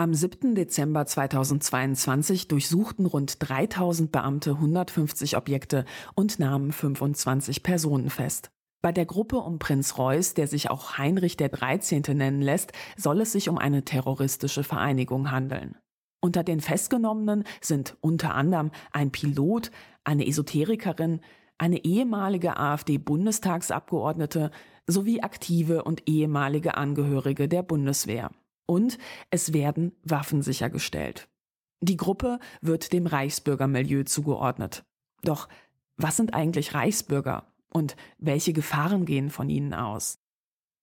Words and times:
Am 0.00 0.14
7. 0.14 0.54
Dezember 0.54 1.04
2022 1.04 2.48
durchsuchten 2.48 3.04
rund 3.04 3.36
3000 3.38 4.10
Beamte 4.10 4.52
150 4.52 5.36
Objekte 5.36 5.84
und 6.14 6.38
nahmen 6.38 6.72
25 6.72 7.62
Personen 7.62 8.08
fest. 8.08 8.50
Bei 8.80 8.92
der 8.92 9.04
Gruppe 9.04 9.36
um 9.36 9.58
Prinz 9.58 9.98
Reuß, 9.98 10.32
der 10.32 10.46
sich 10.46 10.70
auch 10.70 10.96
Heinrich 10.96 11.36
der 11.36 11.50
13. 11.50 12.16
nennen 12.16 12.40
lässt, 12.40 12.72
soll 12.96 13.20
es 13.20 13.32
sich 13.32 13.50
um 13.50 13.58
eine 13.58 13.84
terroristische 13.84 14.64
Vereinigung 14.64 15.30
handeln. 15.30 15.76
Unter 16.22 16.44
den 16.44 16.62
Festgenommenen 16.62 17.44
sind 17.60 17.98
unter 18.00 18.34
anderem 18.34 18.70
ein 18.92 19.12
Pilot, 19.12 19.70
eine 20.04 20.26
Esoterikerin, 20.26 21.20
eine 21.58 21.84
ehemalige 21.84 22.56
AfD-Bundestagsabgeordnete 22.56 24.50
sowie 24.86 25.20
aktive 25.20 25.84
und 25.84 26.08
ehemalige 26.08 26.78
Angehörige 26.78 27.48
der 27.48 27.62
Bundeswehr. 27.62 28.30
Und 28.70 28.98
es 29.30 29.52
werden 29.52 29.90
Waffen 30.04 30.42
sichergestellt. 30.42 31.26
Die 31.80 31.96
Gruppe 31.96 32.38
wird 32.60 32.92
dem 32.92 33.08
Reichsbürgermilieu 33.08 34.04
zugeordnet. 34.04 34.84
Doch 35.24 35.48
was 35.96 36.16
sind 36.16 36.34
eigentlich 36.34 36.72
Reichsbürger 36.72 37.52
und 37.72 37.96
welche 38.18 38.52
Gefahren 38.52 39.06
gehen 39.06 39.30
von 39.30 39.50
ihnen 39.50 39.74
aus? 39.74 40.20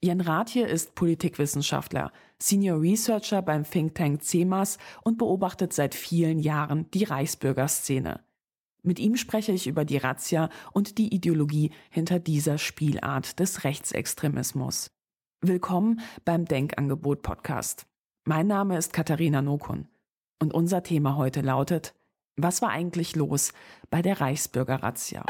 Jan 0.03 0.19
Rathje 0.19 0.67
ist 0.67 0.95
Politikwissenschaftler, 0.95 2.11
Senior 2.39 2.81
Researcher 2.81 3.41
beim 3.41 3.63
Think 3.63 3.95
Tank 3.95 4.21
CEMAS 4.21 4.79
und 5.05 5.17
beobachtet 5.17 5.71
seit 5.71 5.95
vielen 5.95 6.39
Jahren 6.39 6.91
die 6.91 7.05
Reichsbürgerszene. 7.05 8.19
Mit 8.83 8.99
ihm 8.99 9.15
spreche 9.15 9.53
ich 9.53 9.65
über 9.65 9.85
die 9.85 9.97
Razzia 9.97 10.49
und 10.73 10.97
die 10.97 11.15
Ideologie 11.15 11.71
hinter 11.89 12.19
dieser 12.19 12.57
Spielart 12.57 13.39
des 13.39 13.63
Rechtsextremismus. 13.63 14.91
Willkommen 15.47 16.01
beim 16.25 16.43
Denkangebot 16.43 17.21
Podcast. 17.21 17.87
Mein 18.25 18.47
Name 18.47 18.77
ist 18.77 18.91
Katharina 18.91 19.41
Nokun 19.41 19.87
und 20.41 20.53
unser 20.53 20.83
Thema 20.83 21.15
heute 21.15 21.39
lautet, 21.39 21.95
was 22.35 22.61
war 22.61 22.69
eigentlich 22.69 23.15
los 23.15 23.53
bei 23.89 24.01
der 24.01 24.19
Reichsbürger-Razzia? 24.19 25.23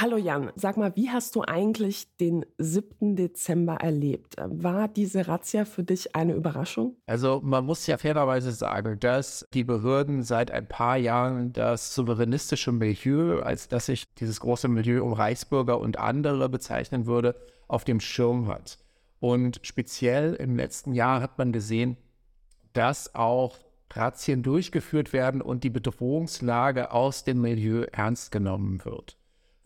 Hallo 0.00 0.16
Jan, 0.16 0.52
sag 0.54 0.76
mal, 0.76 0.94
wie 0.94 1.10
hast 1.10 1.34
du 1.34 1.42
eigentlich 1.42 2.16
den 2.18 2.46
7. 2.58 3.16
Dezember 3.16 3.78
erlebt? 3.80 4.36
War 4.38 4.86
diese 4.86 5.26
Razzia 5.26 5.64
für 5.64 5.82
dich 5.82 6.14
eine 6.14 6.34
Überraschung? 6.34 6.94
Also 7.06 7.40
man 7.42 7.66
muss 7.66 7.84
ja 7.88 7.98
fairerweise 7.98 8.52
sagen, 8.52 9.00
dass 9.00 9.44
die 9.54 9.64
Behörden 9.64 10.22
seit 10.22 10.52
ein 10.52 10.68
paar 10.68 10.96
Jahren 10.96 11.52
das 11.52 11.96
souveränistische 11.96 12.70
Milieu, 12.70 13.40
als 13.40 13.66
das 13.66 13.86
sich 13.86 14.04
dieses 14.14 14.38
große 14.38 14.68
Milieu 14.68 15.02
um 15.02 15.14
Reichsbürger 15.14 15.80
und 15.80 15.98
andere 15.98 16.48
bezeichnen 16.48 17.06
würde, 17.06 17.34
auf 17.66 17.82
dem 17.82 17.98
Schirm 17.98 18.46
hat. 18.46 18.78
Und 19.18 19.58
speziell 19.64 20.34
im 20.34 20.54
letzten 20.54 20.94
Jahr 20.94 21.20
hat 21.20 21.38
man 21.38 21.50
gesehen, 21.50 21.96
dass 22.72 23.16
auch 23.16 23.58
Razzien 23.92 24.44
durchgeführt 24.44 25.12
werden 25.12 25.42
und 25.42 25.64
die 25.64 25.70
Bedrohungslage 25.70 26.92
aus 26.92 27.24
dem 27.24 27.40
Milieu 27.40 27.82
ernst 27.90 28.30
genommen 28.30 28.84
wird. 28.84 29.17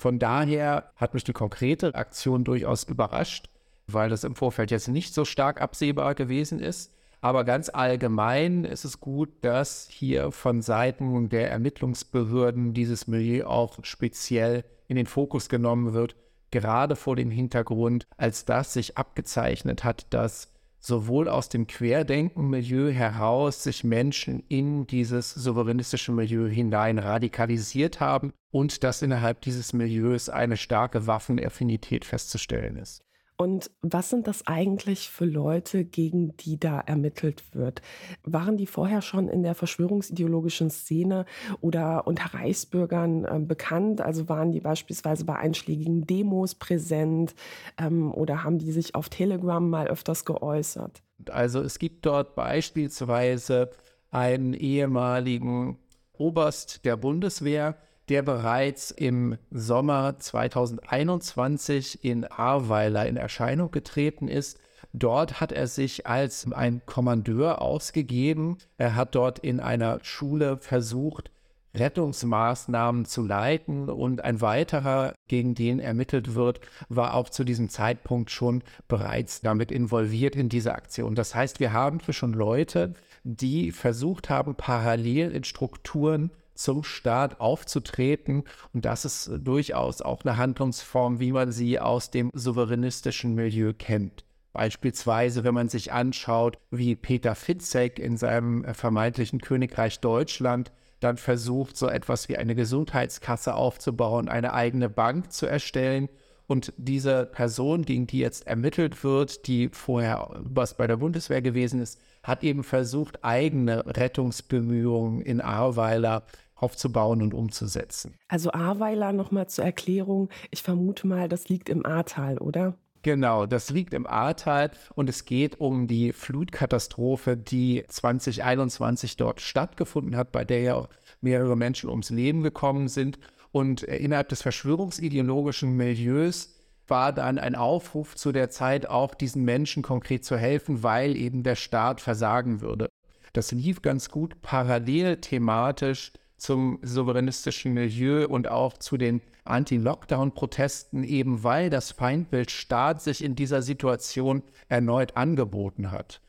Von 0.03 0.19
daher 0.19 0.91
hat 0.97 1.15
mich 1.15 1.23
die 1.23 1.33
konkrete 1.33 1.95
Aktion 1.95 2.43
durchaus 2.43 2.83
überrascht, 2.83 3.49
weil 3.87 4.11
das 4.11 4.25
im 4.25 4.35
Vorfeld 4.35 4.73
jetzt 4.73 4.89
nicht 4.89 5.15
so 5.15 5.25
stark 5.25 5.61
absehbar 5.61 6.17
gewesen 6.17 6.59
ist. 6.59 6.93
Aber 7.21 7.45
ganz 7.45 7.71
allgemein 7.73 8.65
ist 8.65 8.85
es 8.85 8.99
gut, 8.99 9.29
dass 9.43 9.87
hier 9.89 10.33
von 10.33 10.61
Seiten 10.61 11.29
der 11.29 11.53
Ermittlungsbehörden 11.53 12.75
dieses 12.75 13.07
Milieu 13.07 13.47
auch 13.47 13.79
speziell 13.85 14.65
in 14.89 14.97
den 14.97 15.07
Fokus 15.07 15.49
genommen 15.49 15.93
wird, 15.93 16.17
gerade 16.51 16.97
vor 16.97 17.15
dem 17.15 17.31
Hintergrund, 17.31 18.09
als 18.17 18.45
das 18.45 18.73
sich 18.73 18.99
abgezeichnet 18.99 19.85
hat, 19.85 20.09
dass 20.11 20.52
sowohl 20.83 21.29
aus 21.29 21.49
dem 21.49 21.69
Querdenken-Milieu 21.69 22.91
heraus 22.91 23.63
sich 23.63 23.85
Menschen 23.85 24.43
in 24.49 24.87
dieses 24.87 25.33
souveränistische 25.33 26.11
Milieu 26.11 26.49
hinein 26.49 26.99
radikalisiert 26.99 28.01
haben 28.01 28.33
und 28.51 28.83
dass 28.83 29.01
innerhalb 29.01 29.41
dieses 29.43 29.73
Milieus 29.73 30.29
eine 30.29 30.57
starke 30.57 31.07
Waffenaffinität 31.07 32.05
festzustellen 32.05 32.77
ist. 32.77 33.05
Und 33.37 33.71
was 33.81 34.11
sind 34.11 34.29
das 34.29 34.47
eigentlich 34.47 35.11
für 35.11 35.25
Leute, 35.25 35.85
gegen 35.85 36.37
die 36.37 36.61
da 36.61 36.81
ermittelt 36.81 37.43
wird? 37.55 37.83
Waren 38.25 38.57
die 38.57 38.67
vorher 38.67 39.03
schon 39.03 39.29
in 39.29 39.43
der 39.43 39.55
verschwörungsideologischen 39.55 40.71
Szene 40.71 41.25
oder 41.61 42.07
unter 42.07 42.35
Reichsbürgern 42.35 43.25
äh, 43.25 43.41
bekannt? 43.41 44.01
Also 44.01 44.29
waren 44.29 44.53
die 44.53 44.61
beispielsweise 44.61 45.25
bei 45.25 45.37
einschlägigen 45.37 46.07
Demos 46.07 46.55
präsent 46.55 47.35
ähm, 47.79 48.13
oder 48.13 48.45
haben 48.45 48.59
die 48.59 48.71
sich 48.71 48.95
auf 48.95 49.09
Telegram 49.09 49.69
mal 49.69 49.89
öfters 49.89 50.25
geäußert? 50.25 51.03
Also 51.31 51.61
es 51.61 51.79
gibt 51.79 52.07
dort 52.07 52.35
beispielsweise 52.35 53.71
einen 54.11 54.53
ehemaligen 54.53 55.79
Oberst 56.13 56.85
der 56.85 56.97
Bundeswehr, 56.97 57.77
der 58.09 58.23
bereits 58.23 58.91
im 58.91 59.37
Sommer 59.51 60.19
2021 60.19 62.05
in 62.05 62.25
Ahrweiler 62.25 63.07
in 63.07 63.17
Erscheinung 63.17 63.71
getreten 63.71 64.29
ist. 64.29 64.59
Dort 64.93 65.41
hat 65.41 65.53
er 65.53 65.69
sich 65.69 66.07
als 66.07 66.51
ein 66.53 66.83
Kommandeur 66.85 67.63
ausgegeben. 67.63 68.59
Er 68.77 68.95
hat 68.95 69.15
dort 69.15 69.39
in 69.39 69.61
einer 69.61 70.01
Schule 70.03 70.59
versucht, 70.59 71.31
Rettungsmaßnahmen 71.75 73.07
zu 73.07 73.25
leiten 73.25 73.89
und 73.89 74.23
ein 74.23 74.41
weiterer, 74.41 75.15
gegen 75.29 75.55
den 75.55 75.81
ermittelt 75.81 76.35
wird, 76.35 76.61
war 76.89 77.15
auch 77.15 77.31
zu 77.31 77.45
diesem 77.45 77.71
Zeitpunkt 77.71 78.31
schon 78.31 78.63
bereits 78.89 79.41
damit 79.41 79.73
involviert 79.73 80.37
in 80.37 80.49
diese 80.49 80.75
Aktion. 80.75 81.15
Das 81.15 81.35
heißt, 81.35 81.61
wir 81.61 81.73
haben 81.73 82.01
hier 82.01 82.13
schon 82.13 82.35
Leute, 82.35 82.93
die 83.25 83.73
versucht 83.73 84.29
haben, 84.29 84.55
parallel 84.55 85.31
in 85.31 85.45
Strukturen 85.45 86.31
zum 86.63 86.85
Staat 86.85 87.41
aufzutreten. 87.41 88.45
Und 88.73 88.85
das 88.85 89.05
ist 89.05 89.31
durchaus 89.41 90.03
auch 90.03 90.25
eine 90.25 90.37
Handlungsform, 90.37 91.21
wie 91.21 91.33
man 91.33 91.53
sie 91.53 91.79
aus 91.79 92.11
dem 92.11 92.31
souveränistischen 92.35 93.35
Milieu 93.35 93.73
kennt. 93.73 94.25
Beispielsweise, 94.53 95.45
wenn 95.45 95.55
man 95.55 95.69
sich 95.69 95.93
anschaut, 95.93 96.59
wie 96.71 96.95
Peter 96.95 97.35
Fitzek 97.35 97.99
in 97.99 98.17
seinem 98.17 98.65
vermeintlichen 98.75 99.41
Königreich 99.41 100.01
Deutschland 100.01 100.73
dann 101.01 101.17
versucht, 101.17 101.77
so 101.77 101.89
etwas 101.89 102.29
wie 102.29 102.37
eine 102.37 102.55
Gesundheitskasse 102.55 103.55
aufzubauen, 103.55 104.29
eine 104.29 104.53
eigene 104.53 104.89
Bank 104.89 105.33
zu 105.33 105.47
erstellen. 105.47 106.09
Und 106.47 106.73
diese 106.77 107.27
Person, 107.27 107.85
gegen 107.85 108.07
die 108.07 108.19
jetzt 108.19 108.47
ermittelt 108.47 109.03
wird, 109.05 109.47
die 109.47 109.71
vorher 109.71 110.29
was 110.35 110.77
bei 110.77 110.87
der 110.87 110.99
Bundeswehr 110.99 111.41
gewesen 111.41 111.81
ist, 111.81 111.99
hat 112.23 112.45
eben 112.45 112.63
versucht, 112.63 113.25
eigene 113.25 113.85
Rettungsbemühungen 113.87 115.23
in 115.23 115.41
Ahrweiler 115.41 116.25
aufzubauen 116.63 117.23
und 117.23 117.35
umzusetzen. 117.35 118.15
Also 118.29 118.53
Ahrweiler 118.53 119.13
nochmal 119.13 119.49
zur 119.49 119.65
Erklärung. 119.65 120.29
Ich 120.51 120.63
vermute 120.63 121.07
mal, 121.07 121.29
das 121.29 121.49
liegt 121.49 121.69
im 121.69 121.85
Ahrtal, 121.85 122.39
oder? 122.39 122.75
Genau, 123.03 123.47
das 123.47 123.71
liegt 123.71 123.95
im 123.95 124.07
Ahrtal 124.07 124.71
und 124.95 125.09
es 125.09 125.25
geht 125.25 125.61
um 125.61 125.89
die 125.89 126.13
Flutkatastrophe, 126.13 127.37
die 127.37 127.85
2021 127.89 129.17
dort 129.17 129.41
stattgefunden 129.41 130.17
hat, 130.17 130.31
bei 130.31 130.45
der 130.45 130.61
ja 130.61 130.75
auch 130.77 130.89
mehrere 131.21 131.57
Menschen 131.57 131.91
ums 131.91 132.11
Leben 132.11 132.45
gekommen 132.45 132.87
sind. 132.87 133.19
Und 133.51 133.83
innerhalb 133.83 134.29
des 134.29 134.43
verschwörungsideologischen 134.43 135.77
Milieus 135.77 136.55
war 136.87 137.13
dann 137.13 137.39
ein 137.39 137.57
Aufruf 137.57 138.15
zu 138.15 138.31
der 138.31 138.51
Zeit 138.51 138.89
auch 138.89 139.15
diesen 139.15 139.45
Menschen 139.45 139.83
konkret 139.83 140.25
zu 140.25 140.37
helfen, 140.37 140.85
weil 140.85 141.17
eben 141.17 141.43
der 141.43 141.57
Staat 141.57 142.01
versagen 142.01 142.61
würde. 142.61 142.89
Das 143.33 143.51
lief 143.51 143.83
ganz 143.83 144.11
gut 144.11 144.43
parallel 144.43 145.17
thematisch 145.17 146.13
zum 146.43 146.81
souveränistischen 146.83 147.73
Milieu 147.73 148.27
und 148.27 148.49
auch 148.49 148.77
zu 148.77 148.97
den 148.97 149.23
Anti-Lockdown-Protesten, 149.45 151.05
eben 151.05 151.45
weil 151.45 151.71
das 151.71 151.93
Feindbild 151.93 152.51
Staat 152.51 153.01
sich 153.01 153.23
in 153.23 153.37
dieser 153.37 153.63
Situation 153.63 154.43
erneut 154.69 155.17
angeboten 155.17 155.93
hat. 155.93 156.21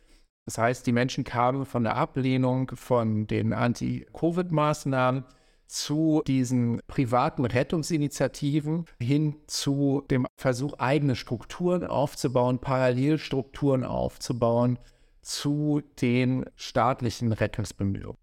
Das 0.45 0.59
heißt, 0.59 0.85
die 0.85 0.91
Menschen 0.91 1.23
kamen 1.23 1.65
von 1.65 1.83
der 1.83 1.95
Ablehnung 1.95 2.71
von 2.75 3.25
den 3.25 3.53
Anti-Covid-Maßnahmen 3.53 5.25
zu 5.65 6.21
diesen 6.27 6.79
privaten 6.85 7.45
Rettungsinitiativen 7.45 8.85
hin 9.01 9.37
zu 9.47 10.03
dem 10.11 10.27
Versuch, 10.37 10.77
eigene 10.77 11.15
Strukturen 11.15 11.85
aufzubauen, 11.85 12.59
Parallelstrukturen 12.59 13.83
aufzubauen 13.83 14.77
zu 15.21 15.81
den 16.01 16.45
staatlichen 16.55 17.31
Rettungsbemühungen. 17.31 18.17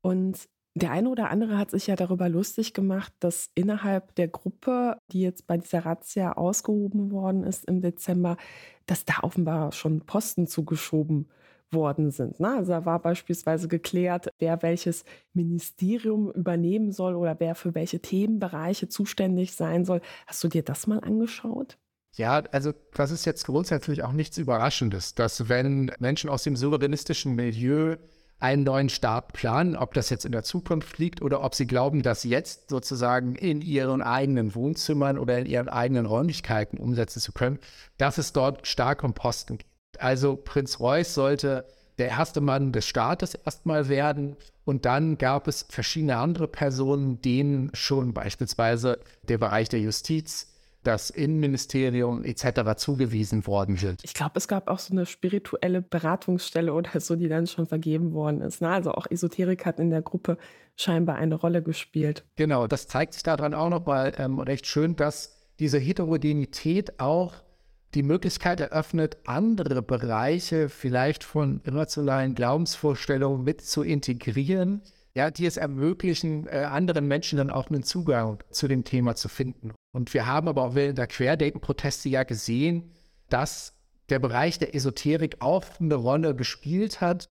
Und 0.00 0.48
der 0.76 0.90
eine 0.90 1.08
oder 1.08 1.30
andere 1.30 1.56
hat 1.56 1.70
sich 1.70 1.86
ja 1.86 1.96
darüber 1.96 2.28
lustig 2.28 2.74
gemacht, 2.74 3.10
dass 3.20 3.50
innerhalb 3.54 4.14
der 4.16 4.28
Gruppe, 4.28 4.98
die 5.10 5.22
jetzt 5.22 5.46
bei 5.46 5.56
dieser 5.56 5.86
Razzia 5.86 6.32
ausgehoben 6.32 7.10
worden 7.10 7.44
ist 7.44 7.64
im 7.64 7.80
Dezember, 7.80 8.36
dass 8.84 9.06
da 9.06 9.14
offenbar 9.22 9.72
schon 9.72 10.02
Posten 10.02 10.46
zugeschoben 10.46 11.30
worden 11.72 12.10
sind. 12.10 12.40
Ne? 12.40 12.56
Also 12.56 12.72
da 12.72 12.84
war 12.84 13.00
beispielsweise 13.00 13.68
geklärt, 13.68 14.28
wer 14.38 14.62
welches 14.62 15.04
Ministerium 15.32 16.30
übernehmen 16.30 16.92
soll 16.92 17.14
oder 17.14 17.36
wer 17.40 17.54
für 17.54 17.74
welche 17.74 18.00
Themenbereiche 18.00 18.86
zuständig 18.88 19.54
sein 19.54 19.86
soll. 19.86 20.02
Hast 20.26 20.44
du 20.44 20.48
dir 20.48 20.62
das 20.62 20.86
mal 20.86 21.00
angeschaut? 21.00 21.78
Ja, 22.16 22.42
also 22.52 22.72
das 22.92 23.10
ist 23.10 23.24
jetzt 23.24 23.46
grundsätzlich 23.46 24.02
auch 24.02 24.12
nichts 24.12 24.36
Überraschendes, 24.36 25.14
dass 25.14 25.48
wenn 25.48 25.90
Menschen 25.98 26.28
aus 26.28 26.42
dem 26.42 26.56
souveränistischen 26.56 27.34
Milieu 27.34 27.96
einen 28.38 28.64
neuen 28.64 28.88
Staat 28.88 29.32
planen, 29.32 29.76
ob 29.76 29.94
das 29.94 30.10
jetzt 30.10 30.24
in 30.24 30.32
der 30.32 30.42
Zukunft 30.42 30.98
liegt 30.98 31.22
oder 31.22 31.42
ob 31.42 31.54
sie 31.54 31.66
glauben, 31.66 32.02
das 32.02 32.24
jetzt 32.24 32.68
sozusagen 32.68 33.34
in 33.34 33.62
ihren 33.62 34.02
eigenen 34.02 34.54
Wohnzimmern 34.54 35.18
oder 35.18 35.38
in 35.38 35.46
ihren 35.46 35.68
eigenen 35.68 36.06
Räumlichkeiten 36.06 36.78
umsetzen 36.78 37.20
zu 37.20 37.32
können, 37.32 37.58
dass 37.96 38.18
es 38.18 38.32
dort 38.32 38.66
stark 38.66 39.02
um 39.04 39.14
Posten 39.14 39.58
geht. 39.58 39.66
Also 39.98 40.36
Prinz 40.36 40.80
Reuß 40.80 41.14
sollte 41.14 41.64
der 41.98 42.08
erste 42.08 42.40
Mann 42.40 42.72
des 42.72 42.86
Staates 42.86 43.34
erstmal 43.34 43.88
werden. 43.88 44.36
Und 44.64 44.84
dann 44.84 45.16
gab 45.16 45.48
es 45.48 45.66
verschiedene 45.68 46.16
andere 46.16 46.48
Personen, 46.48 47.22
denen 47.22 47.70
schon 47.72 48.12
beispielsweise 48.12 48.98
der 49.22 49.38
Bereich 49.38 49.68
der 49.68 49.80
Justiz, 49.80 50.52
das 50.86 51.10
Innenministerium 51.10 52.24
etc. 52.24 52.76
zugewiesen 52.76 53.46
worden 53.46 53.76
sind. 53.76 54.00
Ich 54.04 54.14
glaube, 54.14 54.32
es 54.36 54.48
gab 54.48 54.68
auch 54.68 54.78
so 54.78 54.92
eine 54.92 55.06
spirituelle 55.06 55.82
Beratungsstelle 55.82 56.72
oder 56.72 57.00
so, 57.00 57.16
die 57.16 57.28
dann 57.28 57.46
schon 57.46 57.66
vergeben 57.66 58.12
worden 58.12 58.40
ist. 58.40 58.60
Ne? 58.60 58.68
Also 58.68 58.92
auch 58.92 59.06
Esoterik 59.10 59.66
hat 59.66 59.78
in 59.78 59.90
der 59.90 60.02
Gruppe 60.02 60.38
scheinbar 60.76 61.16
eine 61.16 61.34
Rolle 61.34 61.62
gespielt. 61.62 62.24
Genau, 62.36 62.66
das 62.66 62.86
zeigt 62.86 63.14
sich 63.14 63.22
daran 63.22 63.54
auch 63.54 63.70
nochmal 63.70 64.12
ähm, 64.18 64.38
recht 64.38 64.66
schön, 64.66 64.96
dass 64.96 65.36
diese 65.58 65.78
Heterogenität 65.78 67.00
auch 67.00 67.34
die 67.94 68.02
Möglichkeit 68.02 68.60
eröffnet, 68.60 69.16
andere 69.24 69.80
Bereiche 69.80 70.68
vielleicht 70.68 71.24
von 71.24 71.62
irrationalen 71.64 72.34
Glaubensvorstellungen 72.34 73.42
mit 73.42 73.62
zu 73.62 73.82
integrieren, 73.82 74.82
ja, 75.16 75.30
die 75.30 75.46
es 75.46 75.56
ermöglichen, 75.56 76.46
äh, 76.46 76.66
anderen 76.70 77.08
Menschen 77.08 77.38
dann 77.38 77.48
auch 77.50 77.70
einen 77.70 77.82
Zugang 77.82 78.38
zu 78.50 78.68
dem 78.68 78.84
Thema 78.84 79.16
zu 79.16 79.30
finden. 79.30 79.72
Und 79.94 80.12
wir 80.12 80.26
haben 80.26 80.46
aber 80.46 80.62
auch 80.62 80.74
während 80.74 80.98
der 80.98 81.06
Querdenken-Proteste 81.06 82.10
ja 82.10 82.22
gesehen, 82.22 82.92
dass 83.30 83.72
der 84.10 84.18
Bereich 84.18 84.58
der 84.58 84.74
Esoterik 84.74 85.36
auch 85.40 85.64
eine 85.80 85.94
Rolle 85.94 86.36
gespielt 86.36 87.00
hat 87.00 87.30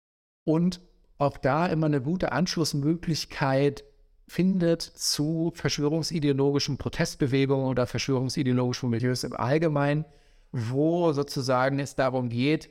und 0.45 0.79
auch 1.17 1.37
da 1.37 1.65
immer 1.65 1.87
eine 1.87 2.01
gute 2.01 2.31
Anschlussmöglichkeit 2.31 3.83
findet 4.27 4.83
zu 4.83 5.51
verschwörungsideologischen 5.55 6.77
Protestbewegungen 6.77 7.65
oder 7.65 7.87
verschwörungsideologischen 7.87 8.91
Milieus 8.91 9.23
im 9.23 9.33
Allgemeinen, 9.33 10.05
wo 10.51 11.13
sozusagen 11.13 11.79
es 11.79 11.95
darum 11.95 12.29
geht, 12.29 12.69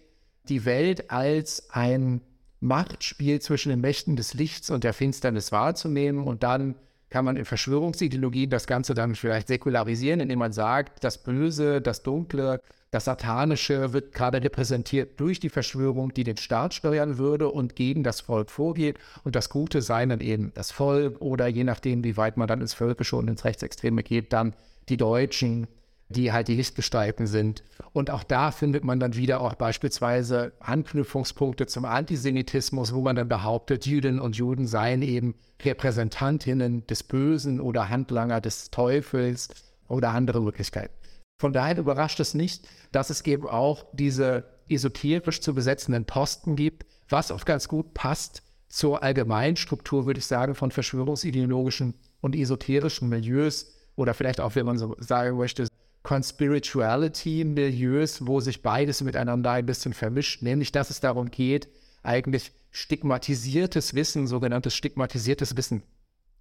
die 0.48 0.64
Welt 0.64 1.10
als 1.10 1.68
ein 1.70 2.20
Machtspiel 2.60 3.40
zwischen 3.40 3.70
den 3.70 3.80
Mächten 3.80 4.16
des 4.16 4.34
Lichts 4.34 4.70
und 4.70 4.84
der 4.84 4.92
Finsternis 4.92 5.52
wahrzunehmen 5.52 6.24
und 6.24 6.42
dann 6.42 6.76
kann 7.08 7.24
man 7.24 7.36
in 7.36 7.44
Verschwörungsideologien 7.44 8.50
das 8.50 8.66
Ganze 8.66 8.94
dann 8.94 9.16
vielleicht 9.16 9.48
säkularisieren, 9.48 10.20
indem 10.20 10.38
man 10.38 10.52
sagt, 10.52 11.02
das 11.02 11.18
Böse, 11.18 11.80
das 11.80 12.02
Dunkle, 12.02 12.60
das 12.92 13.04
Satanische 13.04 13.92
wird 13.92 14.12
gerade 14.12 14.42
repräsentiert 14.42 15.18
durch 15.20 15.38
die 15.38 15.48
Verschwörung, 15.48 16.12
die 16.12 16.24
den 16.24 16.36
Staat 16.36 16.74
steuern 16.74 17.18
würde 17.18 17.48
und 17.48 17.76
gegen 17.76 18.02
das 18.02 18.20
Volk 18.20 18.50
vorgeht. 18.50 18.98
Und 19.22 19.36
das 19.36 19.48
Gute 19.48 19.80
sei 19.80 20.06
dann 20.06 20.20
eben 20.20 20.52
das 20.54 20.72
Volk 20.72 21.20
oder 21.20 21.46
je 21.46 21.64
nachdem, 21.64 22.02
wie 22.02 22.16
weit 22.16 22.36
man 22.36 22.48
dann 22.48 22.60
ins 22.60 22.74
Völkische 22.74 23.16
und 23.16 23.28
ins 23.28 23.44
Rechtsextreme 23.44 24.02
geht, 24.02 24.32
dann 24.32 24.54
die 24.88 24.96
Deutschen, 24.96 25.68
die 26.10 26.32
halt 26.32 26.48
die 26.48 26.56
Lichtgestalten 26.56 27.26
sind. 27.26 27.62
Und 27.92 28.10
auch 28.10 28.24
da 28.24 28.50
findet 28.50 28.84
man 28.84 29.00
dann 29.00 29.14
wieder 29.14 29.40
auch 29.40 29.54
beispielsweise 29.54 30.52
Anknüpfungspunkte 30.58 31.66
zum 31.66 31.84
Antisemitismus, 31.84 32.92
wo 32.92 33.00
man 33.00 33.16
dann 33.16 33.28
behauptet, 33.28 33.86
Jüdinnen 33.86 34.20
und 34.20 34.36
Juden 34.36 34.66
seien 34.66 35.02
eben 35.02 35.34
Repräsentantinnen 35.64 36.86
des 36.86 37.04
Bösen 37.04 37.60
oder 37.60 37.88
Handlanger 37.88 38.40
des 38.40 38.70
Teufels 38.70 39.48
oder 39.88 40.10
andere 40.10 40.40
Möglichkeiten. 40.42 40.94
Von 41.40 41.52
daher 41.52 41.78
überrascht 41.78 42.20
es 42.20 42.34
nicht, 42.34 42.68
dass 42.92 43.10
es 43.10 43.24
eben 43.24 43.46
auch 43.46 43.86
diese 43.92 44.44
esoterisch 44.68 45.40
zu 45.40 45.54
besetzenden 45.54 46.04
Posten 46.04 46.56
gibt, 46.56 46.86
was 47.08 47.30
oft 47.30 47.46
ganz 47.46 47.68
gut 47.68 47.94
passt 47.94 48.42
zur 48.68 49.02
Allgemeinstruktur, 49.02 50.06
würde 50.06 50.18
ich 50.18 50.26
sagen, 50.26 50.54
von 50.54 50.70
verschwörungsideologischen 50.70 51.94
und 52.20 52.36
esoterischen 52.36 53.08
Milieus 53.08 53.74
oder 53.96 54.14
vielleicht 54.14 54.40
auch, 54.40 54.54
wenn 54.54 54.66
man 54.66 54.78
so 54.78 54.96
sagen 54.98 55.36
möchte, 55.36 55.66
Conspirituality-Milieus, 56.02 58.26
wo 58.26 58.40
sich 58.40 58.62
beides 58.62 59.02
miteinander 59.02 59.52
ein 59.52 59.66
bisschen 59.66 59.92
vermischt, 59.92 60.42
nämlich 60.42 60.72
dass 60.72 60.90
es 60.90 61.00
darum 61.00 61.30
geht, 61.30 61.68
eigentlich 62.02 62.52
stigmatisiertes 62.70 63.94
Wissen, 63.94 64.26
sogenanntes 64.26 64.74
stigmatisiertes 64.74 65.56
Wissen 65.56 65.82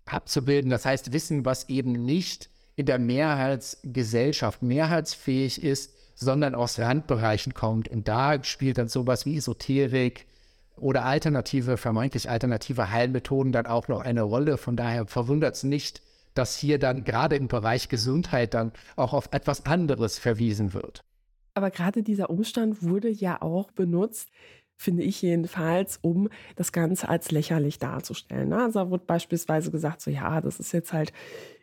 abzubilden. 0.06 0.72
Das 0.72 0.86
heißt 0.86 1.12
Wissen, 1.12 1.46
was 1.46 1.70
eben 1.70 1.92
nicht 1.92 2.50
in 2.76 2.86
der 2.86 3.00
Mehrheitsgesellschaft 3.00 4.62
mehrheitsfähig 4.62 5.64
ist, 5.64 5.94
sondern 6.16 6.56
aus 6.56 6.80
Randbereichen 6.80 7.54
kommt. 7.54 7.90
Und 7.90 8.08
da 8.08 8.44
spielt 8.44 8.78
dann 8.78 8.88
sowas 8.88 9.26
wie 9.26 9.38
Esoterik 9.38 10.26
oder 10.78 11.06
alternative, 11.06 11.78
vermeintlich 11.78 12.30
alternative 12.30 12.90
Heilmethoden 12.90 13.52
dann 13.52 13.66
auch 13.66 13.88
noch 13.88 14.02
eine 14.02 14.22
Rolle. 14.22 14.58
Von 14.58 14.76
daher 14.76 15.06
verwundert 15.06 15.56
es 15.56 15.64
nicht, 15.64 16.02
dass 16.40 16.56
hier 16.56 16.80
dann 16.80 17.04
gerade 17.04 17.36
im 17.36 17.50
Bereich 17.50 17.90
Gesundheit 17.90 18.54
dann 18.54 18.72
auch 18.96 19.12
auf 19.12 19.28
etwas 19.32 19.66
anderes 19.66 20.18
verwiesen 20.18 20.74
wird. 20.74 21.04
Aber 21.54 21.70
gerade 21.70 22.02
dieser 22.02 22.30
Umstand 22.30 22.82
wurde 22.82 23.10
ja 23.10 23.42
auch 23.42 23.72
benutzt, 23.72 24.30
finde 24.78 25.04
ich 25.04 25.22
jedenfalls, 25.22 26.00
um 26.02 26.30
das 26.56 26.72
Ganze 26.72 27.10
als 27.10 27.32
lächerlich 27.32 27.78
darzustellen. 27.80 28.54
Also 28.54 28.80
da 28.80 28.90
wurde 28.90 29.04
beispielsweise 29.06 29.70
gesagt, 29.70 30.00
so 30.00 30.10
ja, 30.10 30.40
das 30.40 30.62
ist 30.62 30.72
jetzt 30.72 30.94
halt 30.94 31.12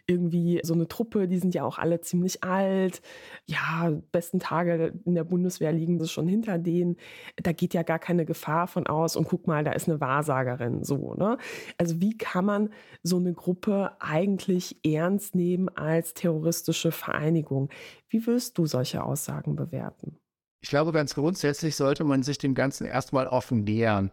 irgendwie 0.06 0.60
so 0.62 0.74
eine 0.74 0.88
Truppe, 0.88 1.28
die 1.28 1.38
sind 1.38 1.54
ja 1.54 1.64
auch 1.64 1.78
alle 1.78 2.00
ziemlich 2.00 2.44
alt. 2.44 3.02
Ja, 3.46 3.92
besten 4.12 4.38
Tage 4.38 4.94
in 5.04 5.14
der 5.14 5.24
Bundeswehr 5.24 5.72
liegen 5.72 5.98
sie 5.98 6.08
schon 6.08 6.28
hinter 6.28 6.58
denen. 6.58 6.96
Da 7.36 7.52
geht 7.52 7.74
ja 7.74 7.82
gar 7.82 7.98
keine 7.98 8.24
Gefahr 8.24 8.66
von 8.66 8.86
aus. 8.86 9.16
Und 9.16 9.28
guck 9.28 9.46
mal, 9.46 9.64
da 9.64 9.72
ist 9.72 9.88
eine 9.88 10.00
Wahrsagerin. 10.00 10.84
So, 10.84 11.14
ne? 11.14 11.38
Also 11.78 12.00
wie 12.00 12.16
kann 12.16 12.44
man 12.44 12.70
so 13.02 13.16
eine 13.16 13.34
Gruppe 13.34 13.92
eigentlich 14.00 14.78
ernst 14.84 15.34
nehmen 15.34 15.68
als 15.68 16.14
terroristische 16.14 16.92
Vereinigung? 16.92 17.70
Wie 18.08 18.26
wirst 18.26 18.58
du 18.58 18.66
solche 18.66 19.02
Aussagen 19.02 19.56
bewerten? 19.56 20.16
Ich 20.60 20.70
glaube, 20.70 20.92
ganz 20.92 21.14
grundsätzlich 21.14 21.76
sollte 21.76 22.04
man 22.04 22.22
sich 22.22 22.38
dem 22.38 22.54
Ganzen 22.54 22.86
erstmal 22.86 23.26
offen 23.26 23.64
nähern. 23.64 24.10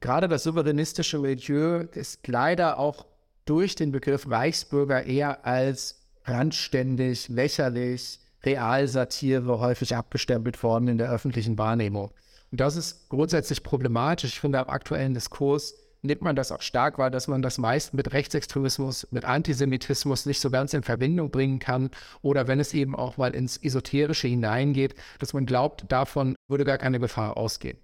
Gerade 0.00 0.26
das 0.28 0.42
souveränistische 0.42 1.18
Milieu 1.18 1.84
ist 1.92 2.26
leider 2.26 2.78
auch 2.78 3.06
durch 3.44 3.74
den 3.74 3.92
Begriff 3.92 4.30
Reichsbürger 4.30 5.04
eher 5.04 5.46
als 5.46 6.02
randständig, 6.24 7.28
lächerlich, 7.28 8.20
Realsatire 8.44 9.60
häufig 9.60 9.94
abgestempelt 9.94 10.62
worden 10.62 10.88
in 10.88 10.98
der 10.98 11.10
öffentlichen 11.10 11.58
Wahrnehmung. 11.58 12.10
Und 12.50 12.60
das 12.60 12.76
ist 12.76 13.08
grundsätzlich 13.08 13.62
problematisch. 13.62 14.34
Ich 14.34 14.40
finde, 14.40 14.58
am 14.58 14.68
aktuellen 14.68 15.14
Diskurs 15.14 15.74
nimmt 16.02 16.22
man 16.22 16.36
das 16.36 16.52
auch 16.52 16.60
stark 16.60 16.98
wahr, 16.98 17.10
dass 17.10 17.28
man 17.28 17.42
das 17.42 17.58
meist 17.58 17.94
mit 17.94 18.12
Rechtsextremismus, 18.12 19.06
mit 19.10 19.24
Antisemitismus 19.24 20.26
nicht 20.26 20.40
so 20.40 20.50
ganz 20.50 20.74
in 20.74 20.82
Verbindung 20.82 21.30
bringen 21.30 21.60
kann. 21.60 21.90
Oder 22.20 22.48
wenn 22.48 22.60
es 22.60 22.74
eben 22.74 22.96
auch 22.96 23.16
mal 23.16 23.34
ins 23.34 23.56
Esoterische 23.56 24.28
hineingeht, 24.28 24.94
dass 25.20 25.32
man 25.32 25.46
glaubt, 25.46 25.84
davon 25.88 26.34
würde 26.48 26.64
gar 26.64 26.78
keine 26.78 26.98
Gefahr 26.98 27.36
ausgehen. 27.36 27.78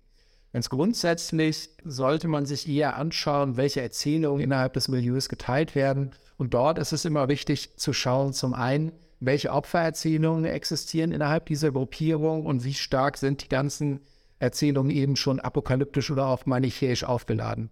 Ganz 0.52 0.70
grundsätzlich 0.70 1.68
sollte 1.84 2.26
man 2.26 2.46
sich 2.46 2.68
eher 2.68 2.96
anschauen, 2.96 3.56
welche 3.56 3.82
Erzählungen 3.82 4.42
innerhalb 4.42 4.72
des 4.72 4.88
Milieus 4.88 5.28
geteilt 5.28 5.74
werden. 5.74 6.12
Und 6.38 6.54
dort 6.54 6.78
ist 6.78 6.92
es 6.92 7.04
immer 7.04 7.28
wichtig 7.28 7.76
zu 7.76 7.92
schauen, 7.92 8.32
zum 8.32 8.54
einen, 8.54 8.92
welche 9.20 9.52
Opfererzählungen 9.52 10.44
existieren 10.44 11.12
innerhalb 11.12 11.46
dieser 11.46 11.72
Gruppierung 11.72 12.46
und 12.46 12.64
wie 12.64 12.74
stark 12.74 13.18
sind 13.18 13.42
die 13.42 13.48
ganzen 13.48 14.00
Erzählungen 14.38 14.90
eben 14.90 15.16
schon 15.16 15.40
apokalyptisch 15.40 16.10
oder 16.10 16.26
auch 16.26 16.46
manichäisch 16.46 17.04
aufgeladen. 17.04 17.70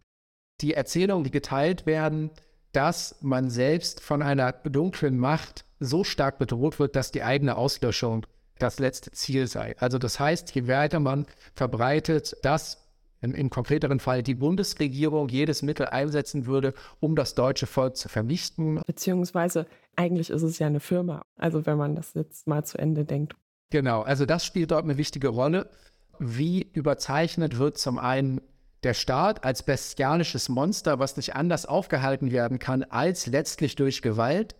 Die 0.60 0.74
Erzählungen, 0.74 1.24
die 1.24 1.30
geteilt 1.30 1.86
werden, 1.86 2.30
dass 2.72 3.16
man 3.22 3.48
selbst 3.48 4.00
von 4.00 4.22
einer 4.22 4.52
dunklen 4.52 5.18
Macht 5.18 5.64
so 5.78 6.04
stark 6.04 6.38
bedroht 6.38 6.78
wird, 6.78 6.96
dass 6.96 7.12
die 7.12 7.22
eigene 7.22 7.56
Auslöschung 7.56 8.26
das 8.58 8.78
letzte 8.78 9.10
Ziel 9.12 9.46
sei. 9.46 9.76
Also 9.78 9.98
das 9.98 10.18
heißt, 10.18 10.54
je 10.54 10.68
weiter 10.68 11.00
man 11.00 11.26
verbreitet, 11.54 12.36
dass 12.42 12.86
im, 13.20 13.34
im, 13.34 13.50
konkreteren 13.50 13.98
Fall 13.98 14.22
die 14.22 14.34
Bundesregierung 14.34 15.28
jedes 15.28 15.62
Mittel 15.62 15.86
einsetzen 15.86 16.46
würde, 16.46 16.74
um 17.00 17.16
das 17.16 17.34
deutsche 17.34 17.66
Volk 17.66 17.96
zu 17.96 18.08
vernichten. 18.08 18.80
Beziehungsweise 18.86 19.66
eigentlich 19.96 20.30
ist 20.30 20.42
es 20.42 20.58
ja 20.58 20.66
eine 20.66 20.80
Firma, 20.80 21.24
also 21.36 21.66
wenn 21.66 21.78
man 21.78 21.96
das 21.96 22.14
jetzt 22.14 22.46
mal 22.46 22.64
zu 22.64 22.78
Ende 22.78 23.04
denkt. 23.04 23.34
Genau, 23.70 24.02
also 24.02 24.26
das 24.26 24.44
spielt 24.44 24.70
dort 24.70 24.84
eine 24.84 24.96
wichtige 24.96 25.28
Rolle. 25.28 25.70
Wie 26.18 26.62
überzeichnet 26.72 27.58
wird 27.58 27.78
zum 27.78 27.98
einen 27.98 28.40
der 28.82 28.94
Staat 28.94 29.44
als 29.44 29.62
bestialisches 29.64 30.48
Monster, 30.48 30.98
was 30.98 31.16
nicht 31.16 31.34
anders 31.34 31.66
aufgehalten 31.66 32.30
werden 32.30 32.58
kann 32.58 32.84
als 32.84 33.26
letztlich 33.26 33.74
durch 33.74 34.02
Gewalt 34.02 34.54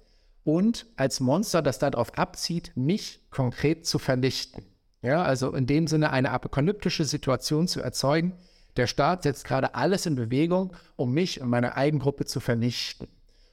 und 0.46 0.86
als 0.94 1.18
Monster, 1.18 1.60
das 1.60 1.80
darauf 1.80 2.16
abzieht, 2.16 2.70
mich 2.76 3.20
konkret 3.30 3.84
zu 3.84 3.98
vernichten. 3.98 4.64
Ja, 5.02 5.22
also 5.24 5.52
in 5.52 5.66
dem 5.66 5.88
Sinne 5.88 6.10
eine 6.10 6.30
apokalyptische 6.30 7.04
Situation 7.04 7.66
zu 7.66 7.80
erzeugen. 7.80 8.32
Der 8.76 8.86
Staat 8.86 9.24
setzt 9.24 9.44
gerade 9.44 9.74
alles 9.74 10.06
in 10.06 10.14
Bewegung, 10.14 10.72
um 10.94 11.12
mich 11.12 11.40
und 11.40 11.48
meine 11.48 11.76
Eigengruppe 11.76 12.26
zu 12.26 12.38
vernichten. 12.38 13.08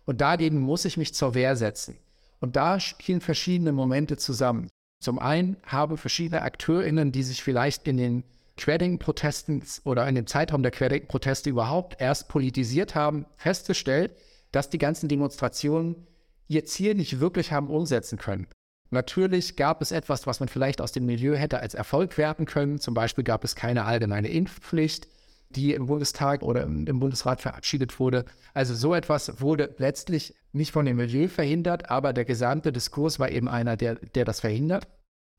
Und 0.06 0.22
dagegen 0.22 0.60
muss 0.60 0.86
ich 0.86 0.96
mich 0.96 1.16
zur 1.16 1.34
Wehr 1.34 1.56
setzen. 1.56 1.98
Und 2.40 2.56
da 2.56 2.80
spielen 2.80 3.22
verschiedene 3.22 3.72
Momente 3.72 4.18
zusammen. 4.18 4.70
Zum 5.00 5.18
einen 5.18 5.58
haben 5.66 5.98
verschiedene 5.98 6.44
AkteurInnen, 6.44 7.12
die 7.12 7.24
sich 7.24 7.42
vielleicht 7.42 7.88
in 7.88 7.98
den 7.98 8.24
Querdenken-Protesten 8.58 9.64
oder 9.84 10.08
in 10.08 10.14
dem 10.14 10.28
Zeitraum 10.28 10.62
der 10.62 10.72
Querdenken-Proteste 10.72 11.50
überhaupt 11.50 12.00
erst 12.00 12.28
politisiert 12.28 12.94
haben, 12.94 13.26
festgestellt, 13.36 14.12
dass 14.52 14.70
die 14.70 14.78
ganzen 14.78 15.10
Demonstrationen 15.10 16.06
ihr 16.48 16.66
Ziel 16.66 16.96
nicht 16.96 17.20
wirklich 17.20 17.52
haben 17.52 17.70
umsetzen 17.70 18.18
können. 18.18 18.48
Natürlich 18.90 19.56
gab 19.56 19.82
es 19.82 19.92
etwas, 19.92 20.28
was 20.28 20.40
man 20.40 20.50
vielleicht 20.50 20.80
aus 20.80 20.92
dem 20.92 21.06
Milieu 21.06 21.36
hätte 21.36 21.60
als 21.60 21.74
Erfolg 21.74 22.18
werten 22.18 22.46
können. 22.46 22.80
Zum 22.80 22.94
Beispiel 22.94 23.24
gab 23.24 23.44
es 23.44 23.56
keine 23.56 23.86
allgemeine 23.86 24.30
Impfpflicht, 24.30 25.08
die 25.50 25.74
im 25.74 25.88
Bundestag 25.88 26.44
oder 26.44 26.64
im 26.64 27.00
Bundesrat 27.00 27.42
verabschiedet 27.42 28.00
wurde. 28.00 28.26
Also 28.54 28.76
so 28.76 28.94
etwas 28.94 29.42
wurde 29.42 29.74
letztlich 29.78 30.36
nicht 30.52 30.72
von 30.72 30.86
dem 30.86 30.98
Milieu 30.98 31.28
verhindert, 31.28 31.90
aber 31.90 32.14
der 32.14 32.26
gesamte 32.26 32.72
Diskurs 32.72 33.20
war 33.20 33.32
eben 33.32 33.48
einer, 33.48 33.78
der, 33.78 33.96
der 33.96 34.26
das 34.26 34.42
verhindert. 34.42 34.88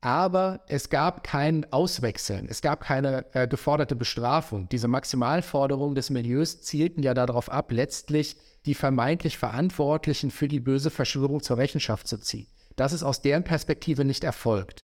Aber 0.05 0.59
es 0.67 0.91
gab 0.91 1.23
kein 1.23 1.65
Auswechseln, 1.73 2.45
es 2.47 2.61
gab 2.61 2.81
keine 2.81 3.25
äh, 3.33 3.47
geforderte 3.47 3.95
Bestrafung. 3.95 4.69
Diese 4.69 4.87
Maximalforderungen 4.87 5.95
des 5.95 6.11
Milieus 6.11 6.61
zielten 6.61 7.01
ja 7.01 7.15
darauf 7.15 7.51
ab, 7.51 7.71
letztlich 7.71 8.37
die 8.67 8.75
vermeintlich 8.75 9.39
Verantwortlichen 9.39 10.29
für 10.29 10.47
die 10.47 10.59
böse 10.59 10.91
Verschwörung 10.91 11.41
zur 11.41 11.57
Rechenschaft 11.57 12.07
zu 12.07 12.19
ziehen. 12.19 12.45
Das 12.75 12.93
ist 12.93 13.01
aus 13.01 13.23
deren 13.23 13.43
Perspektive 13.43 14.05
nicht 14.05 14.23
erfolgt. 14.23 14.81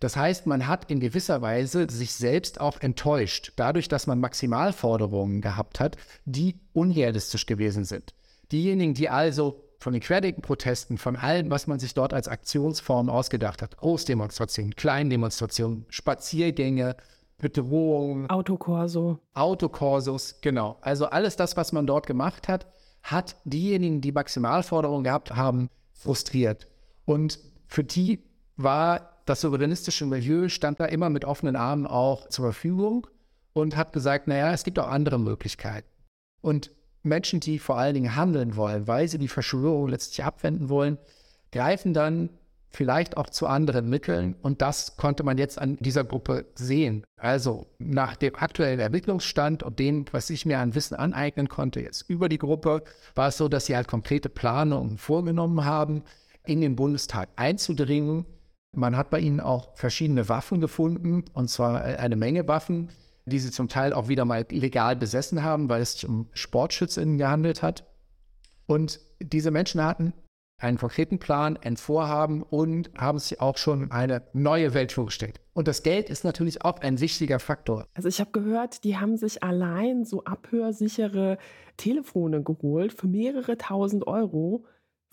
Das 0.00 0.16
heißt, 0.16 0.46
man 0.46 0.66
hat 0.66 0.90
in 0.90 1.00
gewisser 1.00 1.40
Weise 1.40 1.86
sich 1.88 2.12
selbst 2.12 2.60
auch 2.60 2.78
enttäuscht, 2.82 3.54
dadurch, 3.56 3.88
dass 3.88 4.06
man 4.06 4.20
Maximalforderungen 4.20 5.40
gehabt 5.40 5.80
hat, 5.80 5.96
die 6.26 6.60
unrealistisch 6.74 7.46
gewesen 7.46 7.86
sind. 7.86 8.12
Diejenigen, 8.52 8.92
die 8.92 9.08
also 9.08 9.64
von 9.78 9.92
den 9.92 10.02
Querdenken-Protesten, 10.02 10.98
von 10.98 11.16
allem, 11.16 11.50
was 11.50 11.66
man 11.66 11.78
sich 11.78 11.94
dort 11.94 12.12
als 12.12 12.28
Aktionsform 12.28 13.08
ausgedacht 13.08 13.62
hat, 13.62 13.76
Großdemonstrationen, 13.76 14.74
Kleindemonstrationen, 14.74 15.86
Spaziergänge, 15.88 16.96
Bedrohungen, 17.38 18.28
Autokorso. 18.28 19.20
Autokorsos, 19.34 20.40
genau. 20.40 20.78
Also 20.80 21.06
alles 21.06 21.36
das, 21.36 21.56
was 21.56 21.72
man 21.72 21.86
dort 21.86 22.06
gemacht 22.06 22.48
hat, 22.48 22.66
hat 23.04 23.36
diejenigen, 23.44 24.00
die 24.00 24.10
Maximalforderungen 24.10 25.04
gehabt 25.04 25.36
haben, 25.36 25.70
frustriert. 25.92 26.66
Und 27.04 27.38
für 27.68 27.84
die 27.84 28.24
war 28.56 29.20
das 29.24 29.42
souveränistische 29.42 30.06
Milieu, 30.06 30.48
stand 30.48 30.80
da 30.80 30.86
immer 30.86 31.10
mit 31.10 31.24
offenen 31.24 31.54
Armen 31.54 31.86
auch 31.86 32.28
zur 32.28 32.46
Verfügung 32.46 33.06
und 33.52 33.76
hat 33.76 33.92
gesagt, 33.92 34.26
naja, 34.26 34.52
es 34.52 34.64
gibt 34.64 34.78
auch 34.78 34.88
andere 34.88 35.18
Möglichkeiten. 35.18 35.88
Und 36.40 36.72
Menschen, 37.02 37.40
die 37.40 37.58
vor 37.58 37.78
allen 37.78 37.94
Dingen 37.94 38.16
handeln 38.16 38.56
wollen, 38.56 38.86
weil 38.86 39.08
sie 39.08 39.18
die 39.18 39.28
Verschwörung 39.28 39.88
letztlich 39.88 40.24
abwenden 40.24 40.68
wollen, 40.68 40.98
greifen 41.52 41.94
dann 41.94 42.30
vielleicht 42.70 43.16
auch 43.16 43.30
zu 43.30 43.46
anderen 43.46 43.88
Mitteln. 43.88 44.34
Und 44.42 44.60
das 44.62 44.96
konnte 44.96 45.22
man 45.22 45.38
jetzt 45.38 45.58
an 45.58 45.76
dieser 45.80 46.04
Gruppe 46.04 46.46
sehen. 46.54 47.04
Also 47.16 47.66
nach 47.78 48.16
dem 48.16 48.34
aktuellen 48.34 48.80
Ermittlungsstand 48.80 49.62
und 49.62 49.78
dem, 49.78 50.04
was 50.12 50.30
ich 50.30 50.44
mir 50.44 50.58
an 50.58 50.74
Wissen 50.74 50.94
aneignen 50.94 51.48
konnte, 51.48 51.80
jetzt 51.80 52.08
über 52.08 52.28
die 52.28 52.38
Gruppe, 52.38 52.82
war 53.14 53.28
es 53.28 53.38
so, 53.38 53.48
dass 53.48 53.66
sie 53.66 53.76
halt 53.76 53.88
konkrete 53.88 54.28
Planungen 54.28 54.98
vorgenommen 54.98 55.64
haben, 55.64 56.02
in 56.44 56.60
den 56.60 56.76
Bundestag 56.76 57.28
einzudringen. 57.36 58.26
Man 58.76 58.96
hat 58.96 59.10
bei 59.10 59.20
ihnen 59.20 59.40
auch 59.40 59.74
verschiedene 59.76 60.28
Waffen 60.28 60.60
gefunden, 60.60 61.24
und 61.32 61.48
zwar 61.48 61.82
eine 61.82 62.16
Menge 62.16 62.46
Waffen, 62.48 62.90
die 63.28 63.38
sie 63.38 63.50
zum 63.50 63.68
Teil 63.68 63.92
auch 63.92 64.08
wieder 64.08 64.24
mal 64.24 64.46
illegal 64.50 64.96
besessen 64.96 65.42
haben, 65.42 65.68
weil 65.68 65.82
es 65.82 65.92
sich 65.92 66.08
um 66.08 66.28
SportschützInnen 66.32 67.18
gehandelt 67.18 67.62
hat. 67.62 67.84
Und 68.66 69.00
diese 69.20 69.50
Menschen 69.50 69.82
hatten 69.82 70.12
einen 70.60 70.76
konkreten 70.76 71.18
Plan, 71.18 71.56
ein 71.62 71.76
Vorhaben 71.76 72.42
und 72.42 72.90
haben 72.98 73.18
sich 73.18 73.40
auch 73.40 73.56
schon 73.56 73.92
eine 73.92 74.22
neue 74.32 74.74
Welt 74.74 74.92
vorgestellt. 74.92 75.40
Und 75.52 75.68
das 75.68 75.82
Geld 75.82 76.10
ist 76.10 76.24
natürlich 76.24 76.64
auch 76.64 76.80
ein 76.80 77.00
wichtiger 77.00 77.38
Faktor. 77.38 77.86
Also 77.94 78.08
ich 78.08 78.20
habe 78.20 78.32
gehört, 78.32 78.82
die 78.84 78.96
haben 78.96 79.16
sich 79.16 79.42
allein 79.42 80.04
so 80.04 80.24
abhörsichere 80.24 81.38
Telefone 81.76 82.42
geholt 82.42 82.92
für 82.92 83.06
mehrere 83.06 83.56
tausend 83.56 84.06
Euro 84.06 84.64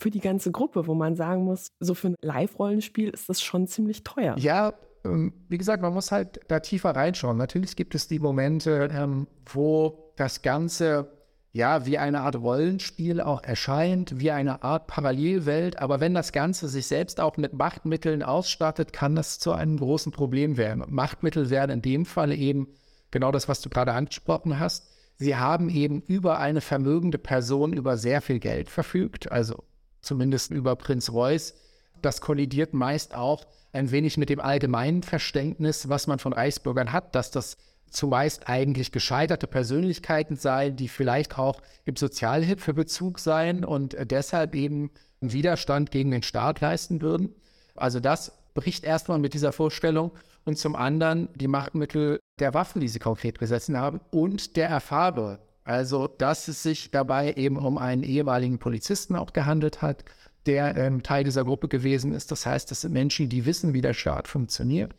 für 0.02 0.10
die 0.10 0.20
ganze 0.20 0.52
Gruppe, 0.52 0.88
wo 0.88 0.94
man 0.94 1.16
sagen 1.16 1.44
muss, 1.44 1.72
so 1.80 1.94
für 1.94 2.08
ein 2.08 2.16
Live-Rollenspiel 2.22 3.10
ist 3.10 3.30
das 3.30 3.42
schon 3.42 3.68
ziemlich 3.68 4.04
teuer. 4.04 4.36
Ja, 4.38 4.74
wie 5.06 5.58
gesagt, 5.58 5.82
man 5.82 5.94
muss 5.94 6.12
halt 6.12 6.40
da 6.48 6.60
tiefer 6.60 6.96
reinschauen. 6.96 7.38
Natürlich 7.38 7.76
gibt 7.76 7.96
es 7.96 8.08
die 8.08 8.20
Momente, 8.20 8.90
ähm, 8.92 9.28
wo 9.46 10.12
das 10.16 10.42
Ganze 10.42 11.12
ja 11.52 11.86
wie 11.86 11.98
eine 11.98 12.22
Art 12.22 12.36
Rollenspiel 12.36 13.22
auch 13.22 13.42
erscheint, 13.42 14.20
wie 14.20 14.32
eine 14.32 14.64
Art 14.64 14.88
Parallelwelt. 14.88 15.80
Aber 15.80 16.02
wenn 16.02 16.14
das 16.14 16.34
Ganze 16.34 16.68
sich 16.68 16.88
selbst 16.88 17.22
auch 17.22 17.38
mit 17.38 17.54
Machtmitteln 17.54 18.24
ausstattet, 18.24 18.92
kann 18.92 19.16
das 19.16 19.40
zu 19.40 19.54
einem 19.54 19.78
großen 19.78 20.12
Problem 20.12 20.58
werden. 20.58 20.84
Machtmittel 20.90 21.50
werden 21.50 21.72
in 21.72 21.82
dem 21.82 22.06
Fall 22.06 22.34
eben 22.34 22.68
genau 23.10 23.32
das, 23.32 23.48
was 23.48 23.62
du 23.62 23.70
gerade 23.70 23.94
angesprochen 23.94 24.60
hast. 24.60 24.92
Sie 25.16 25.38
haben 25.38 25.70
eben 25.70 26.02
über 26.02 26.40
eine 26.40 26.60
vermögende 26.60 27.18
Person 27.18 27.72
über 27.72 27.98
sehr 27.98 28.22
viel 28.22 28.40
Geld 28.40 28.70
verfügt, 28.70 29.32
also 29.32 29.64
zumindest 30.02 30.52
über 30.52 30.76
Prinz 30.76 31.10
Reuß. 31.10 31.54
Das 32.02 32.22
kollidiert 32.22 32.74
meist 32.74 33.16
auch 33.16 33.46
ein 33.74 33.92
wenig 33.92 34.18
mit 34.18 34.30
dem 34.30 34.40
allgemeinen 34.40 35.04
Verständnis, 35.04 35.90
was 35.90 36.08
man 36.08 36.20
von 36.20 36.34
Reichsbürgern 36.34 36.92
hat, 36.92 37.16
dass 37.16 37.32
das 37.32 37.58
zumeist 37.90 38.48
eigentlich 38.50 38.92
gescheiterte 38.92 39.48
Persönlichkeiten 39.48 40.36
seien, 40.36 40.76
die 40.76 40.88
vielleicht 40.88 41.38
auch 41.38 41.62
im 41.86 41.96
Sozialhilfebezug 41.96 43.20
seien 43.20 43.64
und 43.64 43.96
deshalb 44.00 44.56
eben 44.56 44.92
Widerstand 45.22 45.92
gegen 45.92 46.12
den 46.12 46.24
Staat 46.24 46.62
leisten 46.62 47.02
würden. 47.02 47.34
Also 47.76 48.00
das 48.00 48.32
bricht 48.54 48.84
erstmal 48.84 49.20
mit 49.20 49.34
dieser 49.34 49.52
Vorstellung 49.52 50.12
und 50.46 50.58
zum 50.58 50.76
anderen 50.76 51.30
die 51.36 51.48
Machtmittel 51.48 52.20
der 52.40 52.54
Waffen, 52.54 52.80
die 52.80 52.88
sie 52.88 53.00
konkret 53.00 53.40
besessen 53.40 53.78
haben 53.78 54.00
und 54.12 54.56
der 54.56 54.70
Erfahrung. 54.70 55.38
Also, 55.64 56.08
dass 56.08 56.48
es 56.48 56.62
sich 56.62 56.92
dabei 56.92 57.34
eben 57.34 57.58
um 57.58 57.78
einen 57.80 58.04
ehemaligen 58.04 58.60
Polizisten 58.60 59.16
auch 59.16 59.34
gehandelt 59.34 59.82
hat, 59.82 60.06
der 60.46 60.76
ähm, 60.78 61.04
Teil 61.04 61.24
dieser 61.24 61.44
Gruppe 61.44 61.68
gewesen 61.68 62.14
ist. 62.14 62.32
Das 62.32 62.46
heißt, 62.46 62.70
das 62.72 62.82
sind 62.82 62.94
Menschen, 62.94 63.30
die 63.30 63.46
wissen, 63.46 63.74
wie 63.74 63.82
der 63.82 63.94
Staat 63.94 64.28
funktioniert. 64.28 64.94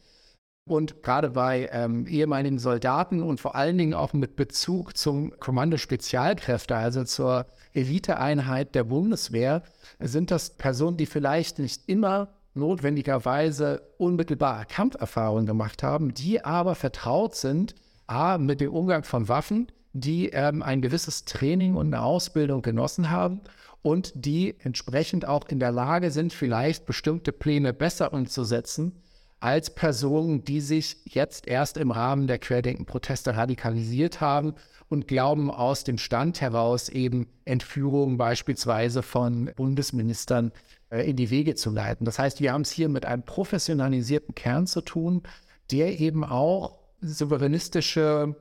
Und 0.68 1.04
gerade 1.04 1.30
bei 1.30 1.68
ähm, 1.72 2.08
ehemaligen 2.08 2.58
Soldaten 2.58 3.22
und 3.22 3.40
vor 3.40 3.54
allen 3.54 3.78
Dingen 3.78 3.94
auch 3.94 4.12
mit 4.12 4.34
Bezug 4.34 4.96
zum 4.96 5.38
Kommando 5.38 5.76
Spezialkräfte, 5.76 6.74
also 6.74 7.04
zur 7.04 7.46
Eliteeinheit 7.72 8.74
der 8.74 8.82
Bundeswehr, 8.82 9.62
sind 10.00 10.32
das 10.32 10.50
Personen, 10.50 10.96
die 10.96 11.06
vielleicht 11.06 11.60
nicht 11.60 11.88
immer 11.88 12.34
notwendigerweise 12.54 13.82
unmittelbare 13.98 14.66
Kampferfahrungen 14.66 15.46
gemacht 15.46 15.84
haben, 15.84 16.14
die 16.14 16.44
aber 16.44 16.74
vertraut 16.74 17.36
sind, 17.36 17.76
a, 18.08 18.38
mit 18.38 18.60
dem 18.60 18.72
Umgang 18.72 19.04
von 19.04 19.28
Waffen, 19.28 19.70
die 20.00 20.30
ähm, 20.30 20.62
ein 20.62 20.82
gewisses 20.82 21.24
Training 21.24 21.74
und 21.74 21.86
eine 21.86 22.02
Ausbildung 22.02 22.62
genossen 22.62 23.10
haben 23.10 23.40
und 23.82 24.12
die 24.14 24.56
entsprechend 24.60 25.26
auch 25.26 25.48
in 25.48 25.60
der 25.60 25.72
Lage 25.72 26.10
sind, 26.10 26.32
vielleicht 26.32 26.86
bestimmte 26.86 27.32
Pläne 27.32 27.72
besser 27.72 28.12
umzusetzen 28.12 29.02
als 29.40 29.74
Personen, 29.74 30.44
die 30.44 30.60
sich 30.60 30.98
jetzt 31.04 31.46
erst 31.46 31.76
im 31.76 31.90
Rahmen 31.90 32.26
der 32.26 32.38
Querdenken-Proteste 32.38 33.36
radikalisiert 33.36 34.20
haben 34.20 34.54
und 34.88 35.08
glauben, 35.08 35.50
aus 35.50 35.84
dem 35.84 35.98
Stand 35.98 36.40
heraus 36.40 36.88
eben 36.88 37.28
Entführungen 37.44 38.16
beispielsweise 38.16 39.02
von 39.02 39.50
Bundesministern 39.56 40.52
äh, 40.90 41.08
in 41.08 41.16
die 41.16 41.30
Wege 41.30 41.54
zu 41.54 41.70
leiten. 41.70 42.04
Das 42.04 42.18
heißt, 42.18 42.40
wir 42.40 42.52
haben 42.52 42.62
es 42.62 42.70
hier 42.70 42.88
mit 42.88 43.04
einem 43.04 43.24
professionalisierten 43.24 44.34
Kern 44.34 44.66
zu 44.66 44.80
tun, 44.80 45.22
der 45.70 46.00
eben 46.00 46.24
auch 46.24 46.78
souveränistische 47.00 48.36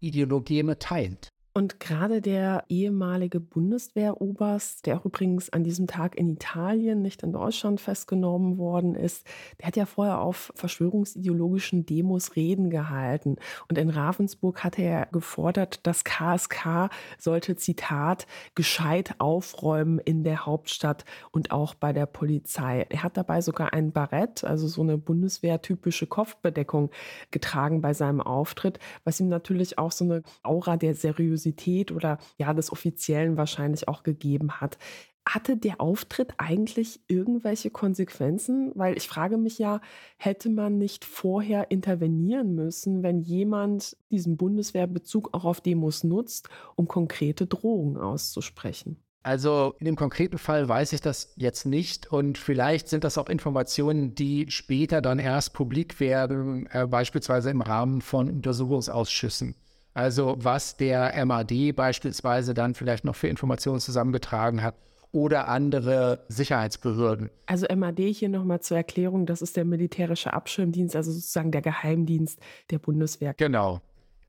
Ideologien 0.00 0.78
teilt. 0.78 1.28
Und 1.58 1.80
gerade 1.80 2.20
der 2.20 2.62
ehemalige 2.68 3.40
Bundeswehroberst, 3.40 4.86
der 4.86 4.96
auch 4.96 5.04
übrigens 5.04 5.50
an 5.52 5.64
diesem 5.64 5.88
Tag 5.88 6.16
in 6.16 6.28
Italien, 6.28 7.02
nicht 7.02 7.24
in 7.24 7.32
Deutschland 7.32 7.80
festgenommen 7.80 8.58
worden 8.58 8.94
ist, 8.94 9.26
der 9.58 9.66
hat 9.66 9.76
ja 9.76 9.84
vorher 9.84 10.20
auf 10.20 10.52
verschwörungsideologischen 10.54 11.84
Demos 11.84 12.36
Reden 12.36 12.70
gehalten. 12.70 13.38
Und 13.68 13.76
in 13.76 13.90
Ravensburg 13.90 14.62
hatte 14.62 14.82
er 14.82 15.06
gefordert, 15.06 15.80
das 15.84 16.04
KSK 16.04 16.90
sollte, 17.18 17.56
Zitat, 17.56 18.28
gescheit 18.54 19.16
aufräumen 19.18 19.98
in 19.98 20.22
der 20.22 20.46
Hauptstadt 20.46 21.04
und 21.32 21.50
auch 21.50 21.74
bei 21.74 21.92
der 21.92 22.06
Polizei. 22.06 22.86
Er 22.88 23.02
hat 23.02 23.16
dabei 23.16 23.40
sogar 23.40 23.72
ein 23.72 23.90
Barett, 23.90 24.44
also 24.44 24.68
so 24.68 24.82
eine 24.82 24.96
bundeswehrtypische 24.96 26.06
Kopfbedeckung 26.06 26.90
getragen 27.32 27.80
bei 27.80 27.94
seinem 27.94 28.20
Auftritt, 28.20 28.78
was 29.02 29.18
ihm 29.18 29.28
natürlich 29.28 29.76
auch 29.76 29.90
so 29.90 30.04
eine 30.04 30.22
Aura 30.44 30.76
der 30.76 30.94
Seriosität 30.94 31.47
Seriosität 31.48 31.92
oder 31.92 32.18
ja 32.36 32.52
des 32.52 32.72
Offiziellen 32.72 33.36
wahrscheinlich 33.36 33.88
auch 33.88 34.02
gegeben 34.02 34.60
hat. 34.60 34.78
Hatte 35.26 35.58
der 35.58 35.80
Auftritt 35.80 36.32
eigentlich 36.38 37.00
irgendwelche 37.06 37.70
Konsequenzen? 37.70 38.72
Weil 38.74 38.96
ich 38.96 39.08
frage 39.08 39.36
mich 39.36 39.58
ja, 39.58 39.80
hätte 40.16 40.48
man 40.48 40.78
nicht 40.78 41.04
vorher 41.04 41.70
intervenieren 41.70 42.54
müssen, 42.54 43.02
wenn 43.02 43.20
jemand 43.20 43.96
diesen 44.10 44.38
Bundeswehrbezug 44.38 45.34
auch 45.34 45.44
auf 45.44 45.60
Demos 45.60 46.02
nutzt, 46.02 46.48
um 46.76 46.88
konkrete 46.88 47.46
Drohungen 47.46 47.98
auszusprechen? 47.98 48.96
Also 49.22 49.74
in 49.78 49.84
dem 49.84 49.96
konkreten 49.96 50.38
Fall 50.38 50.66
weiß 50.66 50.94
ich 50.94 51.02
das 51.02 51.34
jetzt 51.36 51.66
nicht 51.66 52.10
und 52.10 52.38
vielleicht 52.38 52.88
sind 52.88 53.04
das 53.04 53.18
auch 53.18 53.28
Informationen, 53.28 54.14
die 54.14 54.46
später 54.48 55.02
dann 55.02 55.18
erst 55.18 55.52
publik 55.52 56.00
werden, 56.00 56.66
äh, 56.70 56.86
beispielsweise 56.86 57.50
im 57.50 57.60
Rahmen 57.60 58.00
von 58.00 58.30
Untersuchungsausschüssen. 58.30 59.54
Also 59.94 60.36
was 60.38 60.76
der 60.76 61.24
MAD 61.24 61.72
beispielsweise 61.74 62.54
dann 62.54 62.74
vielleicht 62.74 63.04
noch 63.04 63.16
für 63.16 63.28
Informationen 63.28 63.80
zusammengetragen 63.80 64.62
hat 64.62 64.74
oder 65.12 65.48
andere 65.48 66.24
Sicherheitsbehörden. 66.28 67.30
Also 67.46 67.66
MAD 67.74 68.00
hier 68.00 68.28
nochmal 68.28 68.60
zur 68.60 68.76
Erklärung, 68.76 69.26
das 69.26 69.42
ist 69.42 69.56
der 69.56 69.64
militärische 69.64 70.32
Abschirmdienst, 70.32 70.94
also 70.94 71.10
sozusagen 71.12 71.50
der 71.50 71.62
Geheimdienst 71.62 72.38
der 72.70 72.78
Bundeswehr. 72.78 73.34
Genau. 73.34 73.80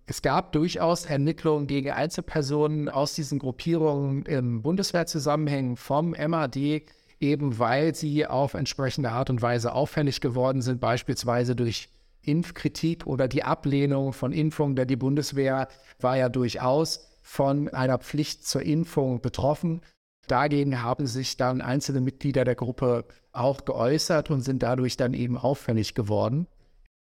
Es 0.05 0.23
gab 0.23 0.53
durchaus 0.53 1.05
Ermittlungen 1.05 1.67
gegen 1.67 1.91
Einzelpersonen 1.91 2.89
aus 2.89 3.13
diesen 3.13 3.37
Gruppierungen 3.37 4.23
im 4.23 4.63
Bundeswehrzusammenhängen 4.63 5.75
vom 5.75 6.11
MAD, 6.11 6.83
eben 7.19 7.59
weil 7.59 7.93
sie 7.93 8.25
auf 8.25 8.55
entsprechende 8.55 9.11
Art 9.11 9.29
und 9.29 9.41
Weise 9.41 9.73
auffällig 9.73 10.19
geworden 10.19 10.63
sind, 10.63 10.79
beispielsweise 10.79 11.55
durch 11.55 11.89
Impfkritik 12.21 13.07
oder 13.07 13.27
die 13.27 13.43
Ablehnung 13.43 14.13
von 14.13 14.31
Impfungen, 14.31 14.75
denn 14.75 14.87
die 14.87 14.95
Bundeswehr 14.95 15.67
war 15.99 16.17
ja 16.17 16.29
durchaus 16.29 17.07
von 17.21 17.69
einer 17.69 17.97
Pflicht 17.97 18.45
zur 18.45 18.61
Impfung 18.61 19.21
betroffen. 19.21 19.81
Dagegen 20.27 20.81
haben 20.81 21.07
sich 21.07 21.37
dann 21.37 21.61
einzelne 21.61 22.01
Mitglieder 22.01 22.43
der 22.43 22.55
Gruppe 22.55 23.05
auch 23.31 23.65
geäußert 23.65 24.29
und 24.29 24.41
sind 24.41 24.63
dadurch 24.63 24.97
dann 24.97 25.13
eben 25.13 25.37
auffällig 25.37 25.95
geworden. 25.95 26.47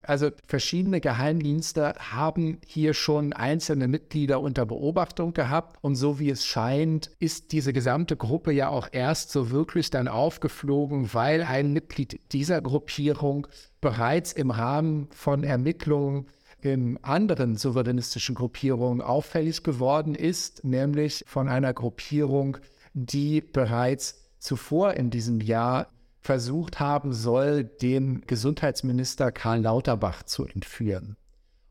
Also 0.08 0.30
verschiedene 0.48 1.02
Geheimdienste 1.02 1.96
haben 1.98 2.60
hier 2.66 2.94
schon 2.94 3.34
einzelne 3.34 3.88
Mitglieder 3.88 4.40
unter 4.42 4.66
Beobachtung 4.66 5.34
gehabt. 5.34 5.78
Und 5.82 5.96
so 5.96 6.20
wie 6.20 6.30
es 6.30 6.46
scheint, 6.46 7.12
ist 7.20 7.52
diese 7.52 7.74
gesamte 7.74 8.16
Gruppe 8.16 8.52
ja 8.52 8.70
auch 8.70 8.88
erst 8.92 9.32
so 9.32 9.52
wirklich 9.52 9.90
dann 9.90 10.08
aufgeflogen, 10.08 11.14
weil 11.14 11.44
ein 11.44 11.74
Mitglied 11.74 12.20
dieser 12.32 12.62
Gruppierung 12.62 13.48
bereits 13.82 14.32
im 14.32 14.52
Rahmen 14.52 15.08
von 15.12 15.44
Ermittlungen 15.44 16.28
in 16.62 16.98
anderen 17.04 17.56
souveränistischen 17.56 18.36
Gruppierungen 18.36 19.02
auffällig 19.02 19.64
geworden 19.64 20.16
ist, 20.16 20.64
nämlich 20.64 21.24
von 21.28 21.48
einer 21.48 21.74
Gruppierung, 21.74 22.58
die 22.94 23.42
bereits 23.42 24.26
zuvor 24.40 24.94
in 24.94 25.10
diesem 25.10 25.42
Jahr 25.42 25.88
versucht 26.26 26.80
haben 26.80 27.14
soll, 27.14 27.64
den 27.64 28.22
Gesundheitsminister 28.26 29.32
Karl 29.32 29.62
Lauterbach 29.62 30.24
zu 30.24 30.46
entführen. 30.46 31.16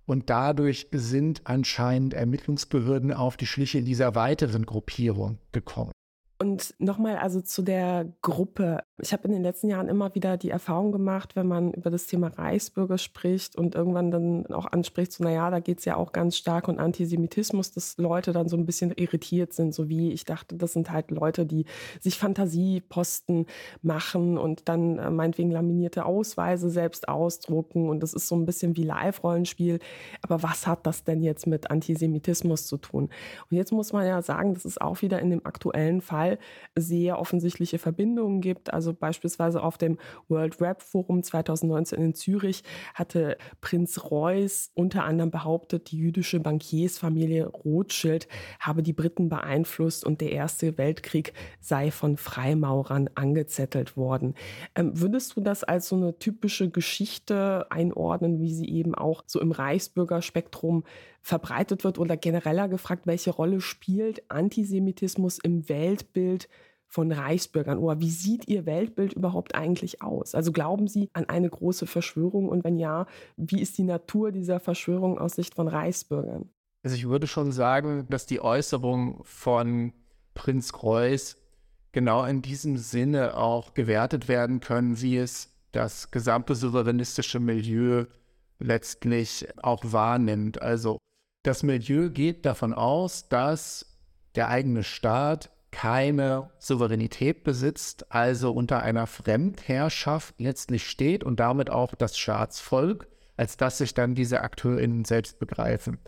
Und 0.06 0.30
dadurch 0.30 0.88
sind 0.92 1.42
anscheinend 1.44 2.14
Ermittlungsbehörden 2.14 3.12
auf 3.12 3.37
die 3.37 3.46
Schliche 3.46 3.82
dieser 3.82 4.14
weiteren 4.14 4.64
Gruppierung 4.64 5.38
gekommen. 5.52 5.92
Und 6.36 6.74
nochmal 6.78 7.16
also 7.16 7.40
zu 7.40 7.62
der 7.62 8.12
Gruppe. 8.20 8.82
Ich 8.98 9.12
habe 9.12 9.28
in 9.28 9.32
den 9.32 9.42
letzten 9.42 9.68
Jahren 9.68 9.88
immer 9.88 10.16
wieder 10.16 10.36
die 10.36 10.50
Erfahrung 10.50 10.90
gemacht, 10.90 11.36
wenn 11.36 11.46
man 11.46 11.72
über 11.72 11.90
das 11.90 12.06
Thema 12.06 12.26
Reichsbürger 12.26 12.98
spricht 12.98 13.54
und 13.56 13.76
irgendwann 13.76 14.10
dann 14.10 14.46
auch 14.46 14.66
anspricht, 14.66 15.12
so 15.12 15.22
naja, 15.22 15.48
da 15.50 15.60
geht 15.60 15.78
es 15.78 15.84
ja 15.84 15.96
auch 15.96 16.10
ganz 16.10 16.36
stark 16.36 16.66
um 16.66 16.78
Antisemitismus, 16.78 17.70
dass 17.70 17.96
Leute 17.98 18.32
dann 18.32 18.48
so 18.48 18.56
ein 18.56 18.66
bisschen 18.66 18.90
irritiert 18.90 19.52
sind, 19.52 19.74
so 19.74 19.88
wie 19.88 20.12
ich 20.12 20.24
dachte, 20.24 20.56
das 20.56 20.72
sind 20.72 20.90
halt 20.90 21.12
Leute, 21.12 21.46
die 21.46 21.66
sich 22.00 22.18
Fantasieposten 22.18 23.46
machen 23.82 24.36
und 24.36 24.68
dann 24.68 24.98
äh, 24.98 25.10
meinetwegen 25.10 25.52
laminierte 25.52 26.04
Ausweise 26.04 26.68
selbst 26.68 27.08
ausdrucken 27.08 27.88
und 27.88 28.02
das 28.02 28.12
ist 28.12 28.26
so 28.26 28.34
ein 28.34 28.44
bisschen 28.44 28.76
wie 28.76 28.82
Live-Rollenspiel. 28.82 29.78
Aber 30.22 30.42
was 30.42 30.66
hat 30.66 30.84
das 30.84 31.04
denn 31.04 31.22
jetzt 31.22 31.46
mit 31.46 31.70
Antisemitismus 31.70 32.66
zu 32.66 32.76
tun? 32.76 33.04
Und 33.50 33.56
jetzt 33.56 33.70
muss 33.70 33.92
man 33.92 34.04
ja 34.04 34.20
sagen, 34.20 34.54
das 34.54 34.64
ist 34.64 34.80
auch 34.80 35.00
wieder 35.00 35.20
in 35.20 35.30
dem 35.30 35.46
aktuellen 35.46 36.00
Fall 36.00 36.24
Fall 36.25 36.38
sehr 36.76 37.19
offensichtliche 37.19 37.78
Verbindungen 37.78 38.41
gibt. 38.41 38.73
Also 38.73 38.93
beispielsweise 38.93 39.63
auf 39.63 39.78
dem 39.78 39.99
World 40.28 40.60
Rap 40.60 40.82
Forum 40.82 41.23
2019 41.23 42.00
in 42.00 42.15
Zürich 42.15 42.63
hatte 42.95 43.37
Prinz 43.60 44.10
Reuß 44.10 44.71
unter 44.75 45.04
anderem 45.04 45.30
behauptet, 45.30 45.91
die 45.91 45.99
jüdische 45.99 46.41
Bankiersfamilie 46.41 47.47
Rothschild 47.47 48.28
habe 48.58 48.82
die 48.82 48.93
Briten 48.93 49.28
beeinflusst 49.28 50.04
und 50.04 50.21
der 50.21 50.32
Erste 50.32 50.78
Weltkrieg 50.78 51.32
sei 51.60 51.91
von 51.91 52.17
Freimaurern 52.17 53.10
angezettelt 53.15 53.97
worden. 53.97 54.34
Ähm, 54.75 54.99
würdest 55.00 55.37
du 55.37 55.41
das 55.41 55.65
als 55.65 55.89
so 55.89 55.97
eine 55.97 56.19
typische 56.19 56.71
Geschichte 56.71 57.67
einordnen, 57.71 58.41
wie 58.41 58.52
sie 58.52 58.69
eben 58.69 58.95
auch 58.95 59.25
so 59.26 59.41
im 59.41 59.52
Reichsbürgerspektrum 59.52 60.84
verbreitet 61.25 61.84
wird 61.84 61.99
oder 61.99 62.19
genereller 62.19 62.69
gefragt, 62.69 63.06
welche 63.06 63.30
Rolle 63.30 63.63
spielt 63.63 64.30
Antisemitismus 64.30 65.39
im 65.39 65.71
Weltbild 65.71 66.50
von 66.87 67.10
Reichsbürgern 67.10 67.78
oder 67.78 67.99
wie 67.99 68.10
sieht 68.10 68.47
Ihr 68.47 68.67
Weltbild 68.67 69.15
überhaupt 69.15 69.54
eigentlich 69.54 70.02
aus? 70.02 70.34
Also 70.34 70.52
glauben 70.52 70.87
Sie 70.87 71.08
an 71.15 71.26
eine 71.30 71.49
große 71.49 71.87
Verschwörung 71.87 72.50
und 72.50 72.63
wenn 72.63 72.78
ja, 72.78 73.06
wie 73.39 73.63
ist 73.63 73.78
die 73.78 73.84
Natur 73.84 74.32
dieser 74.32 74.60
Verschwörung 74.60 75.19
aus 75.19 75.32
Sicht 75.37 75.54
von 75.54 75.67
Reichsbürgern? 75.67 76.50
Also 76.82 76.95
ich 76.95 77.08
würde 77.08 77.26
schon 77.26 77.52
sagen, 77.52 78.06
dass 78.10 78.26
die 78.26 78.41
Äußerung 78.41 79.23
von 79.25 79.95
Prinz 80.34 80.75
Kreuz 80.75 81.39
genau 81.93 82.26
in 82.26 82.43
diesem 82.43 82.76
Sinne 82.76 83.34
auch 83.39 83.73
gewertet 83.73 84.28
werden 84.28 84.60
können, 84.60 85.00
wie 85.00 85.17
es 85.17 85.54
das 85.73 86.10
gesamte 86.10 86.54
souveränistische 86.54 87.41
Milieu 87.41 88.04
letztlich 88.58 89.49
auch 89.63 89.82
wahrnimmt. 89.84 90.60
Also 90.60 90.99
das 91.45 91.63
Milieu 91.63 92.11
geht 92.11 92.45
davon 92.47 92.73
aus, 92.73 93.28
dass 93.28 93.87
der 94.35 94.49
eigene 94.49 94.83
Staat 94.83 95.50
keine 95.71 96.50
Souveränität 96.59 97.45
besitzt, 97.45 98.11
also 98.11 98.52
unter 98.52 98.83
einer 98.83 99.07
Fremdherrschaft 99.07 100.35
letztlich 100.39 100.89
steht 100.89 101.23
und 101.23 101.41
damit 101.41 101.71
auch 101.71 101.95
das 101.95 102.17
Staatsvolk, 102.17 103.09
als 103.37 103.57
dass 103.57 103.78
sich 103.78 103.93
dann 103.93 104.15
diese 104.15 104.41
AkteurInnen 104.41 105.04
selbst 105.04 105.39
begreifen. 105.39 105.99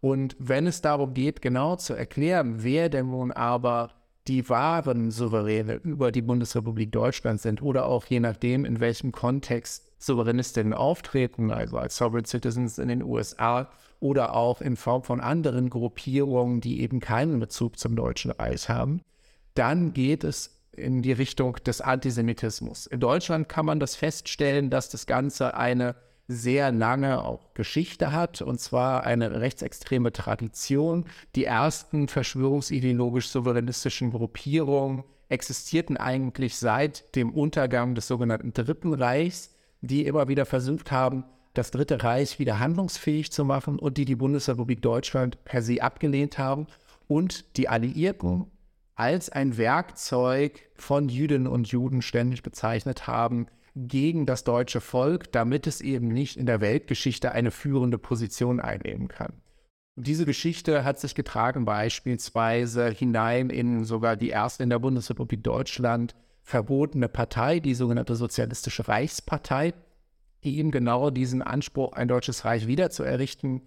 Und 0.00 0.36
wenn 0.38 0.66
es 0.66 0.80
darum 0.80 1.12
geht, 1.12 1.42
genau 1.42 1.76
zu 1.76 1.94
erklären, 1.94 2.62
wer 2.62 2.88
denn 2.88 3.10
nun 3.10 3.32
aber 3.32 3.90
die 4.28 4.48
wahren 4.48 5.10
Souveräne 5.10 5.74
über 5.74 6.10
die 6.10 6.22
Bundesrepublik 6.22 6.90
Deutschland 6.92 7.40
sind 7.40 7.62
oder 7.62 7.86
auch 7.86 8.06
je 8.06 8.20
nachdem, 8.20 8.64
in 8.64 8.80
welchem 8.80 9.12
Kontext 9.12 9.85
Souveränistinnen 9.98 10.74
auftreten, 10.74 11.50
also 11.50 11.78
als 11.78 11.96
Sovereign 11.96 12.24
Citizens 12.24 12.78
in 12.78 12.88
den 12.88 13.02
USA 13.02 13.70
oder 14.00 14.34
auch 14.34 14.60
in 14.60 14.76
Form 14.76 15.02
von 15.02 15.20
anderen 15.20 15.70
Gruppierungen, 15.70 16.60
die 16.60 16.80
eben 16.80 17.00
keinen 17.00 17.40
Bezug 17.40 17.78
zum 17.78 17.96
Deutschen 17.96 18.30
Reich 18.30 18.68
haben, 18.68 19.00
dann 19.54 19.94
geht 19.94 20.24
es 20.24 20.62
in 20.72 21.02
die 21.02 21.12
Richtung 21.12 21.56
des 21.64 21.80
Antisemitismus. 21.80 22.86
In 22.86 23.00
Deutschland 23.00 23.48
kann 23.48 23.66
man 23.66 23.80
das 23.80 23.96
feststellen, 23.96 24.70
dass 24.70 24.90
das 24.90 25.06
Ganze 25.06 25.56
eine 25.56 25.96
sehr 26.28 26.72
lange 26.72 27.24
auch 27.24 27.54
Geschichte 27.54 28.12
hat, 28.12 28.42
und 28.42 28.60
zwar 28.60 29.04
eine 29.04 29.40
rechtsextreme 29.40 30.12
Tradition. 30.12 31.06
Die 31.34 31.44
ersten 31.44 32.08
verschwörungsideologisch-souveränistischen 32.08 34.10
Gruppierungen 34.10 35.04
existierten 35.28 35.96
eigentlich 35.96 36.56
seit 36.56 37.14
dem 37.16 37.32
Untergang 37.32 37.94
des 37.94 38.08
sogenannten 38.08 38.52
Dritten 38.52 38.92
Reichs, 38.92 39.55
die 39.80 40.06
immer 40.06 40.28
wieder 40.28 40.46
versucht 40.46 40.90
haben, 40.90 41.24
das 41.54 41.70
Dritte 41.70 42.02
Reich 42.02 42.38
wieder 42.38 42.58
handlungsfähig 42.58 43.32
zu 43.32 43.44
machen 43.44 43.78
und 43.78 43.96
die 43.96 44.04
die 44.04 44.16
Bundesrepublik 44.16 44.82
Deutschland 44.82 45.42
per 45.44 45.62
se 45.62 45.82
abgelehnt 45.82 46.38
haben 46.38 46.66
und 47.08 47.56
die 47.56 47.68
Alliierten 47.68 48.46
als 48.94 49.30
ein 49.30 49.56
Werkzeug 49.58 50.68
von 50.74 51.08
Jüdinnen 51.08 51.46
und 51.46 51.68
Juden 51.68 52.02
ständig 52.02 52.42
bezeichnet 52.42 53.06
haben 53.06 53.46
gegen 53.74 54.24
das 54.24 54.42
deutsche 54.42 54.80
Volk, 54.80 55.30
damit 55.32 55.66
es 55.66 55.82
eben 55.82 56.08
nicht 56.08 56.38
in 56.38 56.46
der 56.46 56.62
Weltgeschichte 56.62 57.32
eine 57.32 57.50
führende 57.50 57.98
Position 57.98 58.58
einnehmen 58.58 59.08
kann. 59.08 59.34
Und 59.96 60.06
diese 60.06 60.24
Geschichte 60.24 60.84
hat 60.84 60.98
sich 60.98 61.14
getragen 61.14 61.66
beispielsweise 61.66 62.88
hinein 62.88 63.50
in 63.50 63.84
sogar 63.84 64.16
die 64.16 64.30
erste 64.30 64.62
in 64.62 64.70
der 64.70 64.78
Bundesrepublik 64.78 65.44
Deutschland 65.44 66.14
verbotene 66.46 67.08
Partei, 67.08 67.58
die 67.58 67.74
sogenannte 67.74 68.14
Sozialistische 68.14 68.86
Reichspartei, 68.86 69.74
die 70.44 70.58
eben 70.58 70.70
genau 70.70 71.10
diesen 71.10 71.42
Anspruch, 71.42 71.92
ein 71.92 72.06
deutsches 72.06 72.44
Reich 72.44 72.68
wiederzuerrichten, 72.68 73.62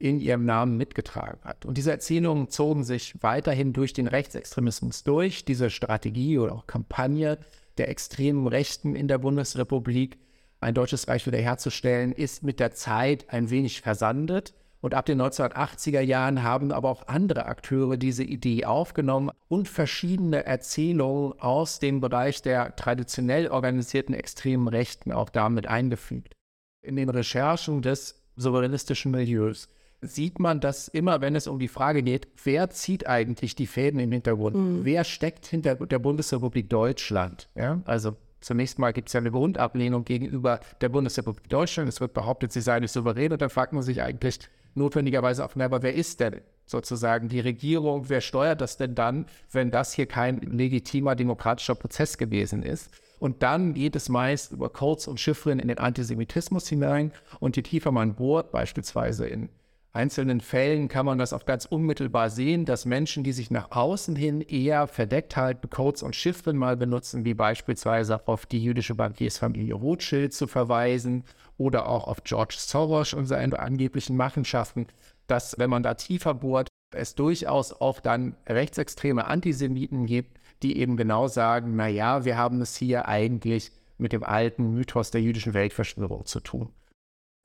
in 0.00 0.18
ihrem 0.18 0.44
Namen 0.44 0.76
mitgetragen 0.76 1.38
hat. 1.44 1.64
Und 1.64 1.78
diese 1.78 1.92
Erzählungen 1.92 2.50
zogen 2.50 2.82
sich 2.82 3.14
weiterhin 3.22 3.72
durch 3.72 3.92
den 3.92 4.08
Rechtsextremismus 4.08 5.04
durch. 5.04 5.44
Diese 5.44 5.70
Strategie 5.70 6.38
oder 6.40 6.54
auch 6.54 6.66
Kampagne 6.66 7.38
der 7.78 7.88
extremen 7.88 8.48
Rechten 8.48 8.96
in 8.96 9.06
der 9.06 9.18
Bundesrepublik, 9.18 10.18
ein 10.58 10.74
deutsches 10.74 11.06
Reich 11.06 11.26
wiederherzustellen, 11.26 12.10
ist 12.10 12.42
mit 12.42 12.58
der 12.58 12.72
Zeit 12.72 13.30
ein 13.30 13.50
wenig 13.50 13.80
versandet. 13.80 14.54
Und 14.84 14.92
ab 14.92 15.06
den 15.06 15.18
1980er 15.18 16.02
Jahren 16.02 16.42
haben 16.42 16.70
aber 16.70 16.90
auch 16.90 17.08
andere 17.08 17.46
Akteure 17.46 17.96
diese 17.96 18.22
Idee 18.22 18.66
aufgenommen 18.66 19.30
und 19.48 19.66
verschiedene 19.66 20.44
Erzählungen 20.44 21.40
aus 21.40 21.78
dem 21.78 22.02
Bereich 22.02 22.42
der 22.42 22.76
traditionell 22.76 23.48
organisierten 23.48 24.14
extremen 24.14 24.68
Rechten 24.68 25.10
auch 25.10 25.30
damit 25.30 25.66
eingefügt. 25.66 26.34
In 26.82 26.96
den 26.96 27.08
Recherchen 27.08 27.80
des 27.80 28.22
souveränistischen 28.36 29.10
Milieus 29.10 29.70
sieht 30.02 30.38
man, 30.38 30.60
dass 30.60 30.88
immer, 30.88 31.22
wenn 31.22 31.34
es 31.34 31.46
um 31.46 31.58
die 31.58 31.68
Frage 31.68 32.02
geht, 32.02 32.28
wer 32.44 32.68
zieht 32.68 33.06
eigentlich 33.06 33.54
die 33.54 33.66
Fäden 33.66 33.98
im 34.00 34.12
Hintergrund? 34.12 34.54
Mhm. 34.54 34.84
Wer 34.84 35.04
steckt 35.04 35.46
hinter 35.46 35.76
der 35.76 35.98
Bundesrepublik 35.98 36.68
Deutschland? 36.68 37.48
Ja, 37.54 37.80
also 37.86 38.16
Zunächst 38.42 38.78
mal 38.78 38.92
gibt 38.92 39.08
es 39.08 39.14
ja 39.14 39.20
eine 39.20 39.30
Grundablehnung 39.30 40.04
gegenüber 40.04 40.60
der 40.82 40.90
Bundesrepublik 40.90 41.48
Deutschland. 41.48 41.88
Es 41.88 42.02
wird 42.02 42.12
behauptet, 42.12 42.52
sie 42.52 42.60
sei 42.60 42.78
nicht 42.78 42.92
souverän. 42.92 43.32
Und 43.32 43.40
dann 43.40 43.48
fragt 43.48 43.72
man 43.72 43.82
sich 43.82 44.02
eigentlich 44.02 44.38
notwendigerweise 44.74 45.44
auf, 45.44 45.56
aber 45.56 45.82
wer 45.82 45.94
ist 45.94 46.20
denn 46.20 46.40
sozusagen 46.66 47.28
die 47.28 47.40
Regierung? 47.40 48.08
Wer 48.08 48.20
steuert 48.20 48.60
das 48.60 48.76
denn 48.76 48.94
dann, 48.94 49.26
wenn 49.50 49.70
das 49.70 49.92
hier 49.92 50.06
kein 50.06 50.38
legitimer 50.40 51.14
demokratischer 51.14 51.74
Prozess 51.74 52.18
gewesen 52.18 52.62
ist? 52.62 52.90
Und 53.18 53.42
dann 53.42 53.74
geht 53.74 53.96
es 53.96 54.08
meist 54.08 54.52
über 54.52 54.68
Codes 54.68 55.08
und 55.08 55.20
Chiffren 55.20 55.58
in 55.58 55.68
den 55.68 55.78
Antisemitismus 55.78 56.68
hinein. 56.68 57.12
Und 57.40 57.56
je 57.56 57.62
tiefer 57.62 57.92
man 57.92 58.14
bohrt, 58.14 58.50
beispielsweise 58.50 59.26
in 59.26 59.48
einzelnen 59.94 60.40
Fällen 60.40 60.88
kann 60.88 61.06
man 61.06 61.18
das 61.18 61.32
auch 61.32 61.46
ganz 61.46 61.64
unmittelbar 61.64 62.28
sehen, 62.28 62.64
dass 62.64 62.84
Menschen, 62.84 63.22
die 63.22 63.32
sich 63.32 63.50
nach 63.50 63.70
außen 63.70 64.16
hin 64.16 64.40
eher 64.40 64.88
verdeckt 64.88 65.36
halten, 65.36 65.70
Codes 65.70 66.02
und 66.02 66.16
Chiffren 66.16 66.56
mal 66.56 66.76
benutzen, 66.76 67.24
wie 67.24 67.34
beispielsweise 67.34 68.26
auf 68.26 68.44
die 68.44 68.62
jüdische 68.62 68.96
Bankiersfamilie 68.96 69.74
Rothschild 69.74 70.34
zu 70.34 70.46
verweisen 70.48 71.24
oder 71.56 71.88
auch 71.88 72.06
auf 72.06 72.24
George 72.24 72.56
Soros 72.58 73.14
und 73.14 73.26
seine 73.26 73.58
angeblichen 73.58 74.16
Machenschaften, 74.16 74.86
dass, 75.26 75.58
wenn 75.58 75.70
man 75.70 75.82
da 75.82 75.94
tiefer 75.94 76.34
bohrt, 76.34 76.68
es 76.94 77.14
durchaus 77.14 77.72
auch 77.72 78.00
dann 78.00 78.36
rechtsextreme 78.46 79.26
Antisemiten 79.26 80.06
gibt, 80.06 80.38
die 80.62 80.78
eben 80.78 80.96
genau 80.96 81.28
sagen, 81.28 81.76
naja, 81.76 82.24
wir 82.24 82.36
haben 82.36 82.60
es 82.60 82.76
hier 82.76 83.08
eigentlich 83.08 83.72
mit 83.98 84.12
dem 84.12 84.22
alten 84.22 84.72
Mythos 84.72 85.10
der 85.10 85.22
jüdischen 85.22 85.54
Weltverschwörung 85.54 86.26
zu 86.26 86.40
tun. 86.40 86.70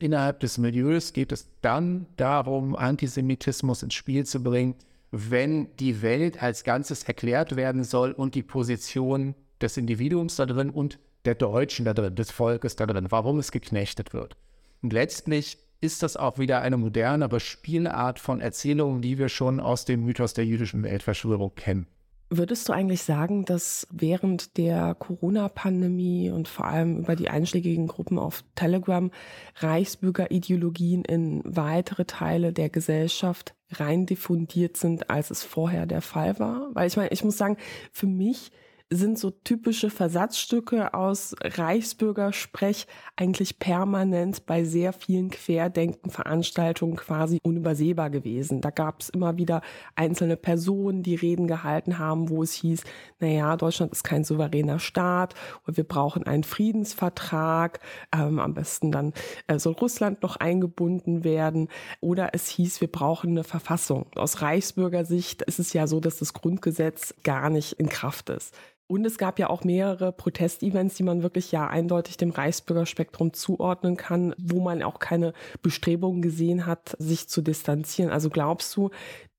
Innerhalb 0.02 0.40
des 0.40 0.58
Milieus 0.58 1.14
geht 1.14 1.32
es 1.32 1.50
dann 1.62 2.06
darum, 2.16 2.76
Antisemitismus 2.76 3.84
ins 3.84 3.94
Spiel 3.94 4.26
zu 4.26 4.42
bringen, 4.42 4.76
wenn 5.12 5.76
die 5.78 6.02
Welt 6.02 6.42
als 6.42 6.64
Ganzes 6.64 7.04
erklärt 7.04 7.56
werden 7.56 7.84
soll 7.84 8.12
und 8.12 8.36
die 8.36 8.44
Position 8.44 9.36
des 9.60 9.76
Individuums 9.76 10.38
da 10.38 10.46
drin 10.46 10.70
und 10.70 11.00
der 11.26 11.36
Deutschen 11.36 11.86
da 11.86 11.94
drin, 11.94 12.16
des 12.16 12.32
Volkes 12.32 12.76
da 12.76 12.86
drin, 12.86 13.08
warum 13.10 13.40
es 13.40 13.52
geknechtet 13.52 14.14
wird. 14.14 14.36
Und 14.82 14.94
letztlich 14.94 15.58
ist 15.82 16.04
das 16.04 16.18
auch 16.18 16.38
wieder 16.38 16.62
eine 16.62 16.78
modernere 16.78 17.40
Spielart 17.40 18.20
von 18.20 18.42
Erzählungen, 18.42 19.02
die 19.02 19.18
wir 19.18 19.30
schon 19.30 19.60
aus 19.60 19.86
dem 19.86 20.04
Mythos 20.04 20.34
der 20.34 20.46
jüdischen 20.46 20.84
Weltverschwörung 20.84 21.56
kennen. 21.56 21.88
Würdest 22.32 22.70
du 22.70 22.74
eigentlich 22.74 23.02
sagen, 23.02 23.46
dass 23.46 23.88
während 23.90 24.58
der 24.58 24.94
Corona-Pandemie 24.94 26.30
und 26.30 26.48
vor 26.48 26.66
allem 26.66 27.00
über 27.00 27.16
die 27.16 27.30
einschlägigen 27.30 27.88
Gruppen 27.88 28.20
auf 28.20 28.44
Telegram 28.54 29.10
Reichsbürgerideologien 29.56 31.04
in 31.06 31.42
weitere 31.44 32.06
Teile 32.06 32.54
der 32.54 32.70
Gesellschaft 32.70 33.56
rein 33.72 34.06
diffundiert 34.06 34.78
sind, 34.78 35.10
als 35.10 35.32
es 35.32 35.44
vorher 35.44 35.88
der 35.88 36.02
Fall 36.02 36.38
war? 36.38 36.70
Weil 36.74 36.88
ich 36.88 36.98
meine, 36.98 37.10
ich 37.10 37.24
muss 37.24 37.38
sagen, 37.38 37.58
für 37.92 38.08
mich 38.08 38.52
sind 38.92 39.20
so 39.20 39.30
typische 39.30 39.92
Versatzstücke 39.92 40.96
aus 40.96 41.36
Reichsbürgersprech 41.42 42.88
eigentlich 43.16 43.60
permanent 43.60 44.48
bei 44.48 44.64
sehr 44.64 44.94
vielen 44.94 45.30
Querdenken-Veranstaltungen 45.30 46.96
quasi 46.96 47.40
unübersehbar 47.44 48.10
gewesen. 48.10 48.62
Da 48.62 48.72
gab 48.72 49.02
es 49.02 49.10
immer 49.10 49.38
wieder 49.38 49.62
einzelne 49.96 50.38
Personen, 50.38 51.04
die 51.04 51.16
Reden 51.16 51.46
gehalten 51.46 52.00
haben, 52.00 52.30
wo 52.30 52.42
es 52.42 52.54
hieß, 52.54 52.84
naja, 53.20 53.56
Deutschland 53.58 53.92
ist 53.92 54.04
kein 54.04 54.24
souveräner 54.24 54.80
Staat 54.80 55.36
und 55.68 55.78
wir 55.78 55.84
brauchen 55.84 56.24
einen 56.24 56.44
Friedensvertrag. 56.44 57.80
Ähm, 58.16 58.40
am 58.40 58.56
besten 58.56 58.92
dann 58.92 59.14
äh, 59.46 59.60
soll 59.60 59.74
Russland 59.74 60.24
noch 60.24 60.38
eingebunden 60.38 61.24
werden. 61.24 61.68
Oder 62.02 62.30
es 62.34 62.48
hieß, 62.48 62.82
wir 62.82 62.92
brauchen 62.92 63.32
eine 63.32 63.44
Verfassung. 63.44 64.08
Aus 64.16 64.42
Reichsbürgersicht 64.42 65.44
ist 65.44 65.60
es 65.60 65.74
ja 65.74 65.86
so, 65.86 66.00
dass 66.00 66.18
das 66.18 66.34
Grundgesetz 66.34 67.14
gar 67.24 67.52
nicht 67.52 67.74
in 67.74 67.88
Kraft 67.88 68.30
ist. 68.30 68.56
Und 68.92 69.06
es 69.06 69.20
gab 69.20 69.38
ja 69.38 69.52
auch 69.52 69.64
mehrere 69.64 70.12
Protestevents, 70.12 70.96
die 70.96 71.04
man 71.04 71.22
wirklich 71.22 71.52
ja 71.52 71.68
eindeutig 71.68 72.18
dem 72.18 72.32
Reichsbürgerspektrum 72.32 73.34
zuordnen 73.34 73.98
kann, 73.98 74.34
wo 74.40 74.62
man 74.62 74.82
auch 74.82 74.98
keine 74.98 75.34
Bestrebungen 75.62 76.24
gesehen 76.24 76.66
hat, 76.66 76.96
sich 76.98 77.30
zu 77.30 77.44
distanzieren. 77.44 78.10
Also 78.12 78.32
glaubst 78.32 78.76
du, 78.76 78.90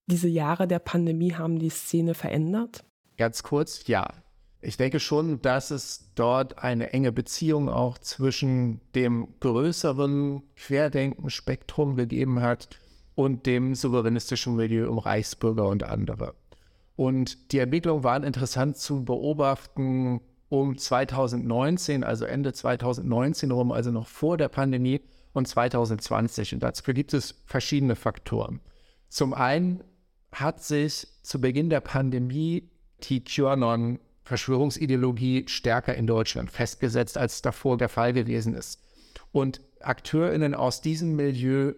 diese 0.06 0.28
Jahre 0.28 0.68
der 0.68 0.78
Pandemie 0.78 1.34
haben 1.34 1.58
die 1.58 1.68
Szene 1.68 2.14
verändert? 2.14 2.84
Ganz 3.16 3.42
kurz, 3.42 3.88
ja. 3.88 4.08
Ich 4.60 4.76
denke 4.76 5.00
schon, 5.00 5.42
dass 5.42 5.72
es 5.72 6.12
dort 6.14 6.62
eine 6.62 6.92
enge 6.92 7.10
Beziehung 7.10 7.68
auch 7.68 7.98
zwischen 7.98 8.80
dem 8.94 9.34
größeren 9.40 10.44
Querdenken-Spektrum 10.54 11.96
gegeben 11.96 12.40
hat 12.40 12.68
und 13.16 13.46
dem 13.46 13.74
souveränistischen 13.74 14.54
Milieu 14.54 14.88
um 14.88 14.98
Reichsbürger 14.98 15.66
und 15.66 15.82
andere. 15.82 16.34
Und 16.96 17.52
die 17.52 17.58
Entwicklungen 17.58 18.04
waren 18.04 18.24
interessant 18.24 18.76
zu 18.76 19.04
beobachten 19.04 20.20
um 20.48 20.76
2019, 20.76 22.04
also 22.04 22.24
Ende 22.24 22.52
2019 22.52 23.52
rum, 23.52 23.72
also 23.72 23.90
noch 23.90 24.08
vor 24.08 24.36
der 24.36 24.48
Pandemie 24.48 25.00
und 25.32 25.48
2020. 25.48 26.54
Und 26.54 26.62
dafür 26.62 26.92
gibt 26.92 27.14
es 27.14 27.42
verschiedene 27.46 27.96
Faktoren. 27.96 28.60
Zum 29.08 29.32
einen 29.32 29.82
hat 30.32 30.62
sich 30.62 31.06
zu 31.22 31.40
Beginn 31.40 31.70
der 31.70 31.80
Pandemie 31.80 32.68
die 33.04 33.24
QAnon-Verschwörungsideologie 33.24 35.46
stärker 35.48 35.94
in 35.94 36.06
Deutschland 36.06 36.50
festgesetzt, 36.50 37.16
als 37.16 37.40
davor 37.42 37.78
der 37.78 37.88
Fall 37.88 38.12
gewesen 38.12 38.54
ist. 38.54 38.82
Und 39.32 39.60
AkteurInnen 39.80 40.54
aus 40.54 40.80
diesem 40.80 41.16
Milieu 41.16 41.74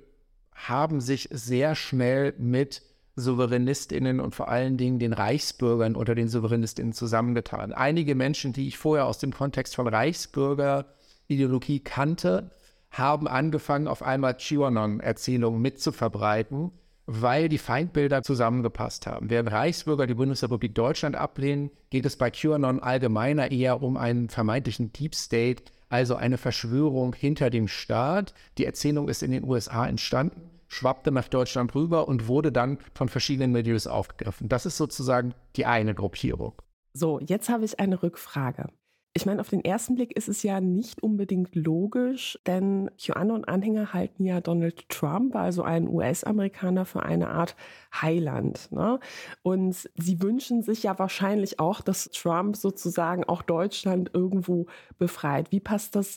haben 0.55 1.01
sich 1.01 1.29
sehr 1.31 1.75
schnell 1.75 2.35
mit 2.39 2.83
Souveränistinnen 3.17 4.21
und 4.21 4.35
vor 4.35 4.49
allen 4.49 4.77
Dingen 4.77 4.99
den 4.99 5.13
Reichsbürgern 5.13 5.97
oder 5.97 6.15
den 6.15 6.29
Souveränistinnen 6.29 6.93
zusammengetan. 6.93 7.73
Einige 7.73 8.15
Menschen, 8.15 8.53
die 8.53 8.69
ich 8.69 8.79
vorher 8.79 9.07
aus 9.07 9.19
dem 9.19 9.33
Kontext 9.33 9.75
von 9.75 9.87
Reichsbürgerideologie 9.87 11.81
kannte, 11.81 12.51
haben 12.91 13.29
angefangen, 13.29 13.89
auf 13.89 14.03
einmal 14.03 14.35
QAnon-Erzählungen 14.35 15.61
mitzuverbreiten, 15.61 16.73
weil 17.07 17.49
die 17.49 17.59
Feindbilder 17.59 18.23
zusammengepasst 18.23 19.07
haben. 19.07 19.29
Während 19.29 19.51
Reichsbürger 19.51 20.07
die 20.07 20.15
Bundesrepublik 20.15 20.75
Deutschland 20.75 21.17
ablehnen, 21.17 21.71
geht 21.91 22.07
es 22.07 22.17
bei 22.17 22.31
QAnon 22.31 22.81
allgemeiner 22.81 23.51
eher 23.51 23.83
um 23.83 23.97
einen 23.97 24.29
vermeintlichen 24.29 24.93
Deep 24.93 25.15
State, 25.15 25.65
also 25.89 26.15
eine 26.15 26.39
Verschwörung 26.39 27.15
hinter 27.15 27.51
dem 27.51 27.69
Staat. 27.69 28.33
Die 28.57 28.65
Erzählung 28.65 29.09
ist 29.09 29.23
in 29.23 29.33
den 29.33 29.45
USA 29.45 29.87
entstanden 29.87 30.52
schwappte 30.73 31.13
nach 31.13 31.29
Deutschland 31.29 31.75
rüber 31.75 32.09
und 32.09 32.29
wurde 32.29 32.51
dann 32.51 32.79
von 32.95 33.09
verschiedenen 33.09 33.53
Milieus 33.53 33.87
aufgegriffen. 33.87 34.49
Das 34.49 34.67
ist 34.67 34.79
sozusagen 34.79 35.35
die 35.57 35.67
eine 35.67 35.95
Gruppierung. 35.95 36.55
So, 36.95 37.21
jetzt 37.21 37.49
habe 37.49 37.65
ich 37.65 37.79
eine 37.79 38.03
Rückfrage. 38.03 38.69
Ich 39.15 39.27
meine, 39.27 39.43
auf 39.43 39.51
den 39.51 39.63
ersten 39.63 39.97
Blick 39.97 40.17
ist 40.17 40.29
es 40.29 40.43
ja 40.43 40.63
nicht 40.63 41.03
unbedingt 41.03 41.55
logisch, 41.55 42.39
denn 42.47 42.91
QAnon-Anhänger 42.99 43.93
halten 43.93 44.25
ja 44.25 44.41
Donald 44.41 44.89
Trump, 44.89 45.37
also 45.37 45.63
einen 45.63 45.87
US-Amerikaner, 45.87 46.87
für 46.87 47.03
eine 47.03 47.29
Art 47.29 47.55
Heiland. 47.95 48.73
Ne? 48.73 48.99
Und 49.43 49.91
sie 49.95 50.23
wünschen 50.23 50.63
sich 50.63 50.85
ja 50.85 50.99
wahrscheinlich 50.99 51.61
auch, 51.61 51.83
dass 51.83 52.09
Trump 52.11 52.57
sozusagen 52.57 53.25
auch 53.25 53.43
Deutschland 53.43 54.11
irgendwo 54.15 54.65
befreit. 54.97 55.53
Wie 55.53 55.61
passt 55.61 55.95
das 55.95 56.17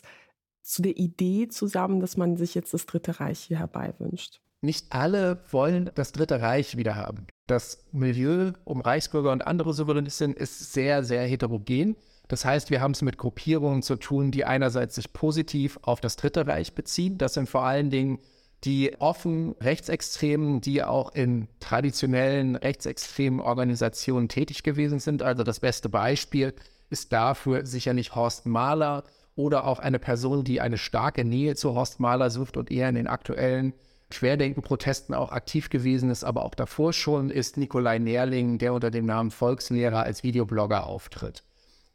zu 0.62 0.80
der 0.80 0.96
Idee 0.96 1.48
zusammen, 1.48 2.00
dass 2.00 2.16
man 2.16 2.38
sich 2.38 2.54
jetzt 2.54 2.72
das 2.72 2.86
Dritte 2.86 3.20
Reich 3.20 3.40
hier 3.40 3.58
herbei 3.58 3.92
wünscht? 3.98 4.40
Nicht 4.66 4.86
alle 4.90 5.40
wollen 5.50 5.90
das 5.94 6.12
Dritte 6.12 6.42
Reich 6.42 6.76
wieder 6.76 6.96
haben. 6.96 7.26
Das 7.46 7.86
Milieu 7.92 8.52
um 8.64 8.80
Reichsbürger 8.80 9.32
und 9.32 9.46
andere 9.46 9.72
Souveränisten 9.72 10.34
ist 10.34 10.72
sehr, 10.72 11.02
sehr 11.04 11.26
heterogen. 11.26 11.96
Das 12.28 12.44
heißt, 12.44 12.70
wir 12.70 12.80
haben 12.80 12.90
es 12.90 13.02
mit 13.02 13.18
Gruppierungen 13.18 13.82
zu 13.82 13.96
tun, 13.96 14.32
die 14.32 14.44
einerseits 14.44 14.96
sich 14.96 15.12
positiv 15.12 15.78
auf 15.82 16.00
das 16.00 16.16
Dritte 16.16 16.46
Reich 16.46 16.74
beziehen. 16.74 17.18
Das 17.18 17.34
sind 17.34 17.48
vor 17.48 17.62
allen 17.62 17.88
Dingen 17.88 18.18
die 18.64 19.00
offen 19.00 19.54
Rechtsextremen, 19.60 20.60
die 20.60 20.82
auch 20.82 21.14
in 21.14 21.46
traditionellen 21.60 22.56
rechtsextremen 22.56 23.40
Organisationen 23.40 24.28
tätig 24.28 24.62
gewesen 24.62 24.98
sind. 24.98 25.22
Also 25.22 25.44
das 25.44 25.60
beste 25.60 25.88
Beispiel 25.88 26.52
ist 26.90 27.12
dafür 27.12 27.64
sicherlich 27.64 28.14
Horst 28.14 28.46
Mahler 28.46 29.04
oder 29.36 29.66
auch 29.66 29.78
eine 29.78 29.98
Person, 29.98 30.42
die 30.42 30.60
eine 30.60 30.78
starke 30.78 31.24
Nähe 31.24 31.54
zu 31.54 31.74
Horst 31.74 32.00
Mahler 32.00 32.30
sucht 32.30 32.56
und 32.56 32.70
eher 32.70 32.88
in 32.88 32.94
den 32.94 33.06
aktuellen 33.06 33.74
Querdenken-Protesten 34.10 35.14
auch 35.14 35.32
aktiv 35.32 35.68
gewesen 35.68 36.10
ist, 36.10 36.24
aber 36.24 36.44
auch 36.44 36.54
davor 36.54 36.92
schon, 36.92 37.30
ist 37.30 37.56
Nikolai 37.56 37.98
Nerling, 37.98 38.58
der 38.58 38.72
unter 38.72 38.90
dem 38.90 39.06
Namen 39.06 39.30
Volkslehrer 39.30 40.02
als 40.02 40.22
Videoblogger 40.22 40.86
auftritt. 40.86 41.42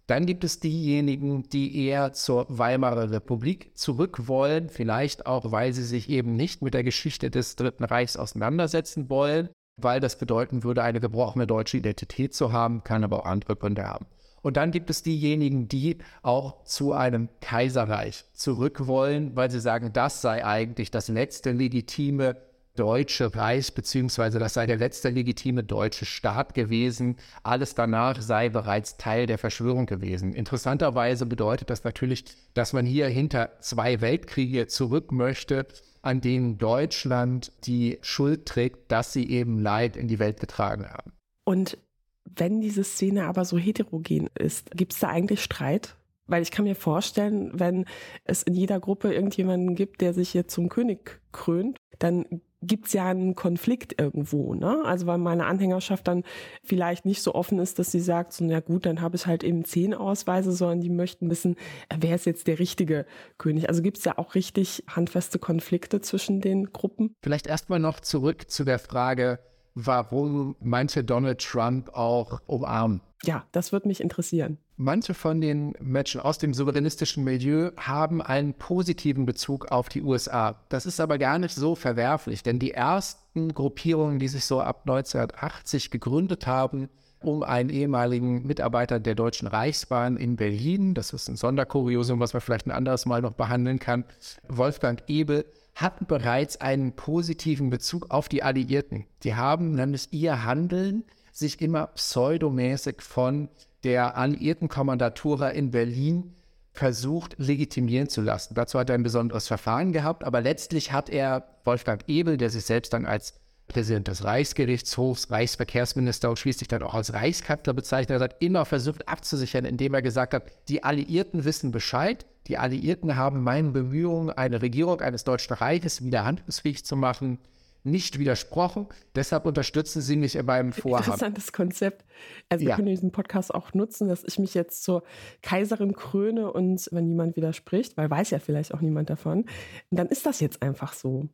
Dann 0.08 0.26
gibt 0.26 0.43
es 0.43 0.60
diejenigen, 0.60 1.43
die 1.43 1.86
eher 1.86 2.12
zur 2.12 2.45
Weimarer 2.50 3.12
Republik 3.12 3.78
zurück 3.78 4.28
wollen, 4.28 4.69
vielleicht 4.69 5.26
auch, 5.26 5.54
weil 5.54 5.71
sie 5.71 5.86
sich 5.86 6.10
eben 6.10 6.36
nicht 6.36 6.62
mit 6.62 6.74
der 6.74 6.84
Geschichte 6.84 7.32
des 7.32 7.56
Dritten 7.56 7.86
Reichs 7.86 8.17
auseinandersetzen 8.17 9.10
wollen, 9.10 9.50
weil 9.82 10.02
das 10.02 10.17
bedeuten 10.17 10.63
würde, 10.63 10.84
eine 10.84 11.00
gebrochene 11.00 11.47
deutsche 11.47 11.78
Identität 11.78 12.34
zu 12.34 12.52
haben, 12.52 12.84
kann 12.84 13.06
aber 13.06 13.21
auch 13.21 13.26
andere 13.26 13.56
Gründe 13.56 13.88
haben. 13.88 14.06
Und 14.41 14.58
dann 14.58 14.71
gibt 14.71 14.89
es 14.89 15.04
diejenigen, 15.04 15.67
die 15.67 15.97
auch 16.23 16.63
zu 16.63 16.93
einem 16.93 17.30
Kaiserreich 17.41 18.25
zurück 18.34 18.88
wollen, 18.88 19.36
weil 19.36 19.51
sie 19.51 19.60
sagen, 19.60 19.93
das 19.93 20.21
sei 20.21 20.43
eigentlich 20.43 20.91
das 20.91 21.08
letzte 21.08 21.51
legitime 21.51 22.38
deutsche 22.75 23.36
Reich, 23.36 23.73
beziehungsweise 23.73 24.39
das 24.39 24.54
sei 24.54 24.65
der 24.65 24.77
letzte 24.77 25.10
legitime 25.10 25.63
deutsche 25.63 26.06
Staat 26.06 26.54
gewesen. 26.54 27.17
Alles 27.43 27.75
danach 27.75 28.21
sei 28.21 28.49
bereits 28.49 28.97
Teil 28.97 29.25
der 29.25 29.38
Verschwörung 29.38 29.86
gewesen. 29.86 30.34
Interessanterweise 30.34 31.25
bedeutet 31.25 31.69
das 31.69 31.84
natürlich, 31.84 32.25
dass 32.54 32.73
man 32.73 32.86
hier 32.86 33.08
hinter 33.08 33.60
zwei 33.60 34.01
Weltkriege 34.01 34.67
zurück 34.67 35.12
möchte, 35.12 35.67
an 36.01 36.21
denen 36.21 36.58
Deutschland 36.58 37.51
die 37.65 37.99
Schuld 38.01 38.45
trägt, 38.45 38.91
dass 38.91 39.13
sie 39.13 39.30
eben 39.30 39.60
Leid 39.60 39.95
in 39.97 40.08
die 40.08 40.19
Welt 40.19 40.39
getragen 40.39 40.88
haben. 40.89 41.12
Und 41.43 41.77
wenn 42.25 42.62
diese 42.62 42.84
Szene 42.84 43.25
aber 43.25 43.45
so 43.45 43.57
heterogen 43.57 44.29
ist, 44.38 44.71
gibt 44.71 44.93
es 44.93 44.99
da 44.99 45.10
eigentlich 45.10 45.43
Streit? 45.43 45.95
Weil 46.27 46.43
ich 46.43 46.51
kann 46.51 46.65
mir 46.65 46.75
vorstellen, 46.75 47.51
wenn 47.53 47.86
es 48.23 48.43
in 48.43 48.53
jeder 48.53 48.79
Gruppe 48.79 49.13
irgendjemanden 49.13 49.75
gibt, 49.75 50.01
der 50.01 50.13
sich 50.13 50.34
jetzt 50.34 50.53
zum 50.53 50.69
König 50.69 51.19
krönt, 51.31 51.77
dann 51.99 52.25
gibt 52.62 52.88
es 52.88 52.93
ja 52.93 53.10
einen 53.10 53.36
Konflikt 53.36 53.99
irgendwo, 53.99 54.53
ne? 54.53 54.84
Also 54.86 55.07
weil 55.07 55.17
meine 55.17 55.45
Anhängerschaft 55.45 56.07
dann 56.07 56.23
vielleicht 56.63 57.05
nicht 57.05 57.23
so 57.23 57.34
offen 57.34 57.60
ist, 57.60 57.79
dass 57.79 57.91
sie 57.91 57.99
sagt, 57.99 58.34
so 58.34 58.45
na 58.45 58.60
gut, 58.60 58.86
dann 58.86 59.01
habe 59.01 59.15
ich 59.15 59.25
halt 59.25 59.43
eben 59.43 59.65
zehn 59.65 59.93
Ausweise, 59.93 60.51
sondern 60.51 60.81
die 60.81 60.89
möchten 60.89 61.29
wissen, 61.29 61.55
wer 61.95 62.15
ist 62.15 62.25
jetzt 62.25 62.47
der 62.47 62.60
richtige 62.60 63.05
König. 63.38 63.67
Also 63.67 63.81
gibt 63.81 63.97
es 63.97 64.03
ja 64.03 64.17
auch 64.17 64.36
richtig 64.36 64.84
handfeste 64.88 65.39
Konflikte 65.39 66.01
zwischen 66.01 66.39
den 66.39 66.71
Gruppen. 66.71 67.15
Vielleicht 67.23 67.47
erstmal 67.47 67.79
noch 67.79 67.99
zurück 67.99 68.49
zu 68.49 68.63
der 68.63 68.79
Frage, 68.79 69.39
warum 69.75 70.55
manche 70.60 71.03
Donald 71.03 71.39
Trump 71.39 71.89
auch 71.93 72.41
umarmen. 72.47 73.01
Ja, 73.23 73.45
das 73.51 73.71
würde 73.71 73.88
mich 73.88 74.01
interessieren. 74.01 74.57
Manche 74.77 75.13
von 75.13 75.41
den 75.41 75.73
Menschen 75.79 76.19
aus 76.19 76.39
dem 76.39 76.55
souveränistischen 76.55 77.23
Milieu 77.23 77.69
haben 77.77 78.19
einen 78.19 78.55
positiven 78.55 79.27
Bezug 79.27 79.71
auf 79.71 79.89
die 79.89 80.01
USA. 80.01 80.55
Das 80.69 80.88
ist 80.88 80.99
aber 80.99 81.19
gar 81.19 81.38
nicht 81.38 81.53
so 81.53 81.75
verwerflich, 81.75 82.41
denn 82.41 82.57
die 82.57 82.71
ersten 82.71 83.53
Gruppierungen, 83.53 84.17
die 84.17 84.27
sich 84.27 84.45
so 84.45 84.60
ab 84.60 84.81
1980 84.88 85.91
gegründet 85.91 86.47
haben, 86.47 86.89
um 87.21 87.43
einen 87.43 87.69
ehemaligen 87.69 88.47
Mitarbeiter 88.47 88.99
der 88.99 89.13
Deutschen 89.13 89.47
Reichsbahn 89.47 90.17
in 90.17 90.36
Berlin, 90.36 90.95
das 90.95 91.13
ist 91.13 91.27
ein 91.27 91.36
Sonderkuriosum, 91.36 92.19
was 92.19 92.34
man 92.34 92.41
vielleicht 92.41 92.65
ein 92.65 92.71
anderes 92.71 93.05
Mal 93.05 93.21
noch 93.21 93.34
behandeln 93.34 93.77
kann, 93.77 94.05
Wolfgang 94.47 95.03
Ebel, 95.07 95.45
hatten 95.75 96.05
bereits 96.05 96.60
einen 96.60 96.93
positiven 96.93 97.69
Bezug 97.69 98.12
auf 98.12 98.29
die 98.29 98.43
Alliierten. 98.43 99.05
Die 99.23 99.36
haben 99.36 99.73
nämlich 99.73 100.12
ihr 100.12 100.43
Handeln 100.43 101.03
sich 101.31 101.62
immer 101.62 101.88
pseudomäßig 101.88 103.01
von 103.01 103.49
der 103.84 104.17
alliierten 104.17 104.67
Kommandatura 104.67 105.49
in 105.49 105.71
Berlin 105.71 106.34
versucht 106.73 107.36
legitimieren 107.38 108.10
zu 108.10 108.21
lassen. 108.21 108.53
Dazu 108.53 108.79
hat 108.79 108.89
er 108.89 108.95
ein 108.95 109.03
besonderes 109.03 109.47
Verfahren 109.47 109.91
gehabt, 109.91 110.23
aber 110.23 110.41
letztlich 110.41 110.91
hat 110.91 111.10
er 111.10 111.47
Wolfgang 111.65 112.03
Ebel, 112.07 112.38
der 112.38 112.49
sich 112.49 112.65
selbst 112.65 112.93
dann 112.93 113.05
als 113.05 113.34
Präsident 113.67 114.07
des 114.07 114.23
Reichsgerichtshofs, 114.23 115.31
Reichsverkehrsminister 115.31 116.29
und 116.29 116.38
schließlich 116.39 116.67
dann 116.67 116.84
auch 116.84 116.93
als 116.93 117.13
Reichskanzler 117.13 117.73
bezeichnet 117.73 118.21
hat, 118.21 118.36
immer 118.41 118.65
versucht 118.65 119.07
abzusichern, 119.07 119.65
indem 119.65 119.93
er 119.93 120.01
gesagt 120.01 120.34
hat, 120.34 120.43
die 120.67 120.84
Alliierten 120.84 121.45
wissen 121.45 121.71
Bescheid, 121.71 122.25
die 122.51 122.57
Alliierten 122.57 123.15
haben 123.15 123.43
meinen 123.43 123.71
Bemühungen, 123.71 124.29
eine 124.29 124.61
Regierung 124.61 124.99
eines 124.99 125.23
Deutschen 125.23 125.53
Reiches 125.53 126.03
wieder 126.03 126.25
handlungsfähig 126.25 126.83
zu 126.83 126.97
machen, 126.97 127.39
nicht 127.85 128.19
widersprochen. 128.19 128.87
Deshalb 129.15 129.45
unterstützen 129.45 130.01
sie 130.01 130.17
mich 130.17 130.35
in 130.35 130.45
meinem 130.45 130.73
Vorhaben. 130.73 131.05
Interessantes 131.05 131.53
Konzept. 131.53 132.03
Also 132.49 132.65
wir 132.65 132.75
können 132.75 132.89
diesen 132.89 133.13
Podcast 133.13 133.55
auch 133.55 133.73
nutzen, 133.73 134.09
dass 134.09 134.25
ich 134.25 134.37
mich 134.37 134.53
jetzt 134.53 134.83
zur 134.83 135.03
Kaiserin 135.41 135.93
kröne 135.93 136.51
und 136.51 136.89
wenn 136.91 137.07
niemand 137.07 137.37
widerspricht, 137.37 137.95
weil 137.95 138.09
weiß 138.09 138.31
ja 138.31 138.39
vielleicht 138.39 138.73
auch 138.73 138.81
niemand 138.81 139.09
davon, 139.09 139.45
dann 139.89 140.07
ist 140.07 140.25
das 140.25 140.41
jetzt 140.41 140.61
einfach 140.61 140.91
so. 140.91 141.29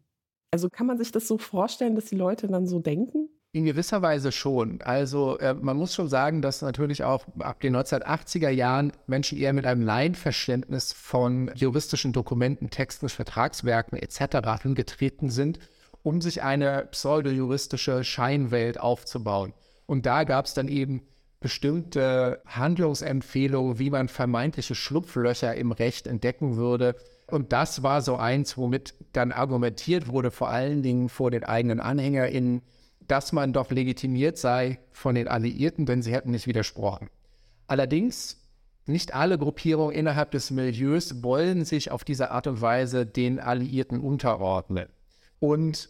Also 0.51 0.69
kann 0.69 0.85
man 0.85 0.99
sich 0.99 1.11
das 1.11 1.27
so 1.27 1.39
vorstellen, 1.39 1.95
dass 1.95 2.05
die 2.05 2.15
Leute 2.15 2.45
dann 2.45 2.67
so 2.67 2.77
denken? 2.77 3.27
In 3.57 3.65
gewisser 3.65 4.01
Weise 4.01 4.31
schon. 4.31 4.81
Also 4.81 5.37
äh, 5.39 5.53
man 5.53 5.77
muss 5.77 5.95
schon 5.95 6.09
sagen, 6.09 6.41
dass 6.41 6.61
natürlich 6.61 7.03
auch 7.03 7.25
ab 7.39 7.59
den 7.59 7.75
1980er 7.75 8.49
Jahren 8.49 8.91
Menschen 9.07 9.37
eher 9.37 9.53
mit 9.53 9.65
einem 9.65 9.81
Laienverständnis 9.81 10.93
von 10.93 11.51
juristischen 11.55 12.13
Dokumenten, 12.13 12.69
Texten, 12.69 13.09
Vertragswerken 13.09 13.97
etc. 13.97 14.61
hingetreten 14.61 15.29
sind 15.29 15.59
um 16.07 16.21
sich 16.21 16.41
eine 16.41 16.87
pseudo-juristische 16.89 18.05
Scheinwelt 18.05 18.79
aufzubauen. 18.79 19.53
Und 19.87 20.05
da 20.05 20.23
gab 20.23 20.45
es 20.45 20.53
dann 20.53 20.69
eben 20.69 21.01
bestimmte 21.41 22.41
Handlungsempfehlungen, 22.45 23.77
wie 23.77 23.89
man 23.89 24.07
vermeintliche 24.07 24.73
Schlupflöcher 24.73 25.53
im 25.55 25.73
Recht 25.73 26.07
entdecken 26.07 26.55
würde. 26.55 26.95
Und 27.29 27.51
das 27.51 27.83
war 27.83 28.01
so 28.01 28.15
eins, 28.15 28.57
womit 28.57 28.95
dann 29.11 29.33
argumentiert 29.33 30.07
wurde, 30.07 30.31
vor 30.31 30.47
allen 30.47 30.81
Dingen 30.81 31.09
vor 31.09 31.29
den 31.29 31.43
eigenen 31.43 31.81
AnhängerInnen, 31.81 32.61
dass 33.07 33.31
man 33.31 33.53
doch 33.53 33.71
legitimiert 33.71 34.37
sei 34.37 34.79
von 34.91 35.15
den 35.15 35.27
Alliierten, 35.27 35.85
denn 35.85 36.01
sie 36.01 36.13
hätten 36.13 36.31
nicht 36.31 36.47
widersprochen. 36.47 37.09
Allerdings, 37.67 38.43
nicht 38.85 39.13
alle 39.13 39.37
Gruppierungen 39.37 39.93
innerhalb 39.93 40.31
des 40.31 40.49
Milieus 40.51 41.21
wollen 41.21 41.65
sich 41.65 41.91
auf 41.91 42.03
diese 42.03 42.31
Art 42.31 42.47
und 42.47 42.61
Weise 42.61 43.05
den 43.05 43.39
Alliierten 43.39 43.99
unterordnen. 43.99 44.87
Und 45.39 45.89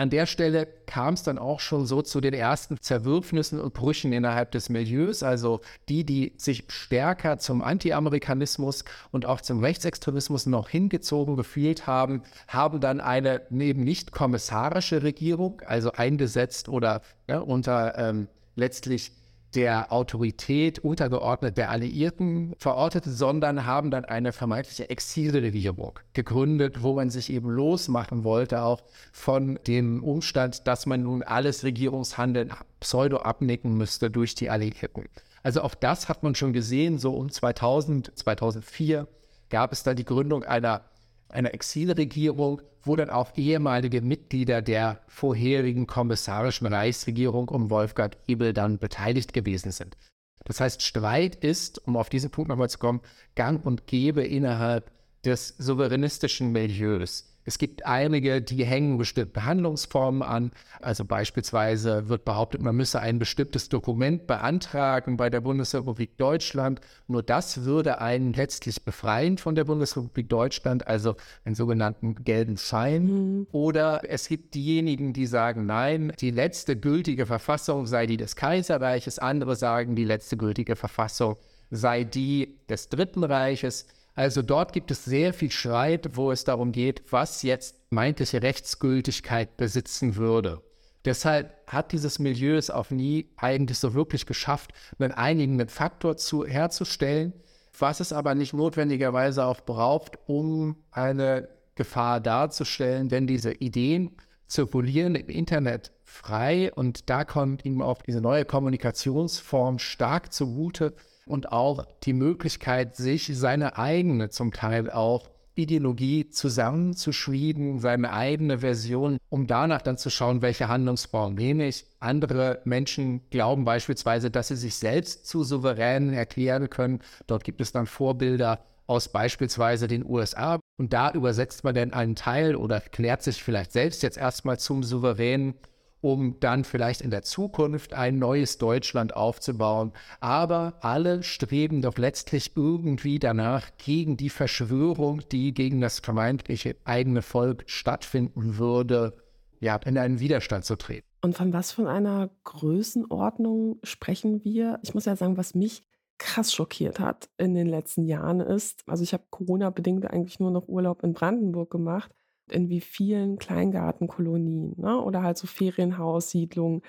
an 0.00 0.08
der 0.08 0.24
Stelle 0.24 0.66
kam 0.86 1.12
es 1.12 1.24
dann 1.24 1.38
auch 1.38 1.60
schon 1.60 1.84
so 1.84 2.00
zu 2.00 2.22
den 2.22 2.32
ersten 2.32 2.80
Zerwürfnissen 2.80 3.60
und 3.60 3.74
Brüchen 3.74 4.14
innerhalb 4.14 4.50
des 4.50 4.70
Milieus. 4.70 5.22
Also 5.22 5.60
die, 5.90 6.04
die 6.04 6.32
sich 6.38 6.64
stärker 6.68 7.36
zum 7.36 7.60
Anti-Amerikanismus 7.60 8.86
und 9.10 9.26
auch 9.26 9.42
zum 9.42 9.60
Rechtsextremismus 9.60 10.46
noch 10.46 10.70
hingezogen 10.70 11.36
gefühlt 11.36 11.86
haben, 11.86 12.22
haben 12.48 12.80
dann 12.80 13.02
eine 13.02 13.42
eben 13.50 13.84
nicht 13.84 14.10
kommissarische 14.10 15.02
Regierung, 15.02 15.60
also 15.66 15.92
eingesetzt 15.92 16.70
oder 16.70 17.02
ja, 17.28 17.40
unter 17.40 17.98
ähm, 17.98 18.28
letztlich 18.56 19.12
der 19.54 19.92
Autorität 19.92 20.78
untergeordnet 20.78 21.56
der 21.56 21.70
Alliierten 21.70 22.54
verortet, 22.58 23.04
sondern 23.04 23.66
haben 23.66 23.90
dann 23.90 24.04
eine 24.04 24.32
vermeintliche 24.32 24.90
Exilregierung 24.90 25.98
gegründet, 26.12 26.82
wo 26.82 26.94
man 26.94 27.10
sich 27.10 27.32
eben 27.32 27.50
losmachen 27.50 28.24
wollte, 28.24 28.62
auch 28.62 28.82
von 29.12 29.58
dem 29.66 30.04
Umstand, 30.04 30.66
dass 30.66 30.86
man 30.86 31.02
nun 31.02 31.22
alles 31.22 31.64
Regierungshandeln 31.64 32.52
pseudo 32.80 33.18
abnicken 33.18 33.76
müsste 33.76 34.10
durch 34.10 34.34
die 34.34 34.50
Alliierten. 34.50 35.06
Also 35.42 35.62
auch 35.62 35.74
das 35.74 36.08
hat 36.08 36.22
man 36.22 36.34
schon 36.34 36.52
gesehen, 36.52 36.98
so 36.98 37.14
um 37.14 37.30
2000, 37.30 38.12
2004 38.16 39.08
gab 39.48 39.72
es 39.72 39.82
da 39.82 39.94
die 39.94 40.04
Gründung 40.04 40.44
einer 40.44 40.84
einer 41.30 41.54
Exilregierung, 41.54 42.60
wo 42.82 42.96
dann 42.96 43.10
auch 43.10 43.36
ehemalige 43.36 44.00
Mitglieder 44.00 44.62
der 44.62 45.00
vorherigen 45.08 45.86
kommissarischen 45.86 46.66
Reichsregierung 46.66 47.48
um 47.48 47.70
Wolfgang 47.70 48.16
Ebel 48.26 48.52
dann 48.52 48.78
beteiligt 48.78 49.32
gewesen 49.32 49.72
sind. 49.72 49.96
Das 50.44 50.60
heißt, 50.60 50.82
Streit 50.82 51.34
ist, 51.36 51.86
um 51.86 51.96
auf 51.96 52.08
diesen 52.08 52.30
Punkt 52.30 52.48
nochmal 52.48 52.70
zu 52.70 52.78
kommen, 52.78 53.00
gang 53.34 53.64
und 53.64 53.86
gäbe 53.86 54.24
innerhalb 54.24 54.90
des 55.24 55.48
souveränistischen 55.58 56.52
Milieus. 56.52 57.29
Es 57.50 57.58
gibt 57.58 57.84
einige, 57.84 58.40
die 58.40 58.64
hängen 58.64 58.96
bestimmte 58.96 59.44
Handlungsformen 59.44 60.22
an. 60.22 60.52
Also 60.80 61.04
beispielsweise 61.04 62.08
wird 62.08 62.24
behauptet, 62.24 62.62
man 62.62 62.76
müsse 62.76 63.00
ein 63.00 63.18
bestimmtes 63.18 63.68
Dokument 63.68 64.28
beantragen 64.28 65.16
bei 65.16 65.30
der 65.30 65.40
Bundesrepublik 65.40 66.16
Deutschland. 66.16 66.80
Nur 67.08 67.24
das 67.24 67.64
würde 67.64 68.00
einen 68.00 68.34
letztlich 68.34 68.84
befreien 68.84 69.36
von 69.36 69.56
der 69.56 69.64
Bundesrepublik 69.64 70.28
Deutschland, 70.28 70.86
also 70.86 71.16
einen 71.44 71.56
sogenannten 71.56 72.22
gelben 72.22 72.56
Schein. 72.56 73.06
Mhm. 73.06 73.46
Oder 73.50 74.02
es 74.08 74.28
gibt 74.28 74.54
diejenigen, 74.54 75.12
die 75.12 75.26
sagen, 75.26 75.66
nein, 75.66 76.12
die 76.20 76.30
letzte 76.30 76.76
gültige 76.76 77.26
Verfassung 77.26 77.88
sei 77.88 78.06
die 78.06 78.16
des 78.16 78.36
Kaiserreiches. 78.36 79.18
Andere 79.18 79.56
sagen, 79.56 79.96
die 79.96 80.04
letzte 80.04 80.36
gültige 80.36 80.76
Verfassung 80.76 81.34
sei 81.72 82.04
die 82.04 82.60
des 82.68 82.90
Dritten 82.90 83.24
Reiches. 83.24 83.86
Also 84.14 84.42
dort 84.42 84.72
gibt 84.72 84.90
es 84.90 85.04
sehr 85.04 85.32
viel 85.32 85.50
Streit, 85.50 86.16
wo 86.16 86.32
es 86.32 86.44
darum 86.44 86.72
geht, 86.72 87.02
was 87.10 87.42
jetzt 87.42 87.76
meintliche 87.90 88.42
Rechtsgültigkeit 88.42 89.56
besitzen 89.56 90.16
würde. 90.16 90.62
Deshalb 91.04 91.56
hat 91.66 91.92
dieses 91.92 92.18
Milieu 92.18 92.56
es 92.56 92.70
auch 92.70 92.90
nie 92.90 93.30
eigentlich 93.36 93.78
so 93.78 93.94
wirklich 93.94 94.26
geschafft, 94.26 94.72
einen 94.98 95.12
einigenden 95.12 95.68
Faktor 95.68 96.16
zu, 96.18 96.44
herzustellen, 96.44 97.32
was 97.78 98.00
es 98.00 98.12
aber 98.12 98.34
nicht 98.34 98.52
notwendigerweise 98.52 99.46
auch 99.46 99.62
braucht, 99.62 100.18
um 100.26 100.76
eine 100.90 101.48
Gefahr 101.74 102.20
darzustellen, 102.20 103.08
denn 103.08 103.26
diese 103.26 103.52
Ideen 103.52 104.10
zirkulieren 104.46 105.14
im 105.14 105.28
Internet 105.28 105.92
frei 106.04 106.72
und 106.74 107.08
da 107.08 107.24
kommt 107.24 107.64
ihm 107.64 107.80
auch 107.80 108.02
diese 108.02 108.20
neue 108.20 108.44
Kommunikationsform 108.44 109.78
stark 109.78 110.32
zugute, 110.32 110.92
und 111.30 111.52
auch 111.52 111.86
die 112.02 112.12
Möglichkeit, 112.12 112.96
sich 112.96 113.30
seine 113.32 113.78
eigene 113.78 114.28
zum 114.28 114.52
Teil 114.52 114.90
auch 114.90 115.30
Ideologie 115.54 116.28
zusammenzuschmieden, 116.30 117.80
seine 117.80 118.12
eigene 118.12 118.58
Version, 118.58 119.18
um 119.28 119.46
danach 119.46 119.82
dann 119.82 119.98
zu 119.98 120.10
schauen, 120.10 120.42
welche 120.42 120.68
Handlungsform 120.68 121.34
nehme 121.34 121.66
ich. 121.66 121.86
Andere 121.98 122.60
Menschen 122.64 123.28
glauben 123.30 123.64
beispielsweise, 123.64 124.30
dass 124.30 124.48
sie 124.48 124.56
sich 124.56 124.76
selbst 124.76 125.26
zu 125.26 125.44
Souveränen 125.44 126.12
erklären 126.12 126.70
können. 126.70 127.00
Dort 127.26 127.44
gibt 127.44 127.60
es 127.60 127.72
dann 127.72 127.86
Vorbilder 127.86 128.60
aus 128.86 129.08
beispielsweise 129.08 129.86
den 129.86 130.04
USA. 130.04 130.58
Und 130.76 130.92
da 130.92 131.12
übersetzt 131.12 131.62
man 131.62 131.74
dann 131.74 131.92
einen 131.92 132.16
Teil 132.16 132.56
oder 132.56 132.80
klärt 132.80 133.22
sich 133.22 133.42
vielleicht 133.42 133.72
selbst 133.72 134.02
jetzt 134.02 134.18
erstmal 134.18 134.58
zum 134.58 134.82
Souveränen 134.82 135.54
um 136.00 136.38
dann 136.40 136.64
vielleicht 136.64 137.02
in 137.02 137.10
der 137.10 137.22
Zukunft 137.22 137.92
ein 137.92 138.18
neues 138.18 138.58
Deutschland 138.58 139.14
aufzubauen. 139.14 139.92
Aber 140.20 140.74
alle 140.80 141.22
streben 141.22 141.82
doch 141.82 141.98
letztlich 141.98 142.52
irgendwie 142.56 143.18
danach, 143.18 143.70
gegen 143.78 144.16
die 144.16 144.30
Verschwörung, 144.30 145.22
die 145.30 145.52
gegen 145.52 145.80
das 145.80 146.00
vermeintliche 146.00 146.76
eigene 146.84 147.22
Volk 147.22 147.64
stattfinden 147.66 148.58
würde, 148.58 149.16
ja, 149.60 149.76
in 149.76 149.98
einen 149.98 150.20
Widerstand 150.20 150.64
zu 150.64 150.76
treten. 150.76 151.06
Und 151.22 151.36
von 151.36 151.52
was 151.52 151.72
von 151.72 151.86
einer 151.86 152.30
Größenordnung 152.44 153.78
sprechen 153.82 154.42
wir? 154.42 154.78
Ich 154.82 154.94
muss 154.94 155.04
ja 155.04 155.16
sagen, 155.16 155.36
was 155.36 155.54
mich 155.54 155.82
krass 156.16 156.52
schockiert 156.52 157.00
hat 157.00 157.28
in 157.38 157.54
den 157.54 157.66
letzten 157.66 158.04
Jahren 158.04 158.40
ist, 158.40 158.82
also 158.86 159.02
ich 159.02 159.14
habe 159.14 159.24
Corona-bedingt 159.30 160.08
eigentlich 160.10 160.38
nur 160.38 160.50
noch 160.50 160.68
Urlaub 160.68 161.02
in 161.02 161.14
Brandenburg 161.14 161.70
gemacht 161.70 162.10
in 162.52 162.68
wie 162.68 162.80
vielen 162.80 163.38
Kleingartenkolonien 163.38 164.74
ne? 164.76 165.00
oder 165.00 165.22
halt 165.22 165.38
so 165.38 165.46
Ferienhaussiedlungen 165.46 166.82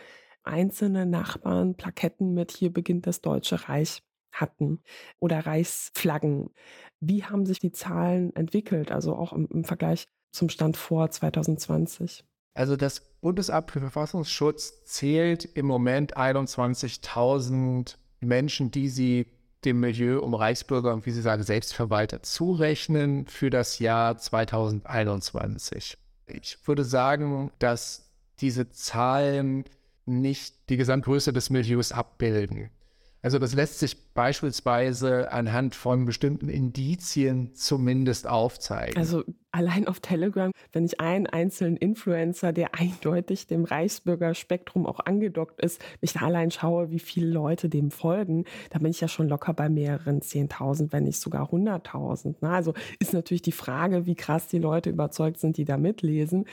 einzelne 0.44 1.06
Nachbarn 1.06 1.76
Plaketten 1.76 2.34
mit 2.34 2.52
hier 2.52 2.74
beginnt 2.74 3.08
das 3.08 3.22
Deutsche 3.22 3.70
Reich 3.70 4.02
hatten 4.32 4.82
oder 5.20 5.46
Reichsflaggen. 5.46 6.50
Wie 7.00 7.24
haben 7.24 7.46
sich 7.46 7.60
die 7.60 7.72
Zahlen 7.72 8.36
entwickelt, 8.36 8.92
also 8.92 9.16
auch 9.16 9.34
im, 9.34 9.48
im 9.52 9.64
Vergleich 9.64 10.08
zum 10.32 10.50
Stand 10.50 10.78
vor 10.78 11.10
2020? 11.10 12.24
Also 12.54 12.76
das 12.76 13.02
Bundesamt 13.22 13.72
für 13.72 13.80
Verfassungsschutz 13.80 14.84
zählt 14.86 15.46
im 15.46 15.66
Moment 15.66 16.18
21.000 16.18 17.98
Menschen, 18.20 18.72
die 18.72 18.90
sie 18.90 19.28
dem 19.66 19.80
Milieu 19.80 20.20
um 20.20 20.34
Reichsbürger 20.34 20.94
und 20.94 21.06
wie 21.06 21.12
Sie 21.12 21.22
sagen, 21.22 21.44
Selbstverwalter 21.44 22.24
zurechnen 22.24 23.28
für 23.28 23.50
das 23.50 23.80
Jahr 23.80 24.18
2021. 24.18 25.98
Ich 26.28 26.58
würde 26.66 26.84
sagen, 26.84 27.52
dass 27.60 28.10
diese 28.40 28.70
Zahlen 28.70 29.66
nicht 30.06 30.70
die 30.70 30.78
Gesamtgröße 30.78 31.32
des 31.34 31.50
Milieus 31.50 31.92
abbilden. 31.92 32.72
Also 33.22 33.38
das 33.38 33.54
lässt 33.54 33.80
sich 33.80 34.14
beispielsweise 34.14 35.32
anhand 35.32 35.76
von 35.76 36.06
bestimmten 36.06 36.50
Indizien 36.50 37.54
zumindest 37.54 38.26
aufzeigen. 38.28 38.98
Also 38.98 39.24
allein 39.52 39.88
auf 39.88 40.00
Telegram, 40.00 40.52
wenn 40.72 40.86
ich 40.86 41.00
einen 41.00 41.28
einzelnen 41.28 41.78
Influencer, 41.78 42.54
der 42.54 42.76
eindeutig 42.76 43.48
dem 43.48 43.66
Reichsbürgerspektrum 43.66 44.86
auch 44.86 45.00
angedockt 45.00 45.62
ist, 45.62 45.82
mich 46.02 46.14
da 46.14 46.22
allein 46.22 46.52
schaue, 46.52 46.92
wie 46.92 47.00
viele 47.00 47.28
Leute 47.28 47.70
dem 47.70 47.92
folgen, 47.92 48.46
da 48.70 48.80
bin 48.80 48.92
ich 48.92 49.02
ja 49.02 49.08
schon 49.08 49.28
locker 49.28 49.54
bei 49.54 49.70
mehreren 49.70 50.22
10.000, 50.22 50.92
wenn 50.92 51.04
nicht 51.04 51.20
sogar 51.20 51.52
100.000. 51.52 52.36
Ne? 52.42 52.50
Also 52.50 52.74
ist 53.00 53.14
natürlich 53.14 53.42
die 53.42 53.52
Frage, 53.52 54.06
wie 54.06 54.16
krass 54.16 54.48
die 54.48 54.60
Leute 54.60 54.90
überzeugt 54.90 55.40
sind, 55.40 55.58
die 55.58 55.66
da 55.66 55.78
mitlesen. 55.78 56.46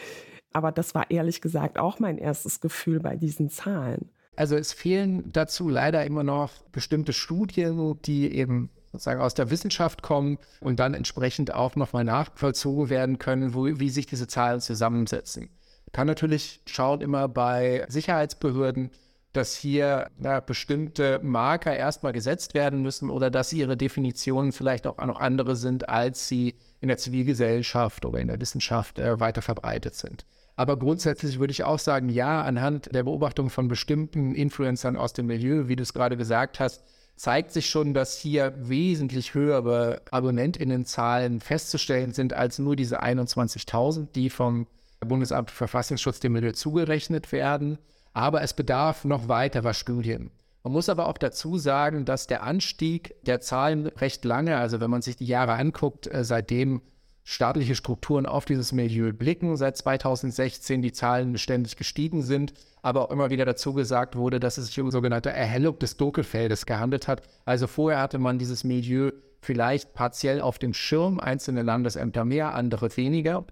Aber 0.53 0.73
das 0.73 0.95
war 0.95 1.11
ehrlich 1.11 1.41
gesagt 1.41 1.79
auch 1.79 1.99
mein 1.99 2.19
erstes 2.19 2.61
Gefühl 2.61 3.01
bei 3.01 3.17
diesen 3.17 3.51
Zahlen. 3.51 4.11
Also 4.35 4.57
es 4.57 4.73
fehlen 4.73 5.31
dazu 5.33 5.69
leider 5.69 6.07
immer 6.07 6.23
noch 6.23 6.53
bestimmte 6.71 7.13
Studien, 7.13 7.99
die 8.05 8.33
eben 8.33 8.71
sozusagen 8.93 9.21
aus 9.21 9.35
der 9.35 9.51
Wissenschaft 9.51 10.03
kommen 10.03 10.39
und 10.61 10.81
dann 10.81 10.95
entsprechend 10.95 11.55
auch 11.55 11.77
nochmal 11.77 12.05
nachvollzogen 12.05 12.91
werden 12.91 13.19
können, 13.19 13.55
wo, 13.55 13.67
wie 13.67 13.91
sich 13.91 14.07
diese 14.07 14.27
Zahlen 14.27 14.61
zusammensetzen. 14.61 15.51
Kann 15.93 16.07
natürlich 16.07 16.61
schauen 16.67 17.01
immer 17.01 17.29
bei 17.29 17.87
Sicherheitsbehörden, 17.89 18.91
dass 19.33 19.55
hier 19.55 20.11
na, 20.19 20.41
bestimmte 20.41 21.21
Marker 21.23 21.77
erstmal 21.77 22.13
gesetzt 22.13 22.55
werden 22.55 22.83
müssen 22.83 23.11
oder 23.11 23.31
dass 23.31 23.53
ihre 23.53 23.77
Definitionen 23.77 24.53
vielleicht 24.53 24.87
auch 24.87 24.97
noch 25.05 25.21
andere 25.21 25.55
sind, 25.55 25.89
als 25.89 26.29
sie 26.29 26.57
in 26.81 26.89
der 26.89 26.99
Zivilgesellschaft 26.99 28.05
oder 28.05 28.19
in 28.19 28.29
der 28.29 28.41
Wissenschaft 28.41 28.99
äh, 28.99 29.21
weiter 29.21 29.43
verbreitet 29.43 29.95
sind. 29.95 30.25
Aber 30.57 30.77
grundsätzlich 30.77 31.39
würde 31.39 31.53
ich 31.53 31.63
auch 31.63 31.79
sagen, 31.79 32.09
ja, 32.09 32.43
anhand 32.43 32.93
der 32.93 33.05
Beobachtung 33.05 33.49
von 33.49 33.69
bestimmten 33.69 34.35
Influencern 34.35 34.97
aus 34.97 35.13
dem 35.13 35.27
Milieu, 35.27 35.69
wie 35.69 35.77
du 35.77 35.85
es 35.85 35.95
gerade 35.95 36.17
gesagt 36.17 36.59
hast, 36.59 36.83
zeigt 37.19 37.51
sich 37.53 37.69
schon, 37.69 37.95
dass 37.95 38.17
hier 38.17 38.55
wesentlich 38.57 39.35
höhere 39.35 40.03
Abonnentinnenzahlen 40.11 41.41
festzustellen 41.41 42.13
sind 42.13 42.33
als 42.33 42.59
nur 42.59 42.77
diese 42.77 43.03
21.000, 43.03 44.09
die 44.15 44.31
vom 44.31 44.67
Bundesamt 45.01 45.51
für 45.51 45.57
Verfassungsschutz 45.57 46.21
dem 46.21 46.33
Milieu 46.33 46.53
zugerechnet 46.53 47.33
werden. 47.33 47.79
Aber 48.15 48.43
es 48.43 48.55
bedarf 48.55 49.05
noch 49.05 49.29
weiterer 49.29 49.75
Studien. 49.75 50.31
Man 50.63 50.73
muss 50.73 50.89
aber 50.89 51.07
auch 51.07 51.19
dazu 51.19 51.59
sagen, 51.59 52.05
dass 52.05 52.27
der 52.27 52.43
Anstieg 52.43 53.15
der 53.25 53.41
Zahlen 53.41 53.87
recht 53.87 54.25
lange, 54.25 54.57
also 54.57 54.81
wenn 54.81 54.91
man 54.91 55.03
sich 55.03 55.17
die 55.17 55.27
Jahre 55.27 55.55
anguckt, 55.55 56.07
äh, 56.07 56.25
seitdem 56.25 56.83
staatliche 57.29 57.75
Strukturen 57.75 58.25
auf 58.25 58.47
dieses 58.47 58.73
Milieu 58.73 59.13
blicken. 59.13 59.59
Seit 59.59 59.77
2016 59.77 60.81
die 60.81 60.93
Zahlen 60.93 61.37
ständig 61.37 61.77
gestiegen 61.77 62.23
sind, 62.23 62.55
aber 62.81 63.03
auch 63.03 63.11
immer 63.11 63.29
wieder 63.29 63.45
dazu 63.45 63.75
gesagt 63.75 64.17
wurde, 64.17 64.41
dass 64.41 64.57
es 64.57 64.69
sich 64.69 64.81
um 64.81 64.91
sogenannte 64.91 65.29
Erhellung 65.29 65.79
des 65.79 65.99
Dunkelfeldes 65.99 66.65
gehandelt 66.65 67.07
hat. 67.07 67.21
Also 67.45 67.67
vorher 67.67 68.01
hatte 68.01 68.19
man 68.19 68.39
dieses 68.39 68.65
Milieu 68.65 69.13
vielleicht 69.43 69.93
partiell 69.93 70.41
auf 70.41 70.59
dem 70.59 70.73
Schirm, 70.73 71.21
einzelne 71.21 71.61
Landesämter 71.61 72.25
mehr, 72.25 72.55
andere 72.55 72.97
weniger. 72.97 73.45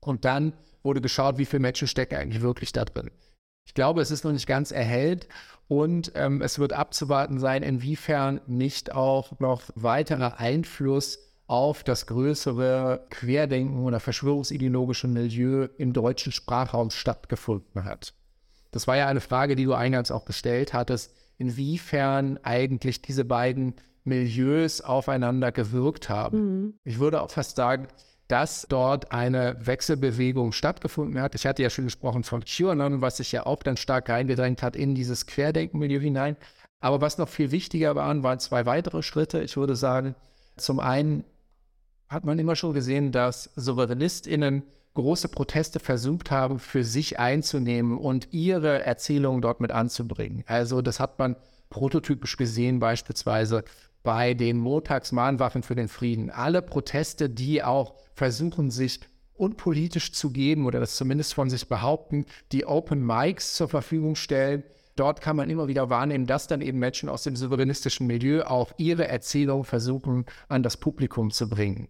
Und 0.00 0.24
dann 0.24 0.54
wurde 0.82 1.02
geschaut, 1.02 1.36
wie 1.36 1.44
viele 1.44 1.60
Menschen 1.60 1.88
stecken 1.88 2.16
eigentlich 2.16 2.40
wirklich 2.40 2.72
da 2.72 2.86
drin. 2.86 3.10
Ich 3.66 3.74
glaube, 3.74 4.00
es 4.00 4.10
ist 4.10 4.24
noch 4.24 4.32
nicht 4.32 4.46
ganz 4.46 4.70
erhellt 4.70 5.28
und 5.68 6.12
ähm, 6.14 6.40
es 6.40 6.58
wird 6.58 6.72
abzuwarten 6.72 7.38
sein, 7.38 7.62
inwiefern 7.62 8.40
nicht 8.46 8.92
auch 8.92 9.38
noch 9.40 9.64
weiterer 9.74 10.40
Einfluss 10.40 11.29
auf 11.50 11.82
das 11.82 12.06
größere 12.06 13.06
Querdenken 13.10 13.82
oder 13.82 13.98
verschwörungsideologische 13.98 15.08
Milieu 15.08 15.66
im 15.78 15.92
deutschen 15.92 16.30
Sprachraum 16.30 16.90
stattgefunden 16.90 17.84
hat. 17.84 18.14
Das 18.70 18.86
war 18.86 18.96
ja 18.96 19.08
eine 19.08 19.20
Frage, 19.20 19.56
die 19.56 19.64
du 19.64 19.74
eingangs 19.74 20.12
auch 20.12 20.24
gestellt 20.26 20.74
hattest, 20.74 21.12
inwiefern 21.38 22.38
eigentlich 22.44 23.02
diese 23.02 23.24
beiden 23.24 23.74
Milieus 24.04 24.80
aufeinander 24.80 25.50
gewirkt 25.50 26.08
haben. 26.08 26.38
Mhm. 26.38 26.74
Ich 26.84 27.00
würde 27.00 27.20
auch 27.20 27.32
fast 27.32 27.56
sagen, 27.56 27.88
dass 28.28 28.66
dort 28.68 29.10
eine 29.10 29.56
Wechselbewegung 29.58 30.52
stattgefunden 30.52 31.20
hat. 31.20 31.34
Ich 31.34 31.46
hatte 31.46 31.64
ja 31.64 31.70
schon 31.70 31.86
gesprochen 31.86 32.22
von 32.22 32.44
QAnon, 32.44 33.00
was 33.00 33.16
sich 33.16 33.32
ja 33.32 33.44
auch 33.44 33.64
dann 33.64 33.76
stark 33.76 34.08
reingedrängt 34.08 34.62
hat 34.62 34.76
in 34.76 34.94
dieses 34.94 35.26
Querdenkenmilieu 35.26 35.98
hinein. 35.98 36.36
Aber 36.78 37.00
was 37.00 37.18
noch 37.18 37.28
viel 37.28 37.50
wichtiger 37.50 37.96
waren, 37.96 38.22
waren 38.22 38.38
zwei 38.38 38.66
weitere 38.66 39.02
Schritte. 39.02 39.42
Ich 39.42 39.56
würde 39.56 39.74
sagen, 39.74 40.14
zum 40.56 40.78
einen 40.78 41.24
hat 42.10 42.24
man 42.24 42.38
immer 42.40 42.56
schon 42.56 42.74
gesehen, 42.74 43.12
dass 43.12 43.50
SouveränistInnen 43.54 44.64
große 44.94 45.28
Proteste 45.28 45.78
versucht 45.78 46.32
haben, 46.32 46.58
für 46.58 46.82
sich 46.82 47.20
einzunehmen 47.20 47.96
und 47.96 48.32
ihre 48.32 48.84
Erzählungen 48.84 49.40
dort 49.40 49.60
mit 49.60 49.70
anzubringen. 49.70 50.42
Also 50.46 50.82
das 50.82 50.98
hat 50.98 51.20
man 51.20 51.36
prototypisch 51.70 52.36
gesehen, 52.36 52.80
beispielsweise 52.80 53.62
bei 54.02 54.34
den 54.34 54.58
Montagsmahnwaffen 54.58 55.62
für 55.62 55.76
den 55.76 55.86
Frieden. 55.86 56.30
Alle 56.30 56.62
Proteste, 56.62 57.30
die 57.30 57.62
auch 57.62 57.94
versuchen, 58.14 58.72
sich 58.72 59.00
unpolitisch 59.34 60.12
zu 60.12 60.32
geben 60.32 60.66
oder 60.66 60.80
das 60.80 60.96
zumindest 60.96 61.34
von 61.34 61.48
sich 61.48 61.68
behaupten, 61.68 62.26
die 62.50 62.66
Open 62.66 63.06
Mics 63.06 63.54
zur 63.54 63.68
Verfügung 63.68 64.16
stellen, 64.16 64.64
dort 64.96 65.20
kann 65.20 65.36
man 65.36 65.48
immer 65.48 65.68
wieder 65.68 65.88
wahrnehmen, 65.90 66.26
dass 66.26 66.48
dann 66.48 66.60
eben 66.60 66.78
Menschen 66.78 67.08
aus 67.08 67.22
dem 67.22 67.36
souveränistischen 67.36 68.06
Milieu 68.06 68.42
auch 68.42 68.72
ihre 68.76 69.06
Erzählung 69.06 69.64
versuchen, 69.64 70.26
an 70.48 70.62
das 70.64 70.76
Publikum 70.76 71.30
zu 71.30 71.48
bringen. 71.48 71.88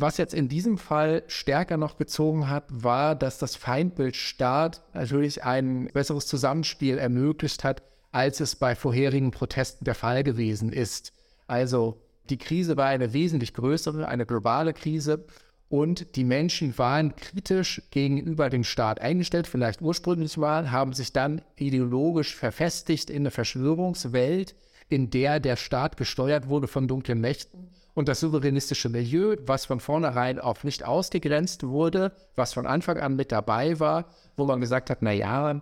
Was 0.00 0.16
jetzt 0.16 0.32
in 0.32 0.48
diesem 0.48 0.78
Fall 0.78 1.24
stärker 1.26 1.76
noch 1.76 1.98
gezogen 1.98 2.48
hat, 2.48 2.66
war, 2.70 3.16
dass 3.16 3.38
das 3.38 3.56
Feindbild 3.56 4.14
Staat 4.14 4.80
natürlich 4.94 5.42
ein 5.42 5.88
besseres 5.92 6.28
Zusammenspiel 6.28 6.98
ermöglicht 6.98 7.64
hat, 7.64 7.82
als 8.12 8.38
es 8.38 8.54
bei 8.54 8.76
vorherigen 8.76 9.32
Protesten 9.32 9.84
der 9.84 9.96
Fall 9.96 10.22
gewesen 10.22 10.72
ist. 10.72 11.12
Also 11.48 12.00
die 12.30 12.38
Krise 12.38 12.76
war 12.76 12.86
eine 12.86 13.12
wesentlich 13.12 13.54
größere, 13.54 14.06
eine 14.06 14.24
globale 14.24 14.72
Krise 14.72 15.26
und 15.68 16.14
die 16.14 16.22
Menschen 16.22 16.78
waren 16.78 17.16
kritisch 17.16 17.82
gegenüber 17.90 18.50
dem 18.50 18.62
Staat 18.62 19.00
eingestellt, 19.00 19.48
vielleicht 19.48 19.82
ursprünglich 19.82 20.36
mal, 20.36 20.70
haben 20.70 20.92
sich 20.92 21.12
dann 21.12 21.42
ideologisch 21.56 22.36
verfestigt 22.36 23.10
in 23.10 23.22
eine 23.22 23.32
Verschwörungswelt, 23.32 24.54
in 24.88 25.10
der 25.10 25.40
der 25.40 25.56
Staat 25.56 25.96
gesteuert 25.96 26.46
wurde 26.46 26.68
von 26.68 26.86
dunklen 26.86 27.20
Mächten 27.20 27.68
und 27.98 28.06
das 28.06 28.20
souveränistische 28.20 28.88
Milieu, 28.88 29.34
was 29.44 29.66
von 29.66 29.80
vornherein 29.80 30.38
auch 30.38 30.62
nicht 30.62 30.84
ausgegrenzt 30.84 31.64
wurde, 31.64 32.12
was 32.36 32.52
von 32.52 32.64
Anfang 32.64 32.98
an 32.98 33.16
mit 33.16 33.32
dabei 33.32 33.80
war, 33.80 34.04
wo 34.36 34.44
man 34.44 34.60
gesagt 34.60 34.88
hat, 34.88 34.98
na 35.00 35.10
ja, 35.10 35.60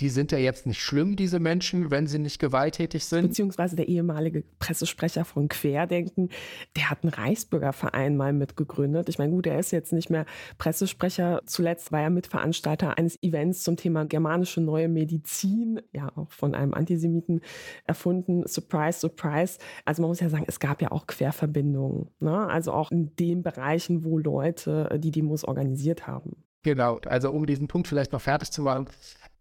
die 0.00 0.10
sind 0.10 0.30
ja 0.30 0.38
jetzt 0.38 0.66
nicht 0.66 0.80
schlimm, 0.80 1.16
diese 1.16 1.40
Menschen, 1.40 1.90
wenn 1.90 2.06
sie 2.06 2.18
nicht 2.18 2.38
gewalttätig 2.38 3.04
sind. 3.04 3.28
Beziehungsweise 3.28 3.76
der 3.76 3.88
ehemalige 3.88 4.44
Pressesprecher 4.58 5.24
von 5.24 5.48
Querdenken, 5.48 6.28
der 6.76 6.90
hat 6.90 7.02
einen 7.02 7.14
Reichsbürgerverein 7.14 8.16
mal 8.16 8.34
mitgegründet. 8.34 9.08
Ich 9.08 9.18
meine, 9.18 9.32
gut, 9.32 9.46
er 9.46 9.58
ist 9.58 9.70
jetzt 9.70 9.94
nicht 9.94 10.10
mehr 10.10 10.26
Pressesprecher. 10.58 11.40
Zuletzt 11.46 11.92
war 11.92 12.02
er 12.02 12.10
Mitveranstalter 12.10 12.98
eines 12.98 13.22
Events 13.22 13.62
zum 13.62 13.76
Thema 13.76 14.04
germanische 14.04 14.60
neue 14.60 14.88
Medizin, 14.88 15.80
ja 15.92 16.12
auch 16.14 16.30
von 16.30 16.54
einem 16.54 16.74
Antisemiten 16.74 17.40
erfunden. 17.86 18.46
Surprise, 18.46 19.00
surprise. 19.00 19.58
Also 19.86 20.02
man 20.02 20.10
muss 20.10 20.20
ja 20.20 20.28
sagen, 20.28 20.44
es 20.46 20.60
gab 20.60 20.82
ja 20.82 20.92
auch 20.92 21.06
Querverbindungen. 21.06 22.10
Ne? 22.20 22.36
Also 22.36 22.72
auch 22.72 22.90
in 22.90 23.16
den 23.16 23.42
Bereichen, 23.42 24.04
wo 24.04 24.18
Leute 24.18 24.98
die 24.98 25.10
Demos 25.10 25.44
organisiert 25.44 26.06
haben. 26.06 26.36
Genau, 26.66 26.98
also 27.06 27.30
um 27.30 27.46
diesen 27.46 27.68
Punkt 27.68 27.86
vielleicht 27.86 28.12
noch 28.12 28.20
fertig 28.20 28.50
zu 28.50 28.62
machen. 28.62 28.86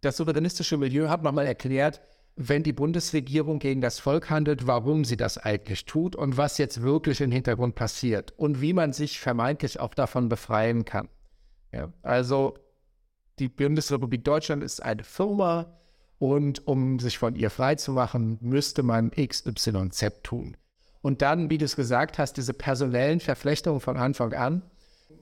Das 0.05 0.17
souveränistische 0.17 0.77
Milieu 0.77 1.09
hat 1.09 1.23
nochmal 1.23 1.47
erklärt, 1.47 1.99
wenn 2.35 2.61
die 2.61 2.73
Bundesregierung 2.73 3.57
gegen 3.57 3.81
das 3.81 3.97
Volk 3.97 4.29
handelt, 4.29 4.67
warum 4.67 5.03
sie 5.03 5.17
das 5.17 5.39
eigentlich 5.39 5.85
tut 5.85 6.15
und 6.15 6.37
was 6.37 6.59
jetzt 6.59 6.83
wirklich 6.83 7.21
im 7.21 7.31
Hintergrund 7.31 7.73
passiert 7.73 8.31
und 8.37 8.61
wie 8.61 8.73
man 8.73 8.93
sich 8.93 9.19
vermeintlich 9.19 9.79
auch 9.79 9.95
davon 9.95 10.29
befreien 10.29 10.85
kann. 10.85 11.09
Ja, 11.71 11.91
also 12.03 12.53
die 13.39 13.49
Bundesrepublik 13.49 14.23
Deutschland 14.23 14.61
ist 14.61 14.79
eine 14.79 15.03
Firma 15.03 15.75
und 16.19 16.67
um 16.67 16.99
sich 16.99 17.17
von 17.17 17.35
ihr 17.35 17.49
freizumachen, 17.49 18.37
müsste 18.41 18.83
man 18.83 19.09
XYZ 19.09 20.21
tun. 20.21 20.55
Und 21.01 21.23
dann, 21.23 21.49
wie 21.49 21.57
du 21.57 21.65
es 21.65 21.75
gesagt 21.75 22.19
hast, 22.19 22.37
diese 22.37 22.53
personellen 22.53 23.21
Verflechtungen 23.21 23.79
von 23.79 23.97
Anfang 23.97 24.33
an. 24.33 24.61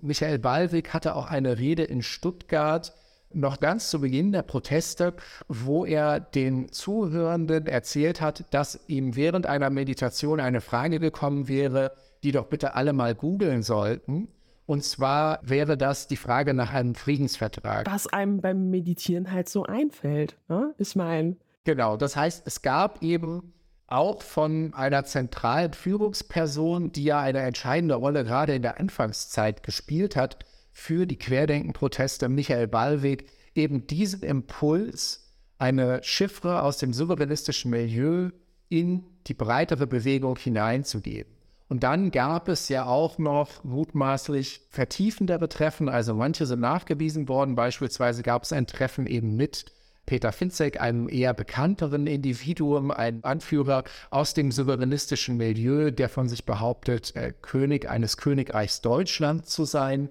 Michael 0.02 0.40
Ballweg 0.40 0.94
hatte 0.94 1.16
auch 1.16 1.28
eine 1.28 1.58
Rede 1.58 1.86
in 1.86 2.02
Stuttgart, 2.02 2.94
noch 3.34 3.60
ganz 3.60 3.90
zu 3.90 4.02
Beginn 4.02 4.32
der 4.32 4.44
Proteste, 4.44 5.14
wo 5.48 5.86
er 5.86 6.20
den 6.20 6.72
Zuhörenden 6.72 7.68
erzählt 7.68 8.22
hat, 8.22 8.46
dass 8.52 8.80
ihm 8.88 9.16
während 9.16 9.46
einer 9.46 9.70
Meditation 9.70 10.40
eine 10.40 10.62
Frage 10.62 11.00
gekommen 11.00 11.48
wäre, 11.48 11.92
die 12.24 12.32
doch 12.32 12.48
bitte 12.48 12.76
alle 12.76 12.94
mal 12.94 13.16
googeln 13.16 13.64
sollten. 13.64 14.30
Und 14.66 14.84
zwar 14.84 15.40
wäre 15.44 15.78
das 15.78 16.08
die 16.08 16.16
Frage 16.16 16.54
nach 16.54 16.74
einem 16.74 16.96
Friedensvertrag. 16.96 17.86
Was 17.92 18.08
einem 18.08 18.40
beim 18.40 18.70
Meditieren 18.70 19.32
halt 19.32 19.50
so 19.50 19.64
einfällt. 19.64 20.38
Ne? 20.48 20.74
Ich 20.78 20.96
meine. 20.96 21.36
Genau, 21.66 21.98
das 21.98 22.16
heißt, 22.16 22.44
es 22.46 22.62
gab 22.62 23.04
eben 23.04 23.54
auch 23.88 24.22
von 24.22 24.74
einer 24.74 25.04
zentralen 25.04 25.74
Führungsperson, 25.74 26.92
die 26.92 27.04
ja 27.04 27.20
eine 27.20 27.40
entscheidende 27.40 27.96
Rolle 27.96 28.24
gerade 28.24 28.56
in 28.56 28.62
der 28.62 28.80
Anfangszeit 28.80 29.64
gespielt 29.64 30.16
hat, 30.16 30.40
für 30.74 31.06
die 31.06 31.18
Querdenken-Proteste 31.18 32.28
Michael 32.28 32.68
Ballweg 32.68 33.30
eben 33.56 33.88
diesen 33.88 34.24
Impuls, 34.24 35.32
eine 35.60 36.04
Chiffre 36.04 36.64
aus 36.64 36.80
dem 36.80 36.92
souveränistischen 36.92 37.72
Milieu 37.72 38.32
in 38.68 39.06
die 39.28 39.36
breitere 39.36 39.88
Bewegung 39.88 40.38
hineinzugeben. 40.38 41.32
Und 41.70 41.84
dann 41.84 42.12
gab 42.12 42.50
es 42.50 42.68
ja 42.70 42.86
auch 42.86 43.18
noch 43.18 43.64
mutmaßlich 43.64 44.62
vertiefendere 44.70 45.48
Treffen, 45.48 45.88
also 45.88 46.14
manche 46.14 46.46
sind 46.46 46.60
nachgewiesen 46.60 47.30
worden. 47.30 47.56
Beispielsweise 47.56 48.24
gab 48.24 48.44
es 48.44 48.52
ein 48.52 48.68
Treffen 48.68 49.08
eben 49.08 49.36
mit 49.36 49.66
Peter 50.06 50.34
Finzek, 50.34 50.82
einem 50.82 51.08
eher 51.08 51.34
bekannteren 51.34 52.08
Individuum, 52.08 52.92
ein 52.92 53.24
Anführer 53.24 53.86
aus 54.10 54.34
dem 54.34 54.52
souveränistischen 54.52 55.38
Milieu, 55.38 55.92
der 55.92 56.10
von 56.10 56.28
sich 56.28 56.46
behauptet, 56.46 57.16
äh, 57.16 57.32
König 57.42 57.90
eines 57.90 58.18
Königreichs 58.18 58.82
Deutschland 58.82 59.48
zu 59.48 59.64
sein 59.64 60.10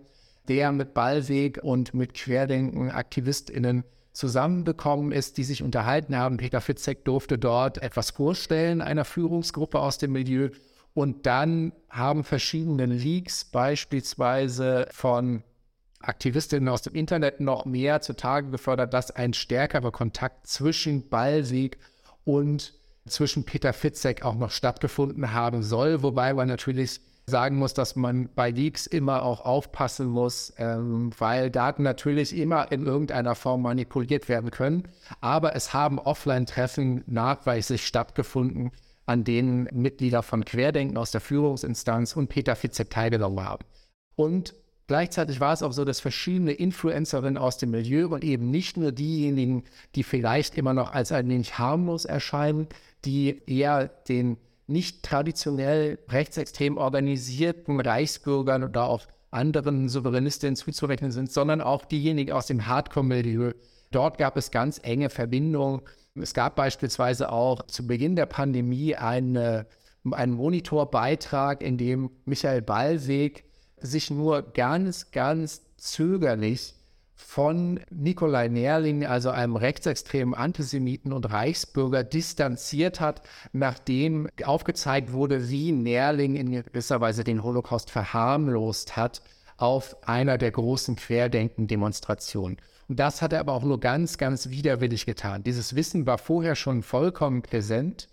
der 0.48 0.72
mit 0.72 0.94
Ballweg 0.94 1.58
und 1.62 1.94
mit 1.94 2.14
Querdenken-AktivistInnen 2.14 3.84
zusammengekommen 4.12 5.12
ist, 5.12 5.38
die 5.38 5.44
sich 5.44 5.62
unterhalten 5.62 6.16
haben. 6.16 6.36
Peter 6.36 6.60
Fitzek 6.60 7.04
durfte 7.04 7.38
dort 7.38 7.82
etwas 7.82 8.10
vorstellen, 8.10 8.80
einer 8.80 9.04
Führungsgruppe 9.04 9.78
aus 9.78 9.98
dem 9.98 10.12
Milieu. 10.12 10.50
Und 10.94 11.26
dann 11.26 11.72
haben 11.88 12.22
verschiedene 12.24 12.86
Leaks 12.86 13.46
beispielsweise 13.46 14.86
von 14.90 15.42
Aktivistinnen 16.00 16.68
aus 16.68 16.82
dem 16.82 16.94
Internet 16.94 17.40
noch 17.40 17.64
mehr 17.64 18.00
zutage 18.00 18.50
gefördert, 18.50 18.92
dass 18.92 19.10
ein 19.10 19.32
stärkerer 19.32 19.92
Kontakt 19.92 20.46
zwischen 20.46 21.08
Ballweg 21.08 21.78
und 22.24 22.74
zwischen 23.06 23.44
Peter 23.44 23.72
Fitzek 23.72 24.24
auch 24.24 24.34
noch 24.34 24.50
stattgefunden 24.50 25.32
haben 25.32 25.62
soll, 25.62 26.02
wobei 26.02 26.34
man 26.34 26.48
natürlich 26.48 27.00
sagen 27.26 27.56
muss, 27.56 27.74
dass 27.74 27.96
man 27.96 28.28
bei 28.34 28.50
Leaks 28.50 28.86
immer 28.86 29.22
auch 29.22 29.44
aufpassen 29.44 30.08
muss, 30.08 30.52
ähm, 30.58 31.10
weil 31.18 31.50
Daten 31.50 31.82
natürlich 31.82 32.36
immer 32.36 32.72
in 32.72 32.86
irgendeiner 32.86 33.34
Form 33.34 33.62
manipuliert 33.62 34.28
werden 34.28 34.50
können. 34.50 34.88
Aber 35.20 35.54
es 35.54 35.72
haben 35.72 35.98
Offline-Treffen 35.98 37.04
nachweislich 37.06 37.86
stattgefunden, 37.86 38.72
an 39.06 39.24
denen 39.24 39.68
Mitglieder 39.72 40.22
von 40.22 40.44
Querdenken 40.44 40.96
aus 40.96 41.10
der 41.10 41.20
Führungsinstanz 41.20 42.16
und 42.16 42.28
Peter 42.28 42.56
Fitzek 42.56 42.90
teilgenommen 42.90 43.44
haben. 43.44 43.64
Und 44.16 44.54
Gleichzeitig 44.88 45.40
war 45.40 45.54
es 45.54 45.62
auch 45.62 45.72
so, 45.72 45.86
dass 45.86 46.00
verschiedene 46.00 46.52
Influencerinnen 46.52 47.38
aus 47.38 47.56
dem 47.56 47.70
Milieu 47.70 48.08
und 48.08 48.24
eben 48.24 48.50
nicht 48.50 48.76
nur 48.76 48.92
diejenigen, 48.92 49.64
die 49.94 50.02
vielleicht 50.02 50.58
immer 50.58 50.74
noch 50.74 50.92
als 50.92 51.12
ein 51.12 51.28
wenig 51.30 51.56
harmlos 51.56 52.04
erscheinen, 52.04 52.66
die 53.04 53.40
eher 53.46 53.88
den 53.88 54.36
nicht 54.66 55.02
traditionell 55.02 55.98
rechtsextrem 56.08 56.76
organisierten 56.76 57.80
Reichsbürgern 57.80 58.64
oder 58.64 58.84
auch 58.84 59.06
anderen 59.30 59.88
Souveränistinnen 59.88 60.56
zuzurechnen 60.56 61.10
sind, 61.10 61.32
sondern 61.32 61.60
auch 61.60 61.84
diejenigen 61.84 62.32
aus 62.32 62.46
dem 62.46 62.66
Hardcore-Milieu. 62.66 63.52
Dort 63.90 64.18
gab 64.18 64.36
es 64.36 64.50
ganz 64.50 64.78
enge 64.82 65.10
Verbindungen. 65.10 65.82
Es 66.14 66.34
gab 66.34 66.56
beispielsweise 66.56 67.32
auch 67.32 67.66
zu 67.66 67.86
Beginn 67.86 68.16
der 68.16 68.26
Pandemie 68.26 68.94
eine, 68.94 69.66
einen 70.10 70.34
Monitorbeitrag, 70.34 71.62
in 71.62 71.78
dem 71.78 72.10
Michael 72.24 72.62
Ballweg 72.62 73.44
sich 73.78 74.10
nur 74.10 74.42
ganz, 74.42 75.10
ganz 75.10 75.62
zögerlich 75.76 76.74
von 77.22 77.80
Nikolai 77.90 78.48
Nerling, 78.48 79.06
also 79.06 79.30
einem 79.30 79.56
rechtsextremen 79.56 80.34
Antisemiten 80.34 81.12
und 81.12 81.30
Reichsbürger, 81.32 82.04
distanziert 82.04 83.00
hat, 83.00 83.22
nachdem 83.52 84.28
aufgezeigt 84.44 85.12
wurde, 85.12 85.48
wie 85.48 85.72
Nerling 85.72 86.36
in 86.36 86.50
gewisser 86.50 87.00
Weise 87.00 87.24
den 87.24 87.42
Holocaust 87.42 87.90
verharmlost 87.90 88.96
hat 88.96 89.22
auf 89.56 89.96
einer 90.06 90.38
der 90.38 90.50
großen 90.50 90.96
Querdenken-Demonstrationen. 90.96 92.58
Und 92.88 92.98
das 92.98 93.22
hat 93.22 93.32
er 93.32 93.40
aber 93.40 93.52
auch 93.52 93.62
nur 93.62 93.80
ganz, 93.80 94.18
ganz 94.18 94.50
widerwillig 94.50 95.06
getan. 95.06 95.44
Dieses 95.44 95.76
Wissen 95.76 96.06
war 96.06 96.18
vorher 96.18 96.56
schon 96.56 96.82
vollkommen 96.82 97.42
präsent 97.42 98.08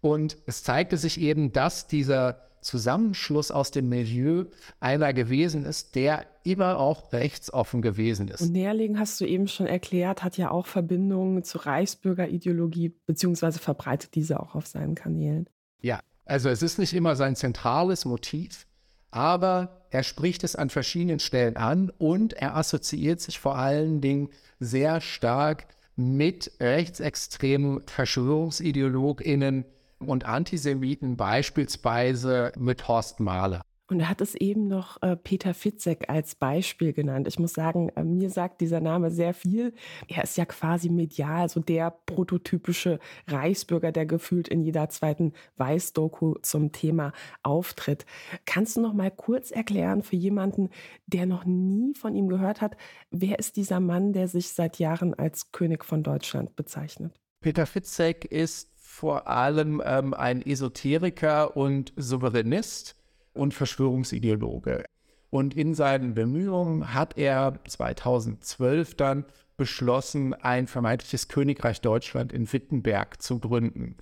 und 0.00 0.36
es 0.46 0.62
zeigte 0.62 0.96
sich 0.96 1.20
eben, 1.20 1.52
dass 1.52 1.86
dieser 1.86 2.49
Zusammenschluss 2.60 3.50
aus 3.50 3.70
dem 3.70 3.88
Milieu 3.88 4.44
einer 4.80 5.12
gewesen 5.12 5.64
ist, 5.64 5.94
der 5.94 6.26
immer 6.44 6.78
auch 6.78 7.12
rechtsoffen 7.12 7.82
gewesen 7.82 8.28
ist. 8.28 8.42
Und 8.42 8.52
Nährling, 8.52 8.98
hast 8.98 9.20
du 9.20 9.26
eben 9.26 9.48
schon 9.48 9.66
erklärt, 9.66 10.22
hat 10.22 10.36
ja 10.36 10.50
auch 10.50 10.66
Verbindungen 10.66 11.42
zur 11.44 11.66
Reichsbürgerideologie, 11.66 12.94
beziehungsweise 13.06 13.58
verbreitet 13.58 14.14
diese 14.14 14.40
auch 14.40 14.54
auf 14.54 14.66
seinen 14.66 14.94
Kanälen. 14.94 15.48
Ja, 15.80 16.00
also 16.24 16.48
es 16.48 16.62
ist 16.62 16.78
nicht 16.78 16.92
immer 16.92 17.16
sein 17.16 17.36
zentrales 17.36 18.04
Motiv, 18.04 18.66
aber 19.10 19.86
er 19.90 20.02
spricht 20.02 20.44
es 20.44 20.54
an 20.54 20.70
verschiedenen 20.70 21.18
Stellen 21.18 21.56
an 21.56 21.90
und 21.98 22.32
er 22.34 22.56
assoziiert 22.56 23.20
sich 23.20 23.40
vor 23.40 23.56
allen 23.56 24.00
Dingen 24.00 24.30
sehr 24.60 25.00
stark 25.00 25.66
mit 25.96 26.52
rechtsextremen 26.60 27.82
VerschwörungsideologInnen, 27.86 29.64
und 30.00 30.24
Antisemiten 30.24 31.16
beispielsweise 31.16 32.52
mit 32.56 32.88
Horst 32.88 33.20
Mahler. 33.20 33.62
Und 33.90 33.98
er 33.98 34.08
hat 34.08 34.20
es 34.20 34.36
eben 34.36 34.68
noch 34.68 35.02
äh, 35.02 35.16
Peter 35.16 35.52
Fitzek 35.52 36.08
als 36.08 36.36
Beispiel 36.36 36.92
genannt. 36.92 37.26
Ich 37.26 37.40
muss 37.40 37.54
sagen, 37.54 37.88
äh, 37.96 38.04
mir 38.04 38.30
sagt 38.30 38.60
dieser 38.60 38.80
Name 38.80 39.10
sehr 39.10 39.34
viel. 39.34 39.74
Er 40.06 40.22
ist 40.22 40.36
ja 40.36 40.44
quasi 40.44 40.88
medial, 40.90 41.48
so 41.48 41.58
der 41.58 41.90
prototypische 42.06 43.00
Reichsbürger, 43.26 43.90
der 43.90 44.06
gefühlt 44.06 44.46
in 44.46 44.62
jeder 44.62 44.88
zweiten 44.90 45.32
Weißdoku 45.56 46.36
zum 46.42 46.70
Thema 46.70 47.12
auftritt. 47.42 48.06
Kannst 48.46 48.76
du 48.76 48.80
noch 48.80 48.94
mal 48.94 49.10
kurz 49.10 49.50
erklären 49.50 50.02
für 50.02 50.16
jemanden, 50.16 50.70
der 51.08 51.26
noch 51.26 51.44
nie 51.44 51.92
von 51.94 52.14
ihm 52.14 52.28
gehört 52.28 52.60
hat, 52.60 52.76
wer 53.10 53.40
ist 53.40 53.56
dieser 53.56 53.80
Mann, 53.80 54.12
der 54.12 54.28
sich 54.28 54.50
seit 54.50 54.78
Jahren 54.78 55.14
als 55.14 55.50
König 55.50 55.84
von 55.84 56.04
Deutschland 56.04 56.54
bezeichnet? 56.54 57.12
Peter 57.40 57.66
Fitzek 57.66 58.26
ist 58.26 58.69
vor 58.92 59.28
allem 59.28 59.80
ähm, 59.84 60.12
ein 60.14 60.44
Esoteriker 60.44 61.56
und 61.56 61.92
Souveränist 61.96 62.96
und 63.32 63.54
Verschwörungsideologe. 63.54 64.84
Und 65.30 65.56
in 65.56 65.74
seinen 65.74 66.12
Bemühungen 66.12 66.92
hat 66.92 67.16
er 67.16 67.60
2012 67.66 68.96
dann 68.96 69.24
beschlossen, 69.56 70.34
ein 70.34 70.66
vermeintliches 70.66 71.28
Königreich 71.28 71.80
Deutschland 71.80 72.32
in 72.32 72.52
Wittenberg 72.52 73.22
zu 73.22 73.38
gründen. 73.38 73.96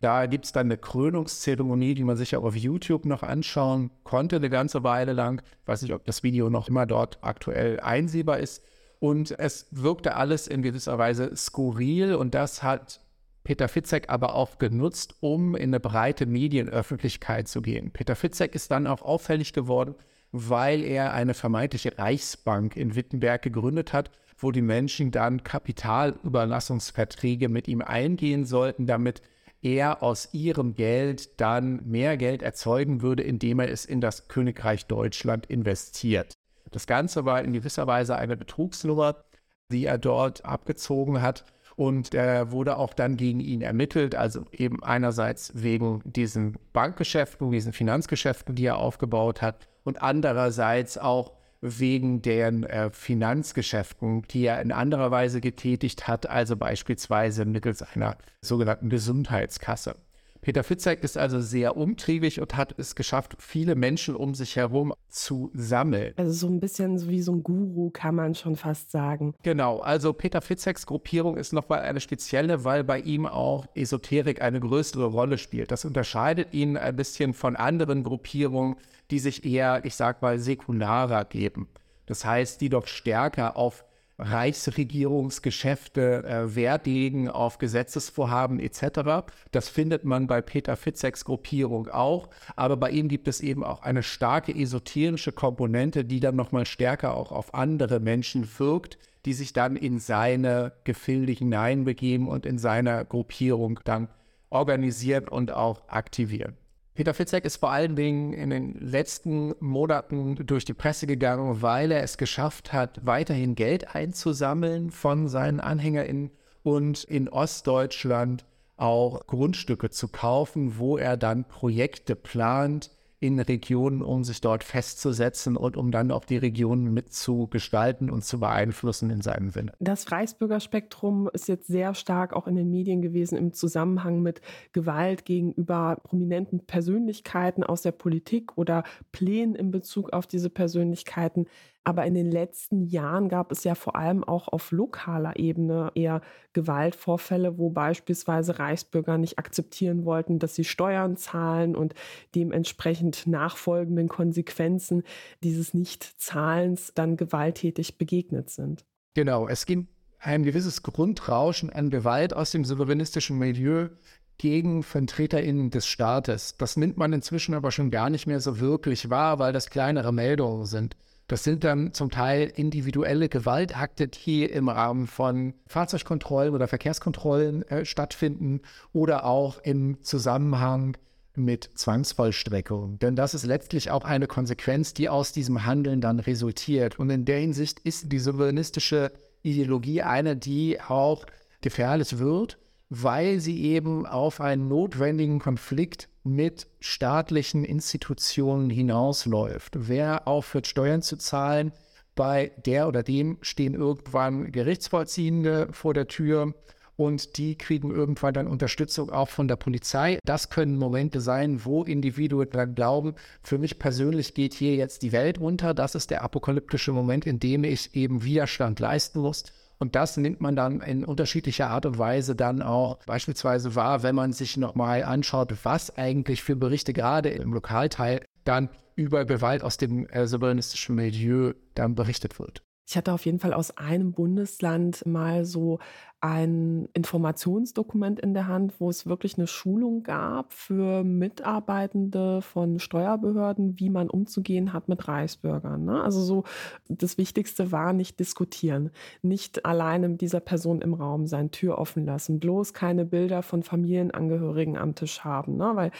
Da 0.00 0.26
gibt 0.26 0.44
es 0.44 0.52
dann 0.52 0.66
eine 0.66 0.76
Krönungszeremonie, 0.76 1.94
die 1.94 2.04
man 2.04 2.18
sich 2.18 2.36
auch 2.36 2.44
auf 2.44 2.54
YouTube 2.54 3.06
noch 3.06 3.22
anschauen 3.22 3.90
konnte, 4.04 4.36
eine 4.36 4.50
ganze 4.50 4.84
Weile 4.84 5.14
lang. 5.14 5.42
Ich 5.62 5.68
weiß 5.68 5.82
nicht, 5.82 5.94
ob 5.94 6.04
das 6.04 6.22
Video 6.22 6.50
noch 6.50 6.68
immer 6.68 6.84
dort 6.84 7.18
aktuell 7.22 7.80
einsehbar 7.80 8.38
ist. 8.38 8.62
Und 9.00 9.36
es 9.38 9.66
wirkte 9.70 10.14
alles 10.14 10.46
in 10.46 10.62
gewisser 10.62 10.98
Weise 10.98 11.34
skurril 11.34 12.14
und 12.14 12.34
das 12.34 12.62
hat 12.62 13.03
Peter 13.44 13.68
Fitzek 13.68 14.08
aber 14.08 14.34
auch 14.34 14.58
genutzt, 14.58 15.16
um 15.20 15.54
in 15.54 15.70
eine 15.70 15.80
breite 15.80 16.26
Medienöffentlichkeit 16.26 17.46
zu 17.46 17.62
gehen. 17.62 17.92
Peter 17.92 18.16
Fitzek 18.16 18.54
ist 18.54 18.70
dann 18.70 18.86
auch 18.86 19.02
auffällig 19.02 19.52
geworden, 19.52 19.94
weil 20.32 20.82
er 20.82 21.12
eine 21.12 21.34
vermeintliche 21.34 21.98
Reichsbank 21.98 22.76
in 22.76 22.96
Wittenberg 22.96 23.42
gegründet 23.42 23.92
hat, 23.92 24.10
wo 24.38 24.50
die 24.50 24.62
Menschen 24.62 25.10
dann 25.10 25.44
Kapitalüberlassungsverträge 25.44 27.48
mit 27.48 27.68
ihm 27.68 27.82
eingehen 27.82 28.46
sollten, 28.46 28.86
damit 28.86 29.22
er 29.62 30.02
aus 30.02 30.30
ihrem 30.32 30.74
Geld 30.74 31.40
dann 31.40 31.88
mehr 31.88 32.16
Geld 32.16 32.42
erzeugen 32.42 33.02
würde, 33.02 33.22
indem 33.22 33.60
er 33.60 33.70
es 33.70 33.84
in 33.84 34.00
das 34.00 34.28
Königreich 34.28 34.86
Deutschland 34.86 35.46
investiert. 35.46 36.32
Das 36.70 36.86
Ganze 36.86 37.24
war 37.24 37.42
in 37.42 37.52
gewisser 37.52 37.86
Weise 37.86 38.16
eine 38.16 38.36
Betrugsnummer, 38.36 39.24
die 39.70 39.84
er 39.84 39.98
dort 39.98 40.44
abgezogen 40.44 41.22
hat. 41.22 41.44
Und 41.76 42.14
er 42.14 42.52
wurde 42.52 42.76
auch 42.76 42.94
dann 42.94 43.16
gegen 43.16 43.40
ihn 43.40 43.62
ermittelt, 43.62 44.14
also 44.14 44.44
eben 44.52 44.82
einerseits 44.82 45.52
wegen 45.54 46.02
diesen 46.04 46.56
Bankgeschäften, 46.72 47.50
diesen 47.50 47.72
Finanzgeschäften, 47.72 48.54
die 48.54 48.66
er 48.66 48.78
aufgebaut 48.78 49.42
hat, 49.42 49.68
und 49.82 50.02
andererseits 50.02 50.96
auch 50.96 51.32
wegen 51.60 52.20
den 52.20 52.64
äh, 52.64 52.90
Finanzgeschäften, 52.90 54.22
die 54.30 54.44
er 54.46 54.60
in 54.60 54.70
anderer 54.70 55.10
Weise 55.10 55.40
getätigt 55.40 56.06
hat, 56.06 56.28
also 56.28 56.56
beispielsweise 56.56 57.44
mittels 57.46 57.82
einer 57.82 58.16
sogenannten 58.42 58.90
Gesundheitskasse. 58.90 59.96
Peter 60.44 60.62
Fitzek 60.62 61.02
ist 61.02 61.16
also 61.16 61.40
sehr 61.40 61.74
umtriebig 61.74 62.38
und 62.38 62.54
hat 62.54 62.78
es 62.78 62.94
geschafft, 62.94 63.34
viele 63.38 63.74
Menschen 63.74 64.14
um 64.14 64.34
sich 64.34 64.56
herum 64.56 64.92
zu 65.08 65.50
sammeln. 65.54 66.12
Also 66.16 66.32
so 66.32 66.48
ein 66.48 66.60
bisschen 66.60 67.08
wie 67.08 67.22
so 67.22 67.32
ein 67.32 67.42
Guru, 67.42 67.88
kann 67.88 68.14
man 68.14 68.34
schon 68.34 68.54
fast 68.54 68.90
sagen. 68.90 69.34
Genau, 69.42 69.78
also 69.78 70.12
Peter 70.12 70.42
Fitzeks 70.42 70.84
Gruppierung 70.84 71.38
ist 71.38 71.54
nochmal 71.54 71.80
eine 71.80 71.98
spezielle, 71.98 72.62
weil 72.62 72.84
bei 72.84 73.00
ihm 73.00 73.24
auch 73.24 73.64
Esoterik 73.74 74.42
eine 74.42 74.60
größere 74.60 75.06
Rolle 75.06 75.38
spielt. 75.38 75.70
Das 75.70 75.86
unterscheidet 75.86 76.52
ihn 76.52 76.76
ein 76.76 76.94
bisschen 76.94 77.32
von 77.32 77.56
anderen 77.56 78.04
Gruppierungen, 78.04 78.76
die 79.10 79.20
sich 79.20 79.46
eher, 79.46 79.82
ich 79.86 79.94
sag 79.94 80.20
mal, 80.20 80.38
säkularer 80.38 81.24
geben. 81.24 81.68
Das 82.04 82.26
heißt, 82.26 82.60
die 82.60 82.68
doch 82.68 82.86
stärker 82.86 83.56
auf 83.56 83.86
Reichsregierungsgeschäfte 84.18 86.24
äh, 86.24 86.54
Wert 86.54 86.86
legen 86.86 87.28
auf 87.28 87.58
Gesetzesvorhaben 87.58 88.60
etc. 88.60 89.26
Das 89.50 89.68
findet 89.68 90.04
man 90.04 90.26
bei 90.26 90.40
Peter 90.40 90.76
Fitzeks 90.76 91.24
Gruppierung 91.24 91.88
auch, 91.88 92.28
aber 92.56 92.76
bei 92.76 92.90
ihm 92.90 93.08
gibt 93.08 93.28
es 93.28 93.40
eben 93.40 93.64
auch 93.64 93.82
eine 93.82 94.02
starke 94.02 94.54
esoterische 94.54 95.32
Komponente, 95.32 96.04
die 96.04 96.20
dann 96.20 96.36
nochmal 96.36 96.66
stärker 96.66 97.16
auch 97.16 97.32
auf 97.32 97.54
andere 97.54 97.98
Menschen 97.98 98.48
wirkt, 98.58 98.98
die 99.24 99.32
sich 99.32 99.52
dann 99.52 99.76
in 99.76 99.98
seine 99.98 100.72
Gefilde 100.84 101.32
hineinbegeben 101.32 102.28
und 102.28 102.46
in 102.46 102.58
seiner 102.58 103.04
Gruppierung 103.04 103.80
dann 103.84 104.08
organisieren 104.50 105.26
und 105.26 105.52
auch 105.52 105.88
aktivieren. 105.88 106.56
Peter 106.94 107.12
Fitzek 107.12 107.44
ist 107.44 107.56
vor 107.56 107.72
allen 107.72 107.96
Dingen 107.96 108.32
in 108.32 108.50
den 108.50 108.78
letzten 108.78 109.52
Monaten 109.58 110.36
durch 110.46 110.64
die 110.64 110.74
Presse 110.74 111.08
gegangen, 111.08 111.60
weil 111.60 111.90
er 111.90 112.04
es 112.04 112.18
geschafft 112.18 112.72
hat, 112.72 113.00
weiterhin 113.04 113.56
Geld 113.56 113.96
einzusammeln 113.96 114.92
von 114.92 115.26
seinen 115.26 115.58
AnhängerInnen 115.58 116.30
und 116.62 117.02
in 117.02 117.28
Ostdeutschland 117.28 118.44
auch 118.76 119.26
Grundstücke 119.26 119.90
zu 119.90 120.06
kaufen, 120.06 120.78
wo 120.78 120.96
er 120.96 121.16
dann 121.16 121.44
Projekte 121.44 122.14
plant, 122.14 122.92
in 123.24 123.40
Regionen, 123.40 124.02
um 124.02 124.22
sich 124.22 124.42
dort 124.42 124.62
festzusetzen 124.64 125.56
und 125.56 125.78
um 125.78 125.90
dann 125.90 126.10
auch 126.10 126.26
die 126.26 126.36
Regionen 126.36 126.92
mitzugestalten 126.92 128.10
und 128.10 128.22
zu 128.22 128.38
beeinflussen 128.38 129.08
in 129.08 129.22
seinem 129.22 129.48
Sinne. 129.48 129.72
Das 129.80 130.12
Reichsbürgerspektrum 130.12 131.30
ist 131.32 131.48
jetzt 131.48 131.66
sehr 131.66 131.94
stark 131.94 132.34
auch 132.34 132.46
in 132.46 132.54
den 132.54 132.70
Medien 132.70 133.00
gewesen 133.00 133.38
im 133.38 133.54
Zusammenhang 133.54 134.20
mit 134.20 134.42
Gewalt 134.74 135.24
gegenüber 135.24 135.96
prominenten 136.02 136.66
Persönlichkeiten 136.66 137.64
aus 137.64 137.80
der 137.80 137.92
Politik 137.92 138.58
oder 138.58 138.84
Plänen 139.10 139.54
in 139.54 139.70
Bezug 139.70 140.12
auf 140.12 140.26
diese 140.26 140.50
Persönlichkeiten. 140.50 141.46
Aber 141.84 142.06
in 142.06 142.14
den 142.14 142.30
letzten 142.30 142.86
Jahren 142.86 143.28
gab 143.28 143.52
es 143.52 143.62
ja 143.62 143.74
vor 143.74 143.94
allem 143.94 144.24
auch 144.24 144.48
auf 144.48 144.72
lokaler 144.72 145.38
Ebene 145.38 145.92
eher 145.94 146.22
Gewaltvorfälle, 146.54 147.58
wo 147.58 147.68
beispielsweise 147.68 148.58
Reichsbürger 148.58 149.18
nicht 149.18 149.38
akzeptieren 149.38 150.06
wollten, 150.06 150.38
dass 150.38 150.54
sie 150.54 150.64
Steuern 150.64 151.18
zahlen 151.18 151.76
und 151.76 151.94
dementsprechend 152.34 153.26
nachfolgenden 153.26 154.08
Konsequenzen 154.08 155.02
dieses 155.42 155.74
Nichtzahlens 155.74 156.92
dann 156.94 157.18
gewalttätig 157.18 157.98
begegnet 157.98 158.48
sind. 158.48 158.86
Genau, 159.12 159.46
es 159.46 159.66
gibt 159.66 159.88
ein 160.20 160.42
gewisses 160.42 160.82
Grundrauschen 160.82 161.68
an 161.68 161.90
Gewalt 161.90 162.34
aus 162.34 162.50
dem 162.50 162.64
souveränistischen 162.64 163.38
Milieu 163.38 163.90
gegen 164.38 164.82
VertreterInnen 164.82 165.70
des 165.70 165.86
Staates. 165.86 166.56
Das 166.56 166.76
nimmt 166.78 166.96
man 166.96 167.12
inzwischen 167.12 167.54
aber 167.54 167.70
schon 167.70 167.90
gar 167.90 168.08
nicht 168.08 168.26
mehr 168.26 168.40
so 168.40 168.58
wirklich 168.58 169.10
wahr, 169.10 169.38
weil 169.38 169.52
das 169.52 169.68
kleinere 169.68 170.12
Meldungen 170.12 170.64
sind. 170.64 170.96
Das 171.26 171.42
sind 171.42 171.64
dann 171.64 171.94
zum 171.94 172.10
Teil 172.10 172.52
individuelle 172.54 173.28
Gewaltakte, 173.28 174.08
die 174.08 174.44
im 174.44 174.68
Rahmen 174.68 175.06
von 175.06 175.54
Fahrzeugkontrollen 175.66 176.54
oder 176.54 176.68
Verkehrskontrollen 176.68 177.62
äh, 177.68 177.84
stattfinden 177.84 178.60
oder 178.92 179.24
auch 179.24 179.58
im 179.62 180.02
Zusammenhang 180.02 180.96
mit 181.34 181.70
Zwangsvollstreckung. 181.74 182.98
Denn 182.98 183.16
das 183.16 183.34
ist 183.34 183.44
letztlich 183.44 183.90
auch 183.90 184.04
eine 184.04 184.26
Konsequenz, 184.26 184.94
die 184.94 185.08
aus 185.08 185.32
diesem 185.32 185.64
Handeln 185.64 186.00
dann 186.00 186.20
resultiert. 186.20 186.98
Und 186.98 187.10
in 187.10 187.24
der 187.24 187.38
Hinsicht 187.40 187.80
ist 187.80 188.12
die 188.12 188.18
souveränistische 188.18 189.10
Ideologie 189.42 190.02
eine, 190.02 190.36
die 190.36 190.80
auch 190.80 191.26
gefährlich 191.60 192.18
wird, 192.18 192.58
weil 193.02 193.40
sie 193.40 193.62
eben 193.64 194.06
auf 194.06 194.40
einen 194.40 194.68
notwendigen 194.68 195.40
Konflikt 195.40 196.08
mit 196.22 196.68
staatlichen 196.80 197.64
Institutionen 197.64 198.70
hinausläuft. 198.70 199.74
Wer 199.88 200.28
aufhört, 200.28 200.66
Steuern 200.66 201.02
zu 201.02 201.16
zahlen, 201.16 201.72
bei 202.14 202.52
der 202.64 202.86
oder 202.86 203.02
dem 203.02 203.38
stehen 203.42 203.74
irgendwann 203.74 204.52
Gerichtsvollziehende 204.52 205.68
vor 205.72 205.92
der 205.92 206.06
Tür 206.06 206.54
und 206.96 207.36
die 207.38 207.58
kriegen 207.58 207.90
irgendwann 207.90 208.34
dann 208.34 208.46
Unterstützung 208.46 209.10
auch 209.10 209.28
von 209.28 209.48
der 209.48 209.56
Polizei. 209.56 210.20
Das 210.24 210.48
können 210.48 210.76
Momente 210.76 211.20
sein, 211.20 211.64
wo 211.64 211.82
Individuen 211.82 212.48
dann 212.50 212.76
glauben, 212.76 213.16
für 213.42 213.58
mich 213.58 213.80
persönlich 213.80 214.34
geht 214.34 214.54
hier 214.54 214.76
jetzt 214.76 215.02
die 215.02 215.10
Welt 215.10 215.38
unter. 215.38 215.74
Das 215.74 215.96
ist 215.96 216.12
der 216.12 216.22
apokalyptische 216.22 216.92
Moment, 216.92 217.26
in 217.26 217.40
dem 217.40 217.64
ich 217.64 217.96
eben 217.96 218.22
Widerstand 218.22 218.78
leisten 218.78 219.20
muss. 219.20 219.44
Und 219.78 219.96
das 219.96 220.16
nimmt 220.16 220.40
man 220.40 220.56
dann 220.56 220.80
in 220.80 221.04
unterschiedlicher 221.04 221.68
Art 221.68 221.86
und 221.86 221.98
Weise 221.98 222.36
dann 222.36 222.62
auch 222.62 222.98
beispielsweise 223.06 223.74
wahr, 223.74 224.02
wenn 224.02 224.14
man 224.14 224.32
sich 224.32 224.56
nochmal 224.56 225.02
anschaut, 225.02 225.54
was 225.64 225.96
eigentlich 225.96 226.42
für 226.42 226.56
Berichte 226.56 226.92
gerade 226.92 227.30
im 227.30 227.52
Lokalteil 227.52 228.24
dann 228.44 228.68
über 228.96 229.24
Gewalt 229.24 229.62
aus 229.62 229.76
dem 229.76 230.06
äh, 230.06 230.26
souveränistischen 230.26 230.94
Milieu 230.94 231.54
dann 231.74 231.94
berichtet 231.94 232.38
wird. 232.38 232.62
Ich 232.86 232.96
hatte 232.96 233.12
auf 233.12 233.24
jeden 233.24 233.38
Fall 233.38 233.54
aus 233.54 233.76
einem 233.78 234.12
Bundesland 234.12 235.06
mal 235.06 235.44
so 235.44 235.78
ein 236.24 236.88
Informationsdokument 236.94 238.18
in 238.18 238.32
der 238.32 238.48
Hand, 238.48 238.80
wo 238.80 238.88
es 238.88 239.04
wirklich 239.04 239.36
eine 239.36 239.46
Schulung 239.46 240.04
gab 240.04 240.54
für 240.54 241.04
Mitarbeitende 241.04 242.40
von 242.40 242.78
Steuerbehörden, 242.78 243.78
wie 243.78 243.90
man 243.90 244.08
umzugehen 244.08 244.72
hat 244.72 244.88
mit 244.88 245.06
Reichsbürgern. 245.06 245.84
Ne? 245.84 246.02
Also 246.02 246.22
so 246.22 246.44
das 246.88 247.18
Wichtigste 247.18 247.72
war 247.72 247.92
nicht 247.92 248.18
diskutieren, 248.20 248.90
nicht 249.20 249.66
alleine 249.66 250.08
mit 250.08 250.22
dieser 250.22 250.40
Person 250.40 250.80
im 250.80 250.94
Raum 250.94 251.26
sein, 251.26 251.50
Tür 251.50 251.76
offen 251.76 252.06
lassen, 252.06 252.40
bloß 252.40 252.72
keine 252.72 253.04
Bilder 253.04 253.42
von 253.42 253.62
Familienangehörigen 253.62 254.78
am 254.78 254.94
Tisch 254.94 255.24
haben, 255.24 255.58
ne? 255.58 255.72
weil 255.74 255.90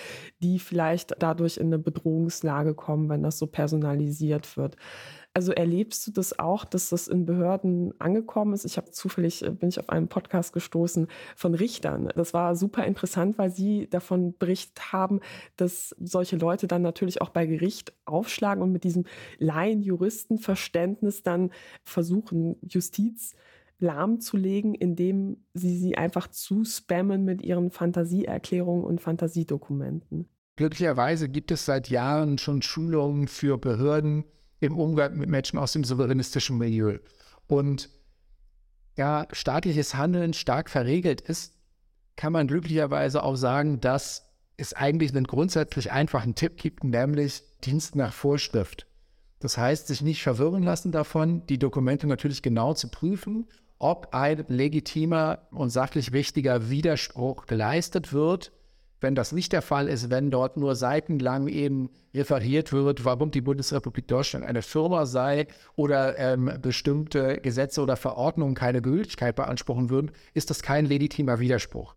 die 0.42 0.58
vielleicht 0.58 1.16
dadurch 1.18 1.58
in 1.58 1.66
eine 1.66 1.78
Bedrohungslage 1.78 2.72
kommen, 2.72 3.10
wenn 3.10 3.22
das 3.22 3.38
so 3.38 3.46
personalisiert 3.46 4.56
wird. 4.56 4.76
Also 5.36 5.50
erlebst 5.50 6.06
du 6.06 6.12
das 6.12 6.38
auch, 6.38 6.64
dass 6.64 6.90
das 6.90 7.08
in 7.08 7.26
Behörden 7.26 7.92
angekommen 8.00 8.54
ist? 8.54 8.64
Ich 8.64 8.76
habe 8.76 8.92
zufällig, 8.92 9.44
äh, 9.44 9.50
bin 9.50 9.68
ich 9.68 9.80
auf 9.80 9.88
einen 9.88 10.06
Podcast 10.14 10.52
gestoßen 10.52 11.08
von 11.34 11.54
Richtern. 11.54 12.08
Das 12.14 12.32
war 12.34 12.54
super 12.54 12.84
interessant, 12.84 13.36
weil 13.36 13.50
sie 13.50 13.88
davon 13.90 14.38
berichtet 14.38 14.92
haben, 14.92 15.18
dass 15.56 15.94
solche 15.98 16.36
Leute 16.36 16.68
dann 16.68 16.82
natürlich 16.82 17.20
auch 17.20 17.30
bei 17.30 17.46
Gericht 17.46 17.92
aufschlagen 18.04 18.62
und 18.62 18.70
mit 18.70 18.84
diesem 18.84 19.06
Laien-Juristenverständnis 19.38 21.24
dann 21.24 21.50
versuchen, 21.82 22.56
Justiz 22.62 23.34
lahmzulegen, 23.80 24.74
indem 24.74 25.38
sie 25.52 25.76
sie 25.76 25.98
einfach 25.98 26.28
zu 26.28 26.64
spammen 26.64 27.24
mit 27.24 27.42
ihren 27.42 27.72
Fantasieerklärungen 27.72 28.84
und 28.84 29.00
Fantasiedokumenten. 29.00 30.28
Glücklicherweise 30.54 31.28
gibt 31.28 31.50
es 31.50 31.66
seit 31.66 31.90
Jahren 31.90 32.38
schon 32.38 32.62
Schulungen 32.62 33.26
für 33.26 33.58
Behörden, 33.58 34.24
im 34.60 34.78
Umgang 34.78 35.16
mit 35.18 35.28
Menschen 35.28 35.58
aus 35.58 35.72
dem 35.72 35.82
souveränistischen 35.82 36.56
Milieu. 36.56 36.98
Und 37.48 37.90
ja, 38.96 39.26
staatliches 39.32 39.94
Handeln 39.94 40.32
stark 40.32 40.70
verregelt 40.70 41.20
ist, 41.20 41.54
kann 42.16 42.32
man 42.32 42.46
glücklicherweise 42.46 43.22
auch 43.22 43.36
sagen, 43.36 43.80
dass 43.80 44.30
es 44.56 44.72
eigentlich 44.72 45.14
einen 45.14 45.26
grundsätzlich 45.26 45.90
einfachen 45.90 46.34
Tipp 46.34 46.56
gibt, 46.56 46.84
nämlich 46.84 47.42
Dienst 47.64 47.96
nach 47.96 48.12
Vorschrift. 48.12 48.86
Das 49.40 49.58
heißt, 49.58 49.88
sich 49.88 50.00
nicht 50.00 50.22
verwirren 50.22 50.62
lassen 50.62 50.92
davon, 50.92 51.44
die 51.46 51.58
Dokumente 51.58 52.06
natürlich 52.06 52.42
genau 52.42 52.72
zu 52.72 52.88
prüfen, 52.88 53.48
ob 53.78 54.14
ein 54.14 54.44
legitimer 54.48 55.48
und 55.50 55.70
sachlich 55.70 56.12
wichtiger 56.12 56.70
Widerspruch 56.70 57.46
geleistet 57.46 58.12
wird 58.12 58.52
wenn 59.04 59.14
das 59.14 59.32
nicht 59.32 59.52
der 59.52 59.60
Fall 59.60 59.86
ist, 59.86 60.08
wenn 60.08 60.30
dort 60.30 60.56
nur 60.56 60.74
seitenlang 60.74 61.46
eben 61.46 61.90
referiert 62.14 62.72
wird, 62.72 63.04
warum 63.04 63.30
die 63.30 63.42
Bundesrepublik 63.42 64.08
Deutschland 64.08 64.46
eine 64.46 64.62
Firma 64.62 65.04
sei 65.04 65.46
oder 65.76 66.18
ähm, 66.18 66.50
bestimmte 66.62 67.38
Gesetze 67.42 67.82
oder 67.82 67.96
Verordnungen 67.96 68.54
keine 68.54 68.80
Gültigkeit 68.80 69.36
beanspruchen 69.36 69.90
würden, 69.90 70.10
ist 70.32 70.48
das 70.48 70.62
kein 70.62 70.86
legitimer 70.86 71.38
Widerspruch. 71.38 71.94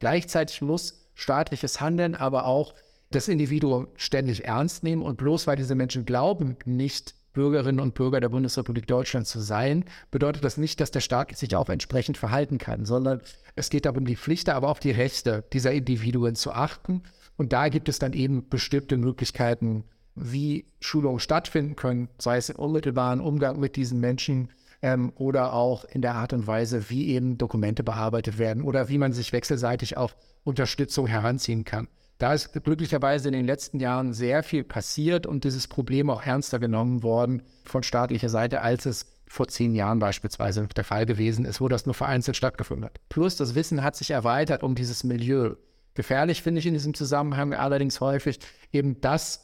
Gleichzeitig 0.00 0.60
muss 0.60 1.10
staatliches 1.14 1.80
Handeln 1.80 2.14
aber 2.14 2.44
auch 2.44 2.74
das 3.10 3.28
Individuum 3.28 3.88
ständig 3.96 4.44
ernst 4.44 4.84
nehmen 4.84 5.00
und 5.02 5.16
bloß 5.16 5.46
weil 5.46 5.56
diese 5.56 5.74
Menschen 5.74 6.04
glauben, 6.04 6.56
nicht 6.66 7.14
Bürgerinnen 7.32 7.80
und 7.80 7.94
Bürger 7.94 8.20
der 8.20 8.28
Bundesrepublik 8.28 8.86
Deutschland 8.86 9.26
zu 9.26 9.40
sein, 9.40 9.84
bedeutet 10.10 10.44
das 10.44 10.56
nicht, 10.56 10.80
dass 10.80 10.90
der 10.90 11.00
Staat 11.00 11.36
sich 11.36 11.54
auch 11.54 11.68
entsprechend 11.68 12.16
verhalten 12.16 12.58
kann, 12.58 12.84
sondern 12.84 13.20
es 13.56 13.70
geht 13.70 13.86
darum, 13.86 14.04
die 14.04 14.16
Pflichten, 14.16 14.50
aber 14.50 14.68
auch 14.68 14.78
die 14.78 14.90
Rechte 14.90 15.44
dieser 15.52 15.72
Individuen 15.72 16.34
zu 16.34 16.52
achten. 16.52 17.02
Und 17.36 17.52
da 17.52 17.68
gibt 17.68 17.88
es 17.88 17.98
dann 17.98 18.12
eben 18.12 18.48
bestimmte 18.48 18.96
Möglichkeiten, 18.96 19.84
wie 20.14 20.66
Schulungen 20.80 21.20
stattfinden 21.20 21.76
können, 21.76 22.08
sei 22.18 22.36
es 22.36 22.50
im 22.50 22.56
unmittelbaren 22.56 23.20
Umgang 23.20 23.58
mit 23.60 23.76
diesen 23.76 24.00
Menschen 24.00 24.50
ähm, 24.82 25.12
oder 25.16 25.52
auch 25.52 25.84
in 25.84 26.02
der 26.02 26.14
Art 26.14 26.32
und 26.32 26.46
Weise, 26.46 26.90
wie 26.90 27.08
eben 27.08 27.38
Dokumente 27.38 27.82
bearbeitet 27.82 28.38
werden 28.38 28.62
oder 28.62 28.88
wie 28.88 28.98
man 28.98 29.12
sich 29.12 29.32
wechselseitig 29.32 29.96
auf 29.96 30.16
Unterstützung 30.44 31.06
heranziehen 31.06 31.64
kann. 31.64 31.88
Da 32.20 32.34
ist 32.34 32.52
glücklicherweise 32.52 33.28
in 33.28 33.32
den 33.32 33.46
letzten 33.46 33.80
Jahren 33.80 34.12
sehr 34.12 34.42
viel 34.42 34.62
passiert 34.62 35.26
und 35.26 35.44
dieses 35.44 35.66
Problem 35.66 36.10
auch 36.10 36.22
ernster 36.22 36.58
genommen 36.58 37.02
worden 37.02 37.42
von 37.64 37.82
staatlicher 37.82 38.28
Seite, 38.28 38.60
als 38.60 38.84
es 38.84 39.06
vor 39.26 39.48
zehn 39.48 39.74
Jahren 39.74 40.00
beispielsweise 40.00 40.66
der 40.66 40.84
Fall 40.84 41.06
gewesen 41.06 41.46
ist, 41.46 41.62
wo 41.62 41.68
das 41.68 41.86
nur 41.86 41.94
vereinzelt 41.94 42.36
stattgefunden 42.36 42.84
hat. 42.84 43.00
Plus 43.08 43.36
das 43.36 43.54
Wissen 43.54 43.82
hat 43.82 43.96
sich 43.96 44.10
erweitert 44.10 44.62
um 44.62 44.74
dieses 44.74 45.02
Milieu. 45.02 45.54
Gefährlich 45.94 46.42
finde 46.42 46.58
ich 46.58 46.66
in 46.66 46.74
diesem 46.74 46.92
Zusammenhang 46.92 47.54
allerdings 47.54 48.02
häufig 48.02 48.38
eben, 48.70 49.00
dass 49.00 49.40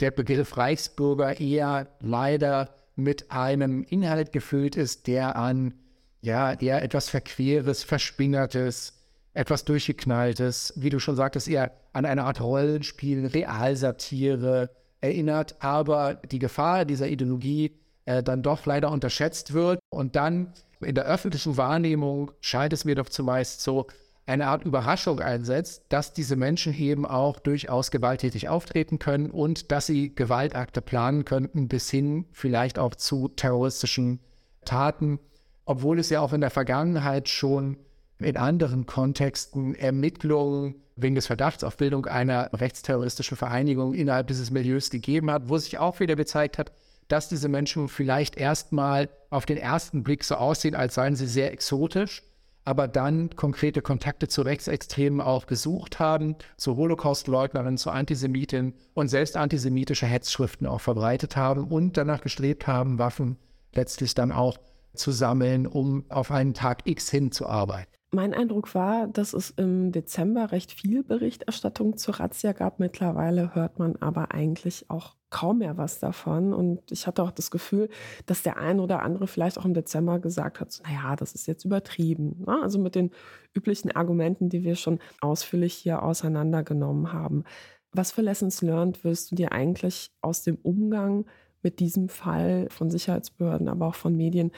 der 0.00 0.10
Begriff 0.10 0.56
Reichsbürger 0.56 1.38
eher 1.38 1.88
leider 2.00 2.74
mit 2.96 3.30
einem 3.30 3.82
Inhalt 3.82 4.32
gefüllt 4.32 4.76
ist, 4.76 5.08
der 5.08 5.36
an 5.36 5.74
ja 6.22 6.54
eher 6.54 6.82
etwas 6.82 7.10
Verqueres, 7.10 7.84
Verspinnertes, 7.84 8.94
etwas 9.34 9.66
Durchgeknalltes, 9.66 10.72
wie 10.76 10.90
du 10.90 11.00
schon 11.00 11.14
sagtest, 11.14 11.48
eher 11.48 11.70
an 11.98 12.06
eine 12.06 12.22
Art 12.22 12.40
Rollenspiel, 12.40 13.26
Realsatire 13.26 14.70
erinnert, 15.00 15.56
aber 15.58 16.14
die 16.14 16.38
Gefahr 16.38 16.84
dieser 16.84 17.08
Ideologie 17.08 17.76
äh, 18.04 18.22
dann 18.22 18.42
doch 18.42 18.64
leider 18.66 18.92
unterschätzt 18.92 19.52
wird. 19.52 19.80
Und 19.90 20.14
dann 20.14 20.52
in 20.80 20.94
der 20.94 21.06
öffentlichen 21.06 21.56
Wahrnehmung 21.56 22.30
scheint 22.40 22.72
es 22.72 22.84
mir 22.84 22.94
doch 22.94 23.08
zumeist 23.08 23.62
so, 23.62 23.88
eine 24.26 24.46
Art 24.46 24.64
Überraschung 24.64 25.20
einsetzt, 25.20 25.86
dass 25.88 26.12
diese 26.12 26.36
Menschen 26.36 26.78
eben 26.78 27.06
auch 27.06 27.40
durchaus 27.40 27.90
gewalttätig 27.90 28.48
auftreten 28.48 28.98
können 28.98 29.30
und 29.30 29.72
dass 29.72 29.86
sie 29.86 30.14
Gewaltakte 30.14 30.82
planen 30.82 31.24
könnten, 31.24 31.66
bis 31.66 31.90
hin 31.90 32.26
vielleicht 32.30 32.78
auch 32.78 32.94
zu 32.94 33.28
terroristischen 33.28 34.20
Taten, 34.66 35.18
obwohl 35.64 35.98
es 35.98 36.10
ja 36.10 36.20
auch 36.20 36.34
in 36.34 36.42
der 36.42 36.50
Vergangenheit 36.50 37.30
schon 37.30 37.78
in 38.20 38.36
anderen 38.36 38.86
Kontexten 38.86 39.74
Ermittlungen 39.74 40.76
wegen 40.96 41.14
des 41.14 41.26
Verdachts 41.26 41.62
auf 41.62 41.76
Bildung 41.76 42.06
einer 42.06 42.50
rechtsterroristischen 42.52 43.36
Vereinigung 43.36 43.94
innerhalb 43.94 44.26
dieses 44.26 44.50
Milieus 44.50 44.90
gegeben 44.90 45.30
hat, 45.30 45.48
wo 45.48 45.58
sich 45.58 45.78
auch 45.78 46.00
wieder 46.00 46.16
gezeigt 46.16 46.58
hat, 46.58 46.72
dass 47.06 47.28
diese 47.28 47.48
Menschen 47.48 47.88
vielleicht 47.88 48.36
erstmal 48.36 49.08
auf 49.30 49.46
den 49.46 49.56
ersten 49.56 50.02
Blick 50.02 50.24
so 50.24 50.34
aussehen, 50.34 50.74
als 50.74 50.94
seien 50.94 51.16
sie 51.16 51.26
sehr 51.26 51.52
exotisch, 51.52 52.22
aber 52.64 52.86
dann 52.86 53.30
konkrete 53.34 53.80
Kontakte 53.80 54.28
zu 54.28 54.42
Rechtsextremen 54.42 55.20
auch 55.20 55.46
gesucht 55.46 56.00
haben, 56.00 56.36
zu 56.56 56.76
Holocaustleugnerinnen, 56.76 57.78
zu 57.78 57.90
Antisemitinnen 57.90 58.74
und 58.92 59.08
selbst 59.08 59.36
antisemitische 59.36 60.06
Hetzschriften 60.06 60.66
auch 60.66 60.80
verbreitet 60.80 61.36
haben 61.36 61.64
und 61.64 61.96
danach 61.96 62.20
gestrebt 62.20 62.66
haben, 62.66 62.98
Waffen 62.98 63.38
letztlich 63.74 64.14
dann 64.14 64.32
auch 64.32 64.58
zu 64.94 65.12
sammeln, 65.12 65.66
um 65.66 66.04
auf 66.10 66.30
einen 66.30 66.52
Tag 66.52 66.86
X 66.86 67.10
hinzuarbeiten. 67.10 67.97
Mein 68.10 68.32
Eindruck 68.32 68.74
war, 68.74 69.06
dass 69.06 69.34
es 69.34 69.50
im 69.50 69.92
Dezember 69.92 70.50
recht 70.50 70.72
viel 70.72 71.04
Berichterstattung 71.04 71.98
zur 71.98 72.14
Razzia 72.14 72.52
gab. 72.52 72.80
Mittlerweile 72.80 73.54
hört 73.54 73.78
man 73.78 73.96
aber 73.96 74.32
eigentlich 74.32 74.88
auch 74.88 75.16
kaum 75.28 75.58
mehr 75.58 75.76
was 75.76 75.98
davon. 76.00 76.54
Und 76.54 76.90
ich 76.90 77.06
hatte 77.06 77.22
auch 77.22 77.30
das 77.30 77.50
Gefühl, 77.50 77.90
dass 78.24 78.42
der 78.42 78.56
ein 78.56 78.80
oder 78.80 79.02
andere 79.02 79.26
vielleicht 79.26 79.58
auch 79.58 79.66
im 79.66 79.74
Dezember 79.74 80.20
gesagt 80.20 80.58
hat, 80.58 80.80
naja, 80.84 81.16
das 81.16 81.34
ist 81.34 81.46
jetzt 81.46 81.66
übertrieben. 81.66 82.44
Ne? 82.46 82.58
Also 82.62 82.78
mit 82.78 82.94
den 82.94 83.10
üblichen 83.54 83.90
Argumenten, 83.94 84.48
die 84.48 84.64
wir 84.64 84.76
schon 84.76 85.00
ausführlich 85.20 85.74
hier 85.74 86.02
auseinandergenommen 86.02 87.12
haben. 87.12 87.44
Was 87.92 88.12
für 88.12 88.22
Lessons 88.22 88.62
learned 88.62 89.04
wirst 89.04 89.30
du 89.30 89.34
dir 89.34 89.52
eigentlich 89.52 90.12
aus 90.22 90.42
dem 90.42 90.56
Umgang 90.56 91.26
mit 91.62 91.78
diesem 91.78 92.08
Fall 92.08 92.68
von 92.70 92.88
Sicherheitsbehörden, 92.88 93.68
aber 93.68 93.88
auch 93.88 93.94
von 93.94 94.16
Medien 94.16 94.52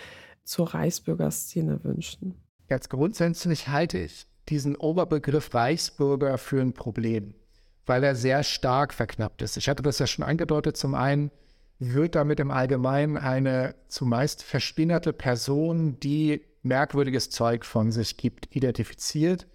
zur 0.45 0.73
Reichsbürgerszene 0.73 1.83
wünschen? 1.83 2.37
Ganz 2.71 2.89
grundsätzlich 2.89 3.67
halte 3.67 3.99
ich 3.99 4.29
diesen 4.49 4.77
Oberbegriff 4.77 5.53
Reichsbürger 5.53 6.39
für 6.39 6.61
ein 6.61 6.73
Problem, 6.73 7.35
weil 7.85 8.05
er 8.05 8.15
sehr 8.15 8.45
stark 8.45 8.95
verknappt 8.95 9.43
ist. 9.43 9.57
Ich 9.57 9.69
hatte 9.69 9.83
das 9.83 9.99
ja 9.99 10.07
schon 10.07 10.25
angedeutet. 10.25 10.77
Zum 10.77 10.95
einen 10.95 11.33
wird 11.81 12.15
damit 12.15 12.39
im 12.39 12.53
Allgemeinen 12.53 13.17
eine 13.17 13.75
zumeist 13.89 14.45
verspinnerte 14.45 15.13
Person, 15.13 15.99
die 15.99 16.43
merkwürdiges 16.63 17.31
Zeug 17.31 17.65
von 17.65 17.91
sich 17.91 18.17
gibt, 18.17 18.55
identifiziert, 18.55 19.49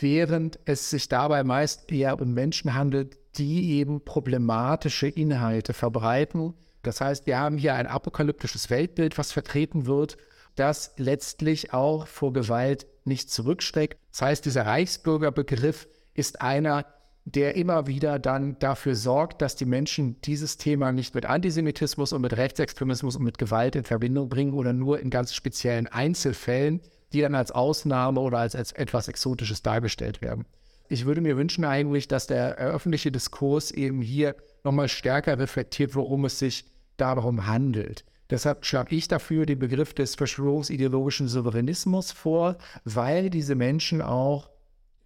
während 0.00 0.58
es 0.64 0.88
sich 0.88 1.10
dabei 1.10 1.44
meist 1.44 1.92
eher 1.92 2.18
um 2.18 2.32
Menschen 2.32 2.72
handelt, 2.72 3.18
die 3.36 3.72
eben 3.72 4.06
problematische 4.06 5.06
Inhalte 5.06 5.74
verbreiten. 5.74 6.54
Das 6.82 7.02
heißt, 7.02 7.26
wir 7.26 7.38
haben 7.38 7.58
hier 7.58 7.74
ein 7.74 7.86
apokalyptisches 7.86 8.70
Weltbild, 8.70 9.18
was 9.18 9.32
vertreten 9.32 9.84
wird 9.84 10.16
das 10.58 10.94
letztlich 10.96 11.72
auch 11.72 12.06
vor 12.06 12.32
Gewalt 12.32 12.86
nicht 13.04 13.30
zurückschreckt. 13.30 13.98
Das 14.10 14.22
heißt, 14.22 14.44
dieser 14.44 14.66
Reichsbürgerbegriff 14.66 15.88
ist 16.14 16.40
einer, 16.40 16.84
der 17.24 17.56
immer 17.56 17.86
wieder 17.86 18.18
dann 18.18 18.58
dafür 18.58 18.94
sorgt, 18.94 19.42
dass 19.42 19.54
die 19.54 19.66
Menschen 19.66 20.20
dieses 20.22 20.56
Thema 20.56 20.92
nicht 20.92 21.14
mit 21.14 21.26
Antisemitismus 21.26 22.12
und 22.12 22.22
mit 22.22 22.36
Rechtsextremismus 22.36 23.16
und 23.16 23.24
mit 23.24 23.38
Gewalt 23.38 23.76
in 23.76 23.84
Verbindung 23.84 24.28
bringen 24.28 24.54
oder 24.54 24.72
nur 24.72 25.00
in 25.00 25.10
ganz 25.10 25.34
speziellen 25.34 25.86
Einzelfällen, 25.86 26.80
die 27.12 27.20
dann 27.20 27.34
als 27.34 27.52
Ausnahme 27.52 28.20
oder 28.20 28.38
als, 28.38 28.54
als 28.54 28.72
etwas 28.72 29.08
Exotisches 29.08 29.62
dargestellt 29.62 30.22
werden. 30.22 30.46
Ich 30.88 31.04
würde 31.04 31.20
mir 31.20 31.36
wünschen 31.36 31.64
eigentlich, 31.64 32.08
dass 32.08 32.26
der 32.26 32.56
öffentliche 32.56 33.12
Diskurs 33.12 33.70
eben 33.70 34.00
hier 34.00 34.34
nochmal 34.64 34.88
stärker 34.88 35.38
reflektiert, 35.38 35.94
worum 35.94 36.24
es 36.24 36.38
sich 36.38 36.64
darum 36.96 37.46
handelt. 37.46 38.04
Deshalb 38.30 38.66
schlage 38.66 38.94
ich 38.94 39.08
dafür 39.08 39.46
den 39.46 39.58
Begriff 39.58 39.94
des 39.94 40.14
verschwörungsideologischen 40.14 41.28
Souveränismus 41.28 42.12
vor, 42.12 42.58
weil 42.84 43.30
diese 43.30 43.54
Menschen 43.54 44.02
auch 44.02 44.50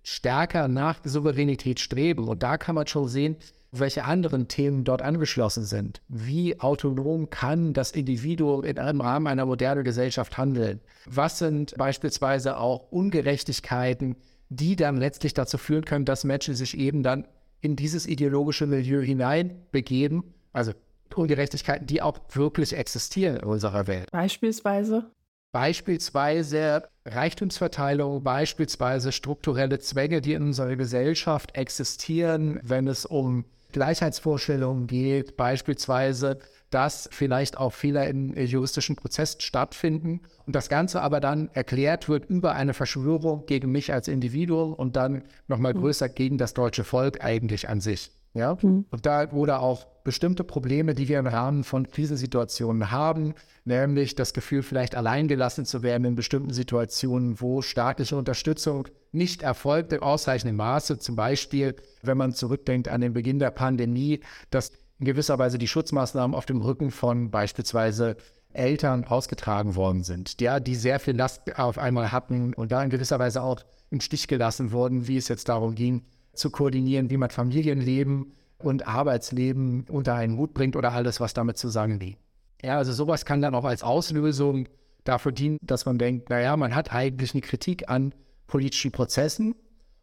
stärker 0.02 0.66
nach 0.66 0.98
Souveränität 1.04 1.78
streben. 1.78 2.26
Und 2.26 2.42
da 2.42 2.58
kann 2.58 2.74
man 2.74 2.88
schon 2.88 3.06
sehen, 3.08 3.36
welche 3.70 4.04
anderen 4.04 4.48
Themen 4.48 4.84
dort 4.84 5.00
angeschlossen 5.02 5.64
sind. 5.64 6.02
Wie 6.08 6.60
autonom 6.60 7.30
kann 7.30 7.72
das 7.72 7.92
Individuum 7.92 8.64
in 8.64 8.78
einem 8.78 9.00
Rahmen 9.00 9.26
einer 9.26 9.46
modernen 9.46 9.84
Gesellschaft 9.84 10.36
handeln? 10.36 10.80
Was 11.06 11.38
sind 11.38 11.74
beispielsweise 11.78 12.58
auch 12.58 12.90
Ungerechtigkeiten, 12.90 14.16
die 14.50 14.76
dann 14.76 14.98
letztlich 14.98 15.32
dazu 15.32 15.56
führen 15.56 15.86
können, 15.86 16.04
dass 16.04 16.24
Menschen 16.24 16.54
sich 16.54 16.76
eben 16.76 17.02
dann 17.02 17.26
in 17.60 17.76
dieses 17.76 18.06
ideologische 18.06 18.66
Milieu 18.66 19.00
hineinbegeben? 19.00 20.24
Also 20.52 20.72
Ungerechtigkeiten, 21.16 21.86
die 21.86 22.02
auch 22.02 22.18
wirklich 22.32 22.76
existieren 22.76 23.36
in 23.36 23.44
unserer 23.44 23.86
Welt. 23.86 24.10
Beispielsweise? 24.10 25.10
Beispielsweise 25.52 26.88
Reichtumsverteilung, 27.04 28.22
beispielsweise 28.22 29.12
strukturelle 29.12 29.78
Zwänge, 29.80 30.22
die 30.22 30.32
in 30.32 30.42
unserer 30.42 30.76
Gesellschaft 30.76 31.54
existieren, 31.54 32.58
wenn 32.62 32.88
es 32.88 33.04
um 33.04 33.44
Gleichheitsvorstellungen 33.72 34.86
geht, 34.86 35.36
beispielsweise, 35.36 36.38
dass 36.70 37.08
vielleicht 37.12 37.58
auch 37.58 37.72
Fehler 37.72 38.06
in 38.06 38.34
juristischen 38.34 38.96
Prozessen 38.96 39.40
stattfinden 39.40 40.20
und 40.46 40.54
das 40.54 40.68
Ganze 40.68 41.02
aber 41.02 41.20
dann 41.20 41.50
erklärt 41.52 42.08
wird 42.08 42.26
über 42.26 42.54
eine 42.54 42.74
Verschwörung 42.74 43.44
gegen 43.46 43.70
mich 43.70 43.92
als 43.92 44.08
Individuum 44.08 44.72
und 44.72 44.96
dann 44.96 45.24
nochmal 45.48 45.74
hm. 45.74 45.80
größer 45.80 46.08
gegen 46.08 46.38
das 46.38 46.54
deutsche 46.54 46.84
Volk 46.84 47.22
eigentlich 47.22 47.68
an 47.68 47.80
sich. 47.80 48.10
Ja? 48.34 48.56
Mhm. 48.60 48.86
Und 48.90 49.06
da 49.06 49.32
wurde 49.32 49.58
auch 49.58 49.86
bestimmte 50.04 50.44
Probleme, 50.44 50.94
die 50.94 51.08
wir 51.08 51.18
im 51.18 51.26
Rahmen 51.26 51.64
von 51.64 51.88
Krisensituationen 51.88 52.90
haben, 52.90 53.34
nämlich 53.64 54.14
das 54.14 54.32
Gefühl, 54.32 54.62
vielleicht 54.62 54.94
alleingelassen 54.94 55.64
zu 55.64 55.82
werden 55.82 56.04
in 56.04 56.14
bestimmten 56.14 56.52
Situationen, 56.52 57.40
wo 57.40 57.62
staatliche 57.62 58.16
Unterstützung 58.16 58.88
nicht 59.12 59.42
erfolgt 59.42 59.92
im 59.92 60.02
ausreichenden 60.02 60.56
Maße. 60.56 60.98
Zum 60.98 61.14
Beispiel, 61.14 61.76
wenn 62.02 62.18
man 62.18 62.32
zurückdenkt 62.32 62.88
an 62.88 63.00
den 63.00 63.12
Beginn 63.12 63.38
der 63.38 63.50
Pandemie, 63.50 64.20
dass 64.50 64.72
in 64.98 65.06
gewisser 65.06 65.38
Weise 65.38 65.58
die 65.58 65.68
Schutzmaßnahmen 65.68 66.34
auf 66.34 66.46
dem 66.46 66.60
Rücken 66.60 66.90
von 66.90 67.30
beispielsweise 67.30 68.16
Eltern 68.52 69.04
ausgetragen 69.04 69.76
worden 69.76 70.04
sind, 70.04 70.40
ja, 70.40 70.60
die 70.60 70.74
sehr 70.74 71.00
viel 71.00 71.16
Last 71.16 71.58
auf 71.58 71.78
einmal 71.78 72.12
hatten 72.12 72.54
und 72.54 72.70
da 72.70 72.82
in 72.82 72.90
gewisser 72.90 73.18
Weise 73.18 73.42
auch 73.42 73.60
im 73.90 74.00
Stich 74.00 74.28
gelassen 74.28 74.72
wurden, 74.72 75.08
wie 75.08 75.16
es 75.16 75.28
jetzt 75.28 75.48
darum 75.48 75.74
ging, 75.74 76.02
zu 76.32 76.50
koordinieren, 76.50 77.10
wie 77.10 77.16
man 77.16 77.30
Familienleben 77.30 78.32
und 78.58 78.86
Arbeitsleben 78.86 79.84
unter 79.88 80.14
einen 80.14 80.36
Hut 80.36 80.54
bringt 80.54 80.76
oder 80.76 80.92
alles, 80.92 81.20
was 81.20 81.34
damit 81.34 81.58
zusammenliegt. 81.58 82.18
Ja, 82.62 82.78
also 82.78 82.92
sowas 82.92 83.24
kann 83.24 83.42
dann 83.42 83.54
auch 83.54 83.64
als 83.64 83.82
Auslösung 83.82 84.68
dafür 85.04 85.32
dienen, 85.32 85.58
dass 85.62 85.84
man 85.84 85.98
denkt, 85.98 86.30
naja, 86.30 86.56
man 86.56 86.74
hat 86.74 86.92
eigentlich 86.92 87.34
eine 87.34 87.40
Kritik 87.40 87.88
an 87.88 88.14
politischen 88.46 88.92
Prozessen 88.92 89.54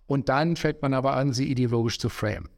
und 0.07 0.27
dann 0.27 0.55
fängt 0.55 0.81
man 0.81 0.93
aber 0.93 1.15
an, 1.15 1.33
sie 1.33 1.49
ideologisch 1.49 1.99
zu 1.99 2.09
framen. 2.09 2.49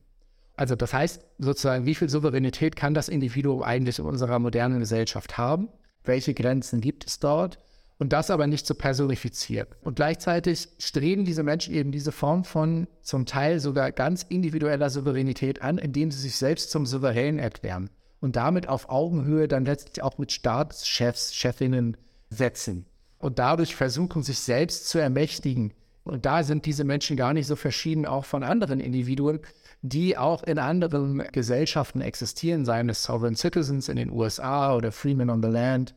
Also 0.55 0.75
das 0.75 0.93
heißt 0.93 1.25
sozusagen, 1.37 1.85
wie 1.85 1.95
viel 1.95 2.09
Souveränität 2.09 2.75
kann 2.75 2.93
das 2.93 3.09
Individuum 3.09 3.63
eigentlich 3.63 3.99
in 3.99 4.05
unserer 4.05 4.39
modernen 4.39 4.79
Gesellschaft 4.79 5.37
haben? 5.37 5.69
Welche 6.03 6.33
Grenzen 6.33 6.81
gibt 6.81 7.05
es 7.05 7.19
dort? 7.19 7.59
Und 8.01 8.13
das 8.13 8.31
aber 8.31 8.47
nicht 8.47 8.65
zu 8.65 8.73
personifizieren. 8.73 9.67
Und 9.83 9.95
gleichzeitig 9.95 10.69
streben 10.79 11.23
diese 11.23 11.43
Menschen 11.43 11.75
eben 11.75 11.91
diese 11.91 12.11
Form 12.11 12.43
von 12.45 12.87
zum 13.03 13.27
Teil 13.27 13.59
sogar 13.59 13.91
ganz 13.91 14.23
individueller 14.27 14.89
Souveränität 14.89 15.61
an, 15.61 15.77
indem 15.77 16.09
sie 16.09 16.17
sich 16.17 16.35
selbst 16.35 16.71
zum 16.71 16.87
Souverän 16.87 17.37
erklären 17.37 17.91
und 18.19 18.37
damit 18.37 18.67
auf 18.67 18.89
Augenhöhe 18.89 19.47
dann 19.47 19.65
letztlich 19.65 20.01
auch 20.01 20.17
mit 20.17 20.31
Staatschefs, 20.31 21.35
Chefinnen 21.35 21.95
setzen 22.31 22.87
und 23.19 23.37
dadurch 23.37 23.75
versuchen, 23.75 24.23
sich 24.23 24.39
selbst 24.39 24.89
zu 24.89 24.97
ermächtigen. 24.97 25.71
Und 26.03 26.25
da 26.25 26.41
sind 26.41 26.65
diese 26.65 26.85
Menschen 26.85 27.17
gar 27.17 27.33
nicht 27.33 27.45
so 27.45 27.55
verschieden 27.55 28.07
auch 28.07 28.25
von 28.25 28.41
anderen 28.41 28.79
Individuen, 28.79 29.41
die 29.83 30.17
auch 30.17 30.41
in 30.41 30.57
anderen 30.57 31.19
Gesellschaften 31.31 32.01
existieren, 32.01 32.65
seien 32.65 32.89
es 32.89 33.03
Sovereign 33.03 33.35
Citizens 33.35 33.89
in 33.89 33.97
den 33.97 34.09
USA 34.09 34.75
oder 34.75 34.91
Freemen 34.91 35.29
on 35.29 35.43
the 35.43 35.49
Land. 35.49 35.93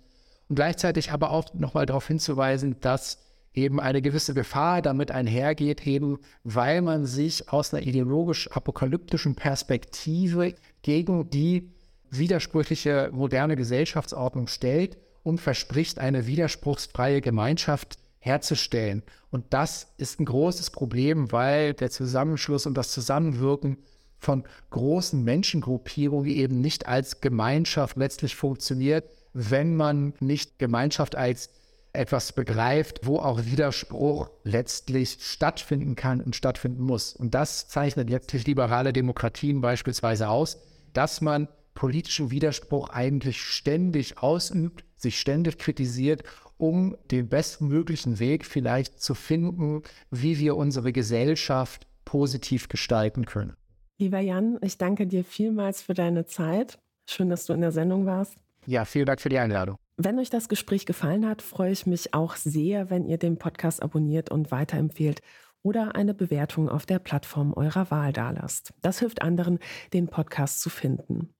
Und 0.54 0.58
gleichzeitig 0.58 1.10
aber 1.10 1.32
auch 1.32 1.52
nochmal 1.54 1.84
darauf 1.84 2.06
hinzuweisen, 2.06 2.76
dass 2.80 3.18
eben 3.54 3.80
eine 3.80 4.00
gewisse 4.00 4.34
Gefahr 4.34 4.82
damit 4.82 5.10
einhergeht, 5.10 5.84
eben 5.84 6.20
weil 6.44 6.80
man 6.80 7.06
sich 7.06 7.52
aus 7.52 7.74
einer 7.74 7.84
ideologisch-apokalyptischen 7.84 9.34
Perspektive 9.34 10.54
gegen 10.82 11.28
die 11.28 11.72
widersprüchliche 12.08 13.10
moderne 13.12 13.56
Gesellschaftsordnung 13.56 14.46
stellt 14.46 14.96
und 15.24 15.40
verspricht, 15.40 15.98
eine 15.98 16.28
widerspruchsfreie 16.28 17.20
Gemeinschaft 17.20 17.98
herzustellen. 18.20 19.02
Und 19.32 19.46
das 19.50 19.88
ist 19.96 20.20
ein 20.20 20.24
großes 20.24 20.70
Problem, 20.70 21.32
weil 21.32 21.74
der 21.74 21.90
Zusammenschluss 21.90 22.64
und 22.64 22.74
das 22.74 22.92
Zusammenwirken 22.92 23.78
von 24.20 24.44
großen 24.70 25.24
Menschengruppierungen 25.24 26.30
eben 26.30 26.60
nicht 26.60 26.86
als 26.86 27.20
Gemeinschaft 27.20 27.96
letztlich 27.96 28.36
funktioniert, 28.36 29.04
wenn 29.34 29.76
man 29.76 30.14
nicht 30.20 30.58
Gemeinschaft 30.58 31.16
als 31.16 31.50
etwas 31.92 32.32
begreift, 32.32 33.00
wo 33.04 33.18
auch 33.18 33.44
Widerspruch 33.44 34.30
letztlich 34.42 35.18
stattfinden 35.20 35.94
kann 35.94 36.20
und 36.20 36.34
stattfinden 36.34 36.82
muss. 36.82 37.14
Und 37.14 37.34
das 37.34 37.68
zeichnet 37.68 38.10
letztlich 38.10 38.46
liberale 38.46 38.92
Demokratien 38.92 39.60
beispielsweise 39.60 40.28
aus, 40.28 40.58
dass 40.92 41.20
man 41.20 41.48
politischen 41.74 42.30
Widerspruch 42.30 42.88
eigentlich 42.90 43.42
ständig 43.42 44.18
ausübt, 44.18 44.84
sich 44.96 45.18
ständig 45.20 45.58
kritisiert, 45.58 46.22
um 46.56 46.96
den 47.10 47.28
bestmöglichen 47.28 48.18
Weg 48.18 48.44
vielleicht 48.44 49.00
zu 49.00 49.14
finden, 49.14 49.82
wie 50.10 50.38
wir 50.38 50.56
unsere 50.56 50.92
Gesellschaft 50.92 51.86
positiv 52.04 52.68
gestalten 52.68 53.26
können. 53.26 53.56
Lieber 53.98 54.20
Jan, 54.20 54.58
ich 54.62 54.78
danke 54.78 55.06
dir 55.06 55.24
vielmals 55.24 55.82
für 55.82 55.94
deine 55.94 56.26
Zeit. 56.26 56.78
Schön, 57.06 57.28
dass 57.28 57.46
du 57.46 57.52
in 57.52 57.60
der 57.60 57.72
Sendung 57.72 58.06
warst. 58.06 58.36
Ja, 58.66 58.84
vielen 58.84 59.06
Dank 59.06 59.20
für 59.20 59.28
die 59.28 59.38
Einladung. 59.38 59.76
Wenn 59.96 60.18
euch 60.18 60.30
das 60.30 60.48
Gespräch 60.48 60.86
gefallen 60.86 61.26
hat, 61.26 61.42
freue 61.42 61.70
ich 61.70 61.86
mich 61.86 62.14
auch 62.14 62.36
sehr, 62.36 62.90
wenn 62.90 63.06
ihr 63.06 63.18
den 63.18 63.38
Podcast 63.38 63.82
abonniert 63.82 64.30
und 64.30 64.50
weiterempfehlt 64.50 65.20
oder 65.62 65.94
eine 65.94 66.14
Bewertung 66.14 66.68
auf 66.68 66.84
der 66.84 66.98
Plattform 66.98 67.52
eurer 67.54 67.90
Wahl 67.90 68.12
dalasst. 68.12 68.74
Das 68.82 68.98
hilft 68.98 69.22
anderen, 69.22 69.58
den 69.92 70.08
Podcast 70.08 70.60
zu 70.60 70.68
finden. 70.68 71.34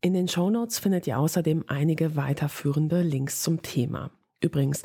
In 0.00 0.14
den 0.14 0.28
Shownotes 0.28 0.78
findet 0.78 1.06
ihr 1.06 1.18
außerdem 1.18 1.64
einige 1.66 2.16
weiterführende 2.16 3.02
Links 3.02 3.42
zum 3.42 3.62
Thema. 3.62 4.10
Übrigens, 4.40 4.82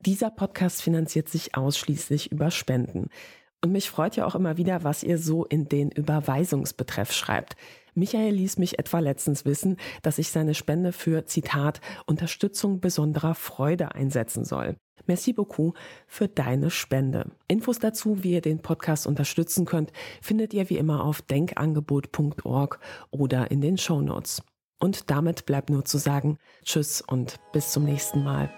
dieser 0.00 0.30
Podcast 0.30 0.82
finanziert 0.82 1.28
sich 1.28 1.56
ausschließlich 1.56 2.32
über 2.32 2.50
Spenden. 2.50 3.08
Und 3.60 3.72
mich 3.72 3.90
freut 3.90 4.16
ja 4.16 4.26
auch 4.26 4.34
immer 4.34 4.56
wieder, 4.56 4.82
was 4.82 5.02
ihr 5.02 5.18
so 5.18 5.44
in 5.44 5.68
den 5.68 5.90
Überweisungsbetreff 5.90 7.12
schreibt. 7.12 7.56
Michael 7.94 8.34
ließ 8.34 8.58
mich 8.58 8.78
etwa 8.78 9.00
letztens 9.00 9.44
wissen, 9.44 9.76
dass 10.02 10.18
ich 10.18 10.30
seine 10.30 10.54
Spende 10.54 10.92
für, 10.92 11.26
Zitat, 11.26 11.80
Unterstützung 12.06 12.80
besonderer 12.80 13.34
Freude 13.34 13.94
einsetzen 13.94 14.44
soll. 14.44 14.76
Merci 15.06 15.32
beaucoup 15.32 15.76
für 16.06 16.28
deine 16.28 16.70
Spende. 16.70 17.30
Infos 17.48 17.78
dazu, 17.78 18.22
wie 18.22 18.32
ihr 18.32 18.40
den 18.40 18.60
Podcast 18.60 19.06
unterstützen 19.06 19.64
könnt, 19.64 19.92
findet 20.20 20.54
ihr 20.54 20.70
wie 20.70 20.78
immer 20.78 21.04
auf 21.04 21.22
denkangebot.org 21.22 22.78
oder 23.10 23.50
in 23.50 23.60
den 23.60 23.78
Show 23.78 24.00
Notes. 24.00 24.42
Und 24.78 25.10
damit 25.10 25.46
bleibt 25.46 25.70
nur 25.70 25.84
zu 25.84 25.98
sagen, 25.98 26.38
tschüss 26.64 27.02
und 27.02 27.36
bis 27.52 27.72
zum 27.72 27.84
nächsten 27.84 28.22
Mal. 28.22 28.50